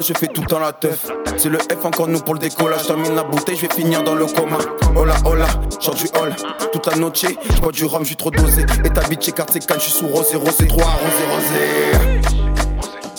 Je 0.00 0.14
fais 0.14 0.26
tout 0.26 0.42
temps 0.42 0.58
la 0.58 0.72
teuf. 0.72 1.06
C'est 1.36 1.48
le 1.48 1.58
F 1.58 1.84
encore 1.84 2.08
nous 2.08 2.18
pour 2.20 2.34
le 2.34 2.40
décollage. 2.40 2.86
Termine 2.86 3.14
la 3.14 3.22
bouteille, 3.22 3.56
je 3.56 3.66
vais 3.66 3.74
finir 3.74 4.02
dans 4.02 4.14
le 4.14 4.26
coma. 4.26 4.58
Hola, 4.96 5.14
hola, 5.24 5.46
genre 5.80 5.94
du 5.94 6.06
hall. 6.18 6.34
Toute 6.72 6.86
la 6.86 6.96
noche, 6.96 7.24
je 7.24 7.70
du 7.70 7.84
rhum, 7.84 8.02
je 8.02 8.08
suis 8.08 8.16
trop 8.16 8.30
dosé. 8.30 8.62
Et 8.84 8.90
ta 8.90 9.02
bitch 9.02 9.30
carte 9.32 9.50
c'est 9.52 9.64
calme, 9.64 9.78
je 9.80 9.84
suis 9.84 9.92
sous 9.92 10.08
rosé, 10.08 10.36
rosé, 10.36 10.66
3, 10.66 10.84
rosé, 10.84 11.24
rosé. 11.30 12.40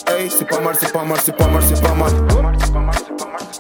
Hey, 0.08 0.30
c'est 0.30 0.48
pas 0.48 0.60
mal, 0.60 0.76
c'est 0.80 0.92
pas 0.92 1.04
mal, 1.04 1.18
c'est 1.24 1.38
pas 1.38 1.48
mal, 1.48 1.64
c'est 1.64 1.82
pas 1.82 1.94
mal. 1.94 2.12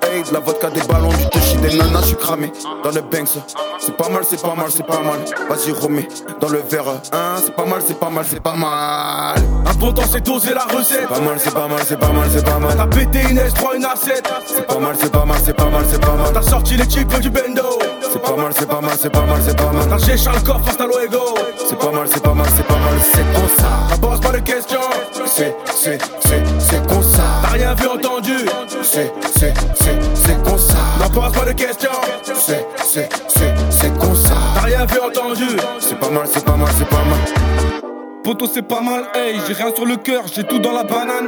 Hey, 0.01 0.23
de 0.23 0.33
la 0.33 0.39
vodka, 0.39 0.69
des 0.69 0.81
ballons, 0.81 1.09
du 1.09 1.25
des 1.63 1.77
nanas, 1.77 2.01
je 2.01 2.07
suis 2.07 2.15
cramé. 2.17 2.51
Dans 2.83 2.91
le 2.91 3.01
Banks, 3.01 3.39
c'est 3.79 3.97
pas 3.97 4.09
mal, 4.09 4.23
c'est 4.29 4.41
pas 4.41 4.55
mal, 4.55 4.67
c'est 4.69 4.85
pas 4.85 4.99
mal. 5.01 5.19
Vas-y, 5.49 5.71
remets 5.71 6.07
dans 6.39 6.49
le 6.49 6.61
verre. 6.69 6.87
Hein, 7.11 7.35
c'est 7.43 7.55
pas 7.55 7.65
mal, 7.65 7.81
c'est 7.85 7.99
pas 7.99 8.09
mal, 8.09 8.25
c'est 8.29 8.41
pas 8.41 8.55
mal. 8.55 9.41
Temps, 9.83 10.01
c'est 10.09 10.21
doser 10.21 10.53
la 10.53 10.63
recette. 10.63 11.07
Pas 11.09 11.19
mal, 11.19 11.35
c'est 11.37 11.53
pas 11.53 11.67
mal, 11.67 11.79
c'est 11.85 11.99
pas 11.99 12.13
mal, 12.13 12.29
c'est 12.33 12.45
pas 12.45 12.57
mal. 12.57 12.73
T'as 12.77 12.87
pété 12.87 13.19
une 13.29 13.37
S3, 13.37 13.75
une 13.75 13.83
A7. 13.83 14.23
C'est 14.47 14.65
pas 14.65 14.79
mal, 14.79 14.95
c'est 14.97 15.11
pas 15.11 15.25
mal, 15.25 15.37
c'est 15.43 15.53
pas 15.53 15.69
mal, 15.69 15.85
c'est 15.91 15.99
pas 15.99 16.15
mal. 16.15 16.33
T'as 16.33 16.41
sorti 16.41 16.77
l'équipe 16.77 17.19
du 17.19 17.29
bendo. 17.29 17.63
C'est 18.01 18.21
pas 18.21 18.35
mal, 18.37 18.53
c'est 18.57 18.67
pas 18.67 18.79
mal, 18.79 18.93
c'est 18.97 19.09
pas 19.09 19.25
mal, 19.25 19.41
c'est 19.45 19.57
pas 19.57 19.71
mal. 19.71 19.87
T'as 19.89 19.97
cherché 19.97 20.29
le 20.33 20.39
coffre 20.41 20.69
hasta 20.69 20.85
luego. 20.85 21.35
C'est 21.67 21.77
pas 21.77 21.91
mal, 21.91 22.07
c'est 22.09 22.23
pas 22.23 22.33
mal, 22.33 22.47
c'est 22.55 22.65
pas 22.65 22.77
mal, 22.77 22.93
c'est 23.01 23.33
comme 23.33 23.49
ça. 23.57 23.69
T'abordes 23.89 24.23
pas 24.23 24.31
de 24.31 24.39
questions. 24.39 24.79
C'est, 25.25 25.55
c'est, 25.75 25.97
c'est, 26.21 26.43
c'est 26.59 26.87
comme 26.87 27.03
ça. 27.03 27.23
T'as 27.41 27.49
rien 27.49 27.73
vu, 27.73 27.87
entendu. 27.87 28.45
C'est, 28.81 29.11
c'est, 29.35 29.53
c'est, 29.75 29.99
c'est 30.13 30.43
comme 30.43 30.57
ça. 30.59 30.72
N'en 30.99 31.09
pose 31.09 31.31
pas 31.31 31.45
de 31.45 31.53
questions. 31.53 31.89
C'est, 32.23 32.65
c'est, 32.77 33.09
c'est, 33.27 33.53
c'est 33.69 33.99
comme 33.99 34.15
ça. 34.15 34.35
T'as 34.55 34.61
rien 34.61 34.85
vu, 34.85 34.99
entendu. 34.99 35.57
C'est 35.79 35.99
pas 35.99 36.09
mal, 36.09 36.27
c'est 36.31 36.45
pas 36.45 36.55
mal, 36.55 36.69
c'est 36.77 36.87
pas 36.87 37.03
mal. 37.03 37.83
Poto 38.23 38.47
c'est 38.47 38.61
pas 38.61 38.79
mal, 38.79 39.03
hey, 39.15 39.37
j'ai 39.45 39.53
rien 39.53 39.75
sur 39.75 39.85
le 39.85 39.97
cœur, 39.97 40.23
j'ai 40.33 40.45
tout 40.45 40.57
dans 40.57 40.71
la 40.71 40.83
banane. 40.83 41.27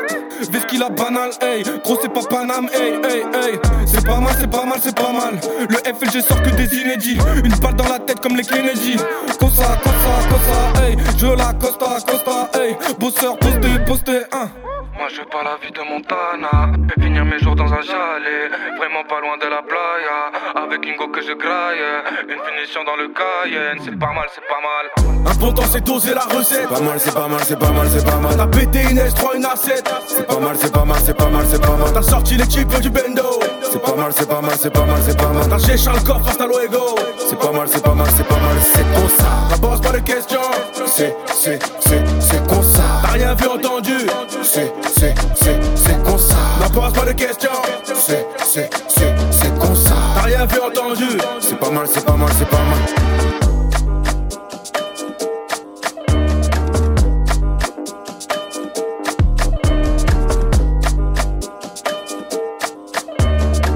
qu'il 0.69 0.81
a 0.81 0.89
banal, 0.89 1.29
hey, 1.41 1.61
gros 1.83 1.97
c'est 2.01 2.07
pas 2.07 2.21
Paname, 2.21 2.69
hey, 2.73 2.93
hey, 3.03 3.23
hey. 3.33 3.59
C'est 3.85 4.05
pas 4.05 4.21
mal, 4.21 4.33
c'est 4.39 4.49
pas 4.49 4.65
mal, 4.65 4.79
c'est 4.81 4.95
pas 4.95 5.11
mal. 5.11 5.37
Le 5.69 5.75
FLG 5.75 6.21
sort 6.21 6.41
que 6.41 6.51
des 6.51 6.73
inédits. 6.73 7.17
Une 7.43 7.53
balle 7.55 7.75
dans 7.75 7.89
la 7.89 7.99
tête 7.99 8.21
comme 8.21 8.37
les 8.37 8.43
Kennedy. 8.43 8.95
Cosa, 9.37 9.77
cosa, 9.83 10.15
cosa, 10.29 10.85
hey. 10.85 10.95
Je 11.17 11.27
la 11.27 11.53
costa, 11.53 11.97
costa, 12.07 12.49
hey. 12.57 12.77
Bosseur, 12.97 13.37
posté, 13.39 13.67
posté, 13.85 14.21
hein. 14.31 14.49
Moi 14.97 15.07
je 15.09 15.17
veux 15.19 15.25
pas 15.27 15.43
la 15.43 15.57
vie 15.61 15.71
de 15.71 15.81
Montana 15.81 16.71
Et 16.95 17.01
finir 17.01 17.25
mes 17.25 17.37
jours 17.39 17.55
dans 17.55 17.71
un 17.71 17.81
chalet 17.81 18.49
Vraiment 18.77 19.03
pas 19.03 19.19
loin 19.19 19.37
de 19.37 19.45
la 19.45 19.61
playa 19.61 20.31
Avec 20.55 20.85
une 20.85 20.95
go 20.95 21.09
que 21.09 21.21
je 21.21 21.33
graille 21.33 21.83
Une 22.23 22.39
finition 22.39 22.83
dans 22.85 22.95
le 22.95 23.09
Cayenne 23.09 23.79
C'est 23.83 23.97
pas 23.99 24.13
mal, 24.13 24.25
c'est 24.33 24.47
pas 24.47 24.61
mal 24.63 25.27
Un 25.27 25.35
bon 25.35 25.51
temps 25.51 25.63
c'est 25.69 25.83
doser 25.83 26.13
la 26.13 26.21
recette 26.21 26.69
Pas 26.69 26.79
mal, 26.79 26.99
c'est 26.99 27.13
pas 27.13 27.27
mal, 27.27 27.39
c'est 27.43 27.59
pas 27.59 27.71
mal, 27.71 27.87
c'est 27.89 28.05
pas 28.05 28.17
mal 28.17 28.37
T'as 28.37 28.47
pété 28.47 28.81
une 28.89 28.99
S3, 28.99 29.35
une 29.35 29.43
A7 29.43 29.83
C'est 30.07 30.27
pas 30.27 30.39
mal, 30.39 30.55
c'est 30.57 30.73
pas 30.73 30.85
mal, 30.85 30.97
c'est 31.03 31.17
pas 31.17 31.29
mal, 31.29 31.45
c'est 31.45 31.61
pas 31.61 31.75
mal 31.75 31.93
T'as 31.93 32.01
sorti 32.01 32.35
les 32.35 32.45
chips 32.45 32.79
du 32.79 32.89
bendo 32.89 33.39
C'est 33.63 33.81
pas 33.81 33.95
mal, 33.95 34.11
c'est 34.15 34.29
pas 34.29 34.41
mal, 34.41 34.55
c'est 34.57 34.73
pas 34.73 34.85
mal, 34.85 35.01
c'est 35.01 35.17
pas 35.17 35.29
mal 35.33 35.49
T'as 35.49 35.59
cherché 35.59 35.89
le 35.89 36.05
coffre 36.05 36.29
hasta 36.29 36.47
luego 36.47 36.95
C'est 37.17 37.39
pas 37.39 37.51
mal, 37.51 37.67
c'est 37.67 37.83
pas 37.83 37.93
mal, 37.93 38.07
c'est 38.15 38.27
pas 38.27 38.39
mal, 38.39 38.57
c'est 38.61 38.83
comme 38.93 39.09
ça 39.09 39.25
T'abordes 39.49 39.83
pas 39.83 39.91
de 39.91 39.99
questions 39.99 40.39
C'est, 40.85 41.15
c'est, 41.25 41.59
c'est, 41.81 42.03
c'est 42.19 42.45
ça 42.47 42.64
T'as 43.01 43.11
rien 43.13 43.33
vu 43.35 43.47
entendu 43.47 43.97
C'est 44.43 44.73
c'est, 44.95 45.13
c'est, 45.35 45.59
c'est 45.75 46.03
comme 46.03 46.17
ça. 46.17 46.35
N'en 46.61 46.69
pose 46.69 46.93
pas 46.93 47.05
de 47.05 47.11
questions. 47.13 47.49
C'est, 47.83 48.25
c'est, 48.45 48.69
c'est, 48.87 49.15
c'est 49.31 49.59
comme 49.59 49.75
ça. 49.75 49.95
T'as 50.15 50.21
rien 50.21 50.45
vu 50.45 50.59
entendu. 50.59 51.17
C'est 51.39 51.59
pas 51.59 51.69
mal, 51.69 51.87
c'est 51.87 52.05
pas 52.05 52.15
mal, 52.15 52.29
c'est 52.37 52.49
pas 52.49 52.57
mal. 52.57 52.79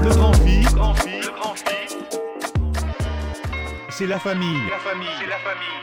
Le 0.02 0.10
grand 0.14 0.32
fils, 0.34 0.68
c'est 3.90 4.06
la 4.06 4.18
famille. 4.18 4.56
La 4.70 4.78
famille, 4.78 5.08
c'est 5.18 5.26
la 5.26 5.36
famille. 5.38 5.79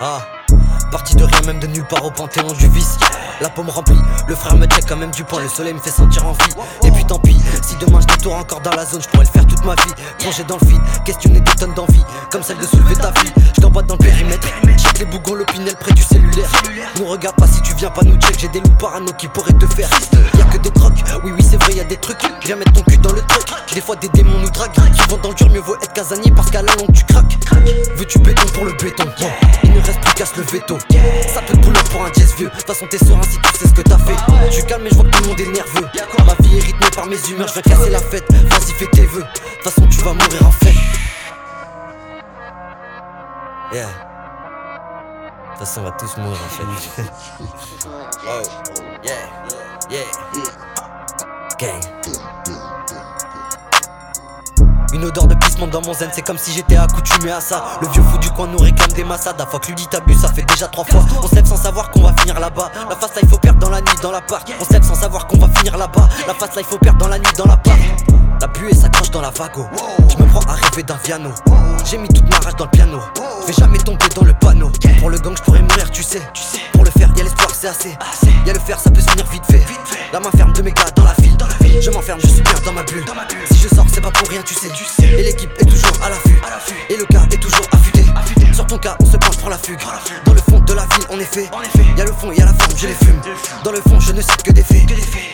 Ah. 0.00 0.20
Parti 0.90 1.16
de 1.16 1.24
rien, 1.24 1.40
même 1.46 1.60
de 1.60 1.66
nulle 1.66 1.86
part 1.86 2.04
au 2.04 2.10
panthéon 2.10 2.52
du 2.52 2.68
vice. 2.68 2.98
La 3.40 3.48
pomme 3.48 3.68
remplie, 3.68 3.98
le 4.28 4.34
frère 4.34 4.56
me 4.56 4.66
check 4.66 4.86
quand 4.86 4.96
même 4.96 5.10
du 5.10 5.24
point, 5.24 5.42
le 5.42 5.48
soleil 5.48 5.74
me 5.74 5.78
fait 5.78 5.90
sentir 5.90 6.26
en 6.26 6.32
vie. 6.32 6.54
Et 6.84 6.90
puis 6.90 7.04
tant 7.04 7.18
pis, 7.18 7.36
si 7.62 7.74
demain 7.76 8.00
je 8.00 8.06
détourne 8.06 8.40
encore 8.40 8.60
dans 8.60 8.70
la 8.70 8.86
zone, 8.86 9.02
je 9.02 9.08
pourrais 9.08 9.24
le 9.24 9.30
faire 9.30 9.46
toute 9.46 9.64
ma 9.64 9.74
vie. 9.74 9.92
Plonger 10.20 10.44
dans 10.44 10.58
le 10.60 10.66
vide, 10.66 10.80
questionner 11.04 11.40
des 11.40 11.52
tonnes 11.52 11.74
d'envie, 11.74 12.04
comme 12.30 12.42
celle 12.42 12.58
de 12.58 12.66
soulever 12.66 12.94
ta 12.94 13.10
vie. 13.10 13.32
Je 13.56 13.60
t'emboîte 13.60 13.86
dans 13.86 13.94
le 13.94 14.04
périmètre, 14.04 14.46
check 14.76 14.98
les 15.00 15.04
bougons, 15.06 15.34
l'opinel 15.34 15.74
près 15.76 15.92
du 15.92 16.02
cellulaire. 16.02 16.48
Nous 16.98 17.06
regarde 17.06 17.36
pas 17.36 17.46
si 17.46 17.60
tu 17.62 17.74
viens 17.74 17.90
pas 17.90 18.02
nous 18.02 18.16
check, 18.16 18.38
j'ai 18.38 18.48
des 18.48 18.60
loups 18.60 18.76
parano 18.78 19.12
qui 19.18 19.26
pourraient 19.28 19.52
te 19.52 19.66
faire. 19.66 19.88
Y'a 20.38 20.44
que 20.44 20.58
des 20.58 20.70
trocs, 20.70 20.92
oui, 21.24 21.32
oui, 21.36 21.46
c'est 21.48 21.60
vrai, 21.62 21.74
y'a 21.74 21.84
des 21.84 21.96
trucs. 21.96 22.22
Viens 22.44 22.56
mettre 22.56 22.72
ton 22.72 22.82
cul 22.82 22.98
dans 22.98 23.12
le 23.12 23.22
truc, 23.22 23.44
des 23.74 23.80
fois 23.80 23.96
des 23.96 24.08
démons 24.10 24.38
nous 24.38 24.50
draguent. 24.50 24.72
Souvent 25.02 25.18
dans 25.18 25.30
le 25.30 25.34
dur, 25.34 25.50
mieux 25.50 25.60
vaut 25.60 25.76
être 25.76 25.92
casanier 25.92 26.30
parce 26.34 26.50
qu'à 26.50 26.62
la 26.62 26.74
longue 26.76 26.92
tu 26.92 27.04
craques. 27.04 27.36
Veux-tu 27.96 28.18
béton 28.20 28.46
pour 28.54 28.64
le 28.64 28.72
béton? 28.72 29.04
Il 29.64 29.72
ne 29.72 29.80
reste 29.80 30.00
plus 30.00 30.14
qu'à 30.14 30.26
se 30.26 30.36
le 30.36 30.42
veto. 30.44 30.78
Ça 31.32 31.40
peut 31.42 31.56
te 31.56 31.90
pour 31.90 32.04
un 32.04 32.12
jazz 32.16 32.34
vieux. 32.36 32.48
De 32.48 32.52
toute 32.52 32.66
façon, 32.66 32.86
t'es 32.90 32.98
serein 32.98 33.23
si 33.24 33.38
tu 33.38 33.58
sais 33.58 33.68
ce 33.68 33.74
que 33.74 33.82
t'as 33.82 33.98
fait. 33.98 34.16
Je 34.46 34.52
suis 34.52 34.64
calme 34.64 34.82
mais 34.84 34.90
je 34.90 34.94
vois 34.94 35.04
que 35.04 35.10
tout 35.10 35.22
le 35.22 35.28
monde 35.28 35.40
est 35.40 35.46
nerveux 35.46 35.88
Ma 36.26 36.34
vie 36.46 36.58
est 36.58 36.60
rythmée 36.60 36.90
par 36.94 37.06
mes 37.06 37.18
humeurs, 37.28 37.48
je 37.48 37.54
vais 37.54 37.62
casser 37.62 37.90
la 37.90 37.98
fête 37.98 38.24
Vas-y 38.30 38.72
fais 38.72 38.86
tes 38.86 39.06
vœux, 39.06 39.20
de 39.20 39.26
toute 39.26 39.72
façon 39.72 39.86
tu 39.88 39.98
vas 40.00 40.12
mourir 40.12 40.46
en 40.46 40.52
fait 40.52 40.74
Yeah 43.72 43.88
de 45.54 45.58
toute 45.60 45.68
façon, 45.68 45.82
on 45.82 45.84
va 45.84 45.92
tous 45.92 46.16
mourir 46.16 46.38
en 46.44 46.48
fait. 46.48 47.02
oh, 48.26 48.42
yeah, 49.04 49.30
yeah, 49.88 50.02
gang. 51.60 51.80
Une 54.94 55.04
odeur 55.04 55.26
de 55.26 55.34
pisse 55.34 55.58
monte 55.58 55.70
dans 55.70 55.82
mon 55.82 55.92
zen, 55.92 56.08
c'est 56.12 56.22
comme 56.22 56.38
si 56.38 56.52
j'étais 56.52 56.76
accoutumé 56.76 57.32
à 57.32 57.40
ça. 57.40 57.64
Le 57.82 57.88
vieux 57.88 58.02
fou 58.02 58.16
du 58.18 58.30
coin 58.30 58.46
nous 58.46 58.58
réclame 58.58 58.92
des 58.92 59.02
massades. 59.02 59.40
À 59.40 59.44
fois 59.44 59.58
que 59.58 59.66
lui 59.66 59.74
dit 59.74 59.88
t'abuses, 59.88 60.20
ça 60.20 60.32
fait 60.32 60.44
déjà 60.44 60.68
trois 60.68 60.84
fois. 60.84 61.04
On 61.20 61.34
lève 61.34 61.44
sans 61.44 61.56
savoir 61.56 61.90
qu'on 61.90 62.02
va 62.02 62.12
finir 62.20 62.38
là-bas. 62.38 62.70
La 62.88 62.94
face 62.94 63.12
là, 63.16 63.20
il 63.20 63.28
faut 63.28 63.38
perdre 63.38 63.58
dans 63.58 63.70
la 63.70 63.80
nuit, 63.80 63.90
dans 64.00 64.12
la 64.12 64.18
l'appart. 64.18 64.48
On 64.60 64.72
lève 64.72 64.84
sans 64.84 64.94
savoir 64.94 65.26
qu'on 65.26 65.38
va 65.38 65.48
finir 65.48 65.76
là-bas. 65.76 66.08
La 66.28 66.34
face 66.34 66.54
là, 66.54 66.62
il 66.62 66.64
faut 66.64 66.78
perdre 66.78 66.98
dans 66.98 67.08
la 67.08 67.18
nuit, 67.18 67.26
dans 67.36 67.44
la 67.44 67.50
l'appart. 67.50 68.23
La 68.40 68.46
buée 68.48 68.74
s'accroche 68.74 69.10
dans 69.10 69.20
la 69.20 69.30
vago. 69.30 69.66
Je 70.08 70.22
me 70.22 70.28
prends 70.28 70.40
à 70.50 70.54
rêver 70.54 70.82
d'un 70.82 70.96
piano. 70.96 71.30
J'ai 71.84 71.98
mis 71.98 72.08
toute 72.08 72.28
ma 72.30 72.38
rage 72.38 72.56
dans 72.56 72.64
le 72.64 72.70
piano. 72.70 73.00
Je 73.42 73.46
vais 73.46 73.52
jamais 73.52 73.78
tomber 73.78 74.06
dans 74.14 74.24
le 74.24 74.34
panneau. 74.34 74.70
Pour 74.98 75.10
le 75.10 75.18
gang, 75.18 75.34
je 75.36 75.42
pourrais 75.42 75.62
mourir, 75.62 75.90
tu 75.90 76.02
sais. 76.02 76.22
Pour 76.72 76.84
le 76.84 76.90
faire, 76.90 77.08
y'a 77.16 77.24
l'espoir, 77.24 77.50
c'est 77.54 77.68
assez. 77.68 77.96
Y'a 78.46 78.52
le 78.52 78.60
faire, 78.60 78.78
ça 78.78 78.90
peut 78.90 79.00
se 79.00 79.10
finir 79.10 79.26
vite 79.26 79.44
fait. 79.50 79.62
La 80.12 80.20
main 80.20 80.30
ferme 80.36 80.52
de 80.52 80.62
mes 80.62 80.72
gars 80.72 80.90
dans 80.94 81.04
la 81.04 81.14
file. 81.14 81.36
Je 81.80 81.90
m'enferme, 81.90 82.20
je 82.22 82.28
suis 82.28 82.42
bien 82.42 82.54
dans 82.64 82.72
ma 82.72 82.82
bulle. 82.84 83.04
Si 83.50 83.58
je 83.58 83.68
sors, 83.74 83.86
c'est 83.92 84.00
pas 84.00 84.10
pour 84.10 84.28
rien, 84.28 84.42
tu 84.42 84.54
sais. 84.54 84.68
Et 85.02 85.22
l'équipe 85.22 85.50
est 85.58 85.64
toujours 85.64 85.92
à 86.02 86.08
l'affût. 86.08 86.40
Et 86.88 86.96
le 86.96 87.04
cas 87.06 87.22
est 87.30 87.40
toujours 87.40 87.66
affûté. 87.72 88.04
Sur 88.52 88.66
ton 88.66 88.78
cas, 88.78 88.96
on 89.00 89.06
se 89.06 89.16
penche 89.16 89.36
pour 89.38 89.50
la 89.50 89.58
fugue. 89.58 89.80
Dans 90.24 90.32
le 90.32 90.40
fond 90.40 90.60
de 90.60 90.72
la 90.72 90.82
ville, 90.82 91.06
en 91.10 91.18
effet. 91.18 91.48
Y'a 91.96 92.04
le 92.04 92.12
fond, 92.12 92.32
y'a 92.32 92.44
la 92.44 92.54
forme, 92.54 92.76
je 92.76 92.86
les 92.86 92.94
fume. 92.94 93.20
Dans 93.64 93.72
le 93.72 93.80
fond, 93.80 94.00
je 94.00 94.12
ne 94.12 94.20
cite 94.20 94.42
que 94.42 94.52
des 94.52 94.62
faits. 94.62 94.86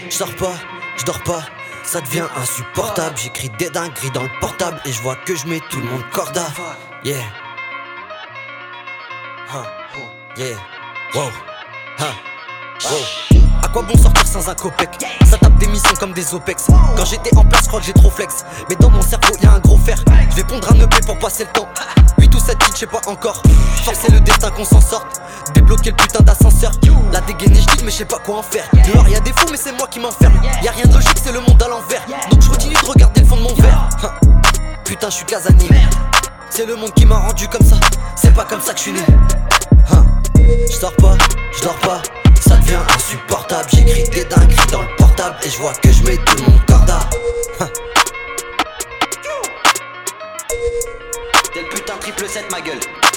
Je 0.09 0.14
sors 0.14 0.34
pas, 0.36 0.55
je 0.96 1.05
dors 1.05 1.22
pas 1.22 1.42
ça 1.85 2.01
devient 2.01 2.26
insupportable. 2.37 3.16
J'écris 3.16 3.51
des 3.59 3.70
dingueries 3.70 4.11
dans 4.11 4.22
le 4.22 4.31
portable 4.41 4.81
et 4.85 4.93
je 4.93 5.01
vois 5.03 5.16
que 5.16 5.35
je 5.37 5.47
mets 5.47 5.61
tout 5.70 5.81
le 5.81 5.87
monde 5.87 6.03
corda. 6.12 6.47
Yeah. 7.05 7.16
Yeah. 10.37 10.57
Wow. 11.14 11.22
Wow. 12.01 13.03
À 13.62 13.68
quoi 13.68 13.83
bon 13.83 13.97
sortir 13.97 14.26
sans 14.26 14.49
un 14.49 14.55
copec? 14.55 14.89
Ça 15.26 15.37
tape 15.37 15.59
des 15.59 15.66
missions 15.66 15.95
comme 15.99 16.12
des 16.12 16.35
OPEX. 16.35 16.68
Quand 16.97 17.05
j'étais 17.05 17.37
en 17.37 17.45
place, 17.45 17.64
je 17.64 17.68
crois 17.68 17.81
que 17.81 17.87
j'ai 17.87 17.93
trop 17.93 18.11
flex. 18.11 18.45
Mais 18.68 18.76
dans 18.76 18.91
mon 18.91 19.03
cerveau, 19.03 19.35
y 19.43 19.47
a 19.47 19.53
un 19.53 19.59
gros 19.59 19.76
fer. 19.76 20.03
Je 20.31 20.37
vais 20.37 20.45
pondre 20.45 20.70
un 20.72 20.76
EP 20.76 21.01
pour 21.05 21.18
passer 21.18 21.45
le 21.45 21.51
temps. 21.51 21.68
8 22.21 22.35
ou 22.35 22.39
7 22.39 22.59
titres, 22.59 22.73
je 22.75 22.81
sais 22.81 22.87
pas 22.87 23.01
encore. 23.07 23.43
Forcer 23.85 24.12
le 24.12 24.21
destin 24.21 24.51
qu'on 24.51 24.64
s'en 24.64 24.81
sorte. 24.81 25.21
Débloquer 25.55 25.91
le 25.91 25.97
putain 25.97 26.23
d'ascenseur. 26.23 26.73
La 27.12 27.21
dégainer, 27.23 27.61
je 27.61 27.77
dis, 27.77 27.85
mais 27.85 27.91
je 27.91 27.97
sais 27.97 28.05
pas 28.05 28.18
quoi 28.18 28.39
en 28.39 28.43
faire. 28.43 28.64
Dehors, 28.73 29.09
y 29.09 29.16
a 29.16 29.21
des 29.21 29.33
fous, 29.33 29.47
mais 29.51 29.57
c'est 29.57 29.73
moi 29.73 29.89
qui 29.89 29.99
m'enferme. 29.99 30.41
Y 30.62 30.68
a 30.68 30.73
rien 30.73 30.85
de 30.85 30.95
logique, 30.95 31.18
c'est 31.23 31.33
le 31.33 31.41
monde 31.41 31.61
à 31.62 31.68
l'envers. 31.68 32.05
Donc 32.31 32.43
je 32.43 32.49
continue 32.49 32.75
de 32.75 32.87
regarder 32.87 33.21
le 33.23 33.27
fond 33.27 33.37
de 33.37 33.43
mon 33.43 33.55
verre. 33.55 33.89
Hein. 34.05 34.11
Putain, 34.85 35.09
je 35.11 35.16
suis 35.16 35.25
casanier. 35.25 35.68
C'est 36.51 36.66
le 36.66 36.77
monde 36.77 36.93
qui 36.95 37.07
m'a 37.07 37.18
rendu 37.18 37.49
comme 37.49 37.66
ça. 37.66 37.77
C'est 38.16 38.35
pas 38.35 38.45
comme 38.45 38.61
ça 38.61 38.73
que 38.73 38.79
je 38.79 38.83
suis 38.83 38.93
né. 38.93 39.01
Hein. 39.93 40.05
Je 40.37 40.81
dors 40.81 40.95
pas, 40.97 41.16
je 41.57 41.62
dors 41.62 41.79
pas 41.79 42.03
ça 42.51 42.57
devient 42.57 42.79
insupportable. 42.95 43.68
J'écris 43.73 44.05
des 44.11 44.25
dingueries 44.25 44.71
dans 44.73 44.83
le 44.83 44.97
portable 44.97 45.37
et 45.45 45.51
je 45.51 45.59
vois 45.59 45.73
que 45.75 45.93
je 45.93 46.03
mets 46.03 46.16
tout 46.16 46.43
mon 46.43 46.59
corda. 46.66 47.01
Triple 52.11 52.28
7 52.28 52.50
ma 52.50 52.61
gueule. 52.61 53.09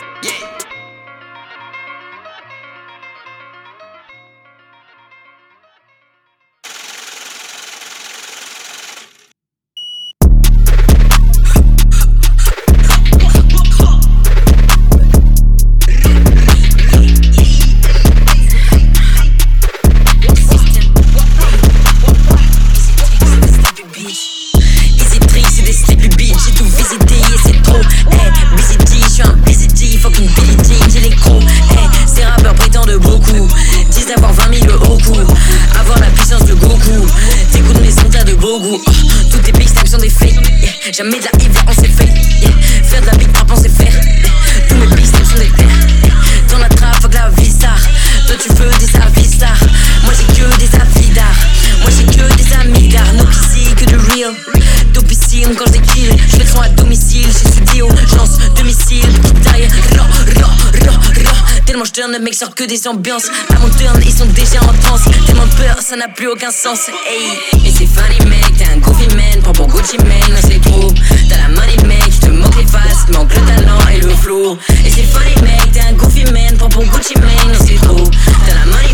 Je 61.96 62.02
le 62.02 62.20
mec 62.20 62.34
sort 62.34 62.56
que 62.56 62.64
des 62.64 62.88
ambiances. 62.88 63.28
À 63.56 63.60
mon 63.60 63.70
turn, 63.70 64.02
ils 64.04 64.12
sont 64.12 64.26
déjà 64.26 64.60
en 64.64 64.74
transe. 64.82 65.04
Tellement 65.28 65.48
peur, 65.58 65.78
ça 65.80 65.96
n'a 65.96 66.08
plus 66.08 66.28
aucun 66.28 66.50
sens. 66.50 66.90
Hey. 67.08 67.68
Et 67.68 67.72
c'est 67.72 67.86
funny, 67.86 68.18
mec, 68.30 68.58
t'es 68.58 68.66
un 68.66 68.78
goofy 68.78 69.08
man. 69.16 69.42
Prends 69.44 69.54
pour 69.54 69.68
Gucci 69.68 69.98
man, 70.00 70.40
c'est 70.42 70.60
trop. 70.62 70.92
T'as 71.30 71.38
la 71.38 71.50
money, 71.50 71.78
mec, 71.86 72.10
je 72.10 72.26
te 72.26 72.32
manque 72.32 72.56
les 72.58 72.66
faces. 72.66 73.08
Manque 73.10 73.34
le 73.36 73.42
talent 73.42 73.78
et 73.94 74.02
le 74.02 74.10
flow. 74.10 74.58
Et 74.84 74.90
c'est 74.90 75.04
funny, 75.04 75.36
mec, 75.44 75.72
t'es 75.72 75.82
un 75.82 75.94
goofy 75.94 76.24
man. 76.32 76.58
Prends 76.58 76.70
pour 76.70 76.84
Gucci 76.84 77.14
man, 77.20 77.56
c'est 77.60 77.76
trop. 77.76 78.10
T'as 78.48 78.56
la 78.56 78.66
money, 78.66 78.93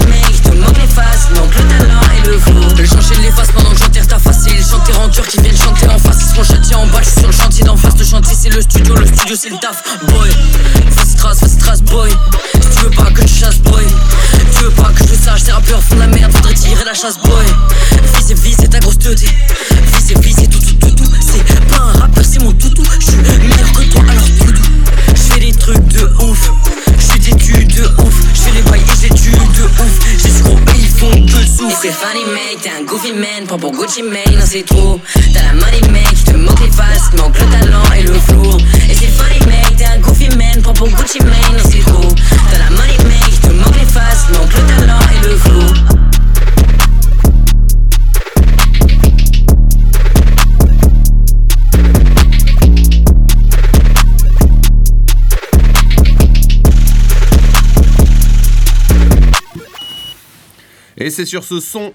les. 1.00 1.40
Manque 1.40 1.56
le 1.56 1.64
talent 1.68 2.02
et 2.18 2.28
le 2.28 2.38
flow. 2.38 2.76
Le 2.78 2.86
changer 2.86 3.16
les 3.22 3.32
faces 3.32 3.52
pendant 3.54 3.72
que 3.72 3.80
j'enterre 3.80 4.08
ta 4.08 4.20
facile. 4.20 4.64
Chanter 4.64 4.94
en 4.98 5.08
dur 5.08 5.28
qui 5.28 5.42
viennent 5.42 5.58
chanter 5.58 5.88
en 5.88 5.98
face. 5.98 6.18
Ils 6.22 6.30
seront 6.32 6.44
châtiés 6.44 6.76
en 6.76 6.88
bas, 6.88 7.02
je 7.02 7.10
suis 7.10 7.20
sur 7.20 7.28
le 7.28 7.36
chantier 7.36 7.64
d'en 7.64 7.78
face. 7.78 7.98
Le 7.98 8.06
chantier, 8.06 8.36
c'est 8.40 8.50
le 8.50 8.62
studio, 8.62 8.96
le 8.96 9.06
studio, 9.06 9.36
c'est 9.40 9.50
le 9.50 9.58
taf. 9.58 9.84
Boy, 10.08 10.30
fast 10.96 11.18
trace, 11.18 11.40
fast 11.40 11.60
trace, 11.60 11.82
boy. 11.84 12.12
Tu 12.80 12.86
veux 12.86 12.92
pas 12.92 13.12
que 13.12 13.22
je 13.22 13.28
chasse 13.28 13.60
boy 13.60 13.86
Tu 14.56 14.64
veux 14.64 14.70
pas 14.70 14.90
que 14.96 15.04
je 15.04 15.14
sache 15.14 15.42
Ces 15.42 15.52
rappeurs 15.52 15.84
font 15.84 15.96
de 15.96 16.00
la 16.00 16.08
merde 16.08 16.32
Faudrait 16.32 16.54
tirer 16.54 16.84
la 16.86 16.94
chasse 16.94 17.18
boy 17.18 17.46
Fils 18.14 18.32
et 18.32 18.34
vie 18.36 18.56
c'est 18.58 18.70
ta 18.70 18.80
grosse 18.80 19.00
tête 19.00 19.20
Fils 19.20 20.12
et 20.12 20.20
vie 20.20 20.34
c'est 20.38 20.48
tout 20.48 20.60
tout 20.60 20.76
tout 20.76 20.92
tout 20.92 21.12
C'est 21.20 21.44
pas 21.68 21.82
un 21.82 22.00
rappeur 22.00 22.24
c'est 22.24 22.40
mon 22.40 22.54
toutou 22.54 22.84
Je 23.00 23.06
suis 23.06 23.18
meilleur 23.18 23.72
que 23.74 23.84
toi 23.84 24.02
alors 24.10 24.24
tout 24.40 24.52
doux 24.52 24.62
Je 25.10 25.22
fais 25.34 25.40
des 25.40 25.52
trucs 25.52 25.88
de 25.88 26.10
ouf 26.24 26.52
Je 26.98 27.06
fais 27.06 27.20
des 27.20 27.32
de 27.66 27.84
ouf 28.02 28.14
Je 28.34 28.40
fais 28.40 28.52
les 28.52 28.62
bails 28.62 28.82
et 28.82 29.02
j'ai 29.02 29.10
de 29.10 29.64
ouf 29.64 30.00
J'ai 30.18 30.30
ce 30.30 30.44
gros 30.44 30.60
souffle 31.60 31.78
c'est 31.82 31.92
funny 31.92 32.24
mec 32.34 32.62
T'es 32.62 32.70
un 32.70 32.84
goofy 32.84 33.12
man 33.12 33.46
Prends 33.48 33.58
pour 33.58 33.72
Gucci 33.72 34.02
Mane 34.02 34.36
Non 34.38 34.46
c'est 34.46 34.66
trop 34.66 35.00
T'as 35.34 35.44
la 35.44 35.54
money 35.54 35.82
mec 35.92 36.08
Je 36.16 36.32
te 36.32 36.38
manque 36.38 36.60
les 36.62 36.72
faces 36.72 37.12
Manque 37.18 37.38
le 37.40 37.46
talent 37.48 37.84
et 37.98 38.04
le 38.04 38.14
flow 38.14 38.58
Et 38.90 38.94
c'est 38.94 39.08
funny 39.08 39.40
mec 39.46 39.76
T'es 39.78 39.86
un 39.86 40.00
goofy 40.00 40.30
man 40.38 40.62
Prends 40.64 40.74
pour 40.74 40.90
Gucci 40.90 41.20
Mane 41.20 41.58
Non 41.58 41.64
c'est 41.70 41.86
trop 41.86 42.10
T'as 42.52 42.60
la 42.60 42.70
money 42.70 42.98
mec 43.06 43.24
Je 43.32 43.48
te 43.48 43.54
manque 43.54 43.76
les 43.76 43.86
faces 43.86 44.28
Manque 44.34 44.54
le 44.56 44.80
talent 44.80 45.00
et 45.16 45.28
le 45.28 45.36
flow 45.36 45.99
Et 61.00 61.10
c'est 61.10 61.26
sur 61.26 61.44
ce 61.44 61.60
son 61.60 61.94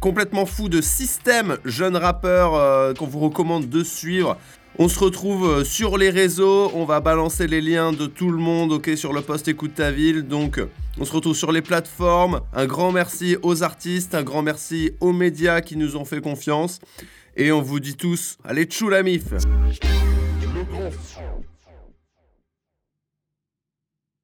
complètement 0.00 0.44
fou 0.44 0.68
de 0.68 0.82
système, 0.82 1.56
jeune 1.64 1.96
rappeur 1.96 2.54
euh, 2.54 2.92
qu'on 2.92 3.06
vous 3.06 3.20
recommande 3.20 3.70
de 3.70 3.82
suivre. 3.82 4.36
On 4.78 4.88
se 4.88 4.98
retrouve 4.98 5.48
euh, 5.48 5.64
sur 5.64 5.96
les 5.96 6.10
réseaux, 6.10 6.70
on 6.74 6.84
va 6.84 7.00
balancer 7.00 7.46
les 7.46 7.62
liens 7.62 7.92
de 7.92 8.06
tout 8.06 8.30
le 8.30 8.36
monde, 8.36 8.72
ok, 8.72 8.90
sur 8.96 9.14
le 9.14 9.22
post 9.22 9.48
Écoute 9.48 9.74
ta 9.74 9.90
ville. 9.90 10.24
Donc, 10.24 10.60
on 10.98 11.06
se 11.06 11.12
retrouve 11.12 11.34
sur 11.34 11.52
les 11.52 11.62
plateformes. 11.62 12.42
Un 12.52 12.66
grand 12.66 12.92
merci 12.92 13.36
aux 13.42 13.62
artistes, 13.62 14.14
un 14.14 14.22
grand 14.22 14.42
merci 14.42 14.92
aux 15.00 15.12
médias 15.12 15.62
qui 15.62 15.76
nous 15.76 15.96
ont 15.96 16.04
fait 16.04 16.20
confiance. 16.20 16.80
Et 17.36 17.50
on 17.50 17.62
vous 17.62 17.80
dit 17.80 17.96
tous, 17.96 18.36
allez 18.44 18.64
tchou 18.64 18.90
la 18.90 19.02
mif 19.02 19.24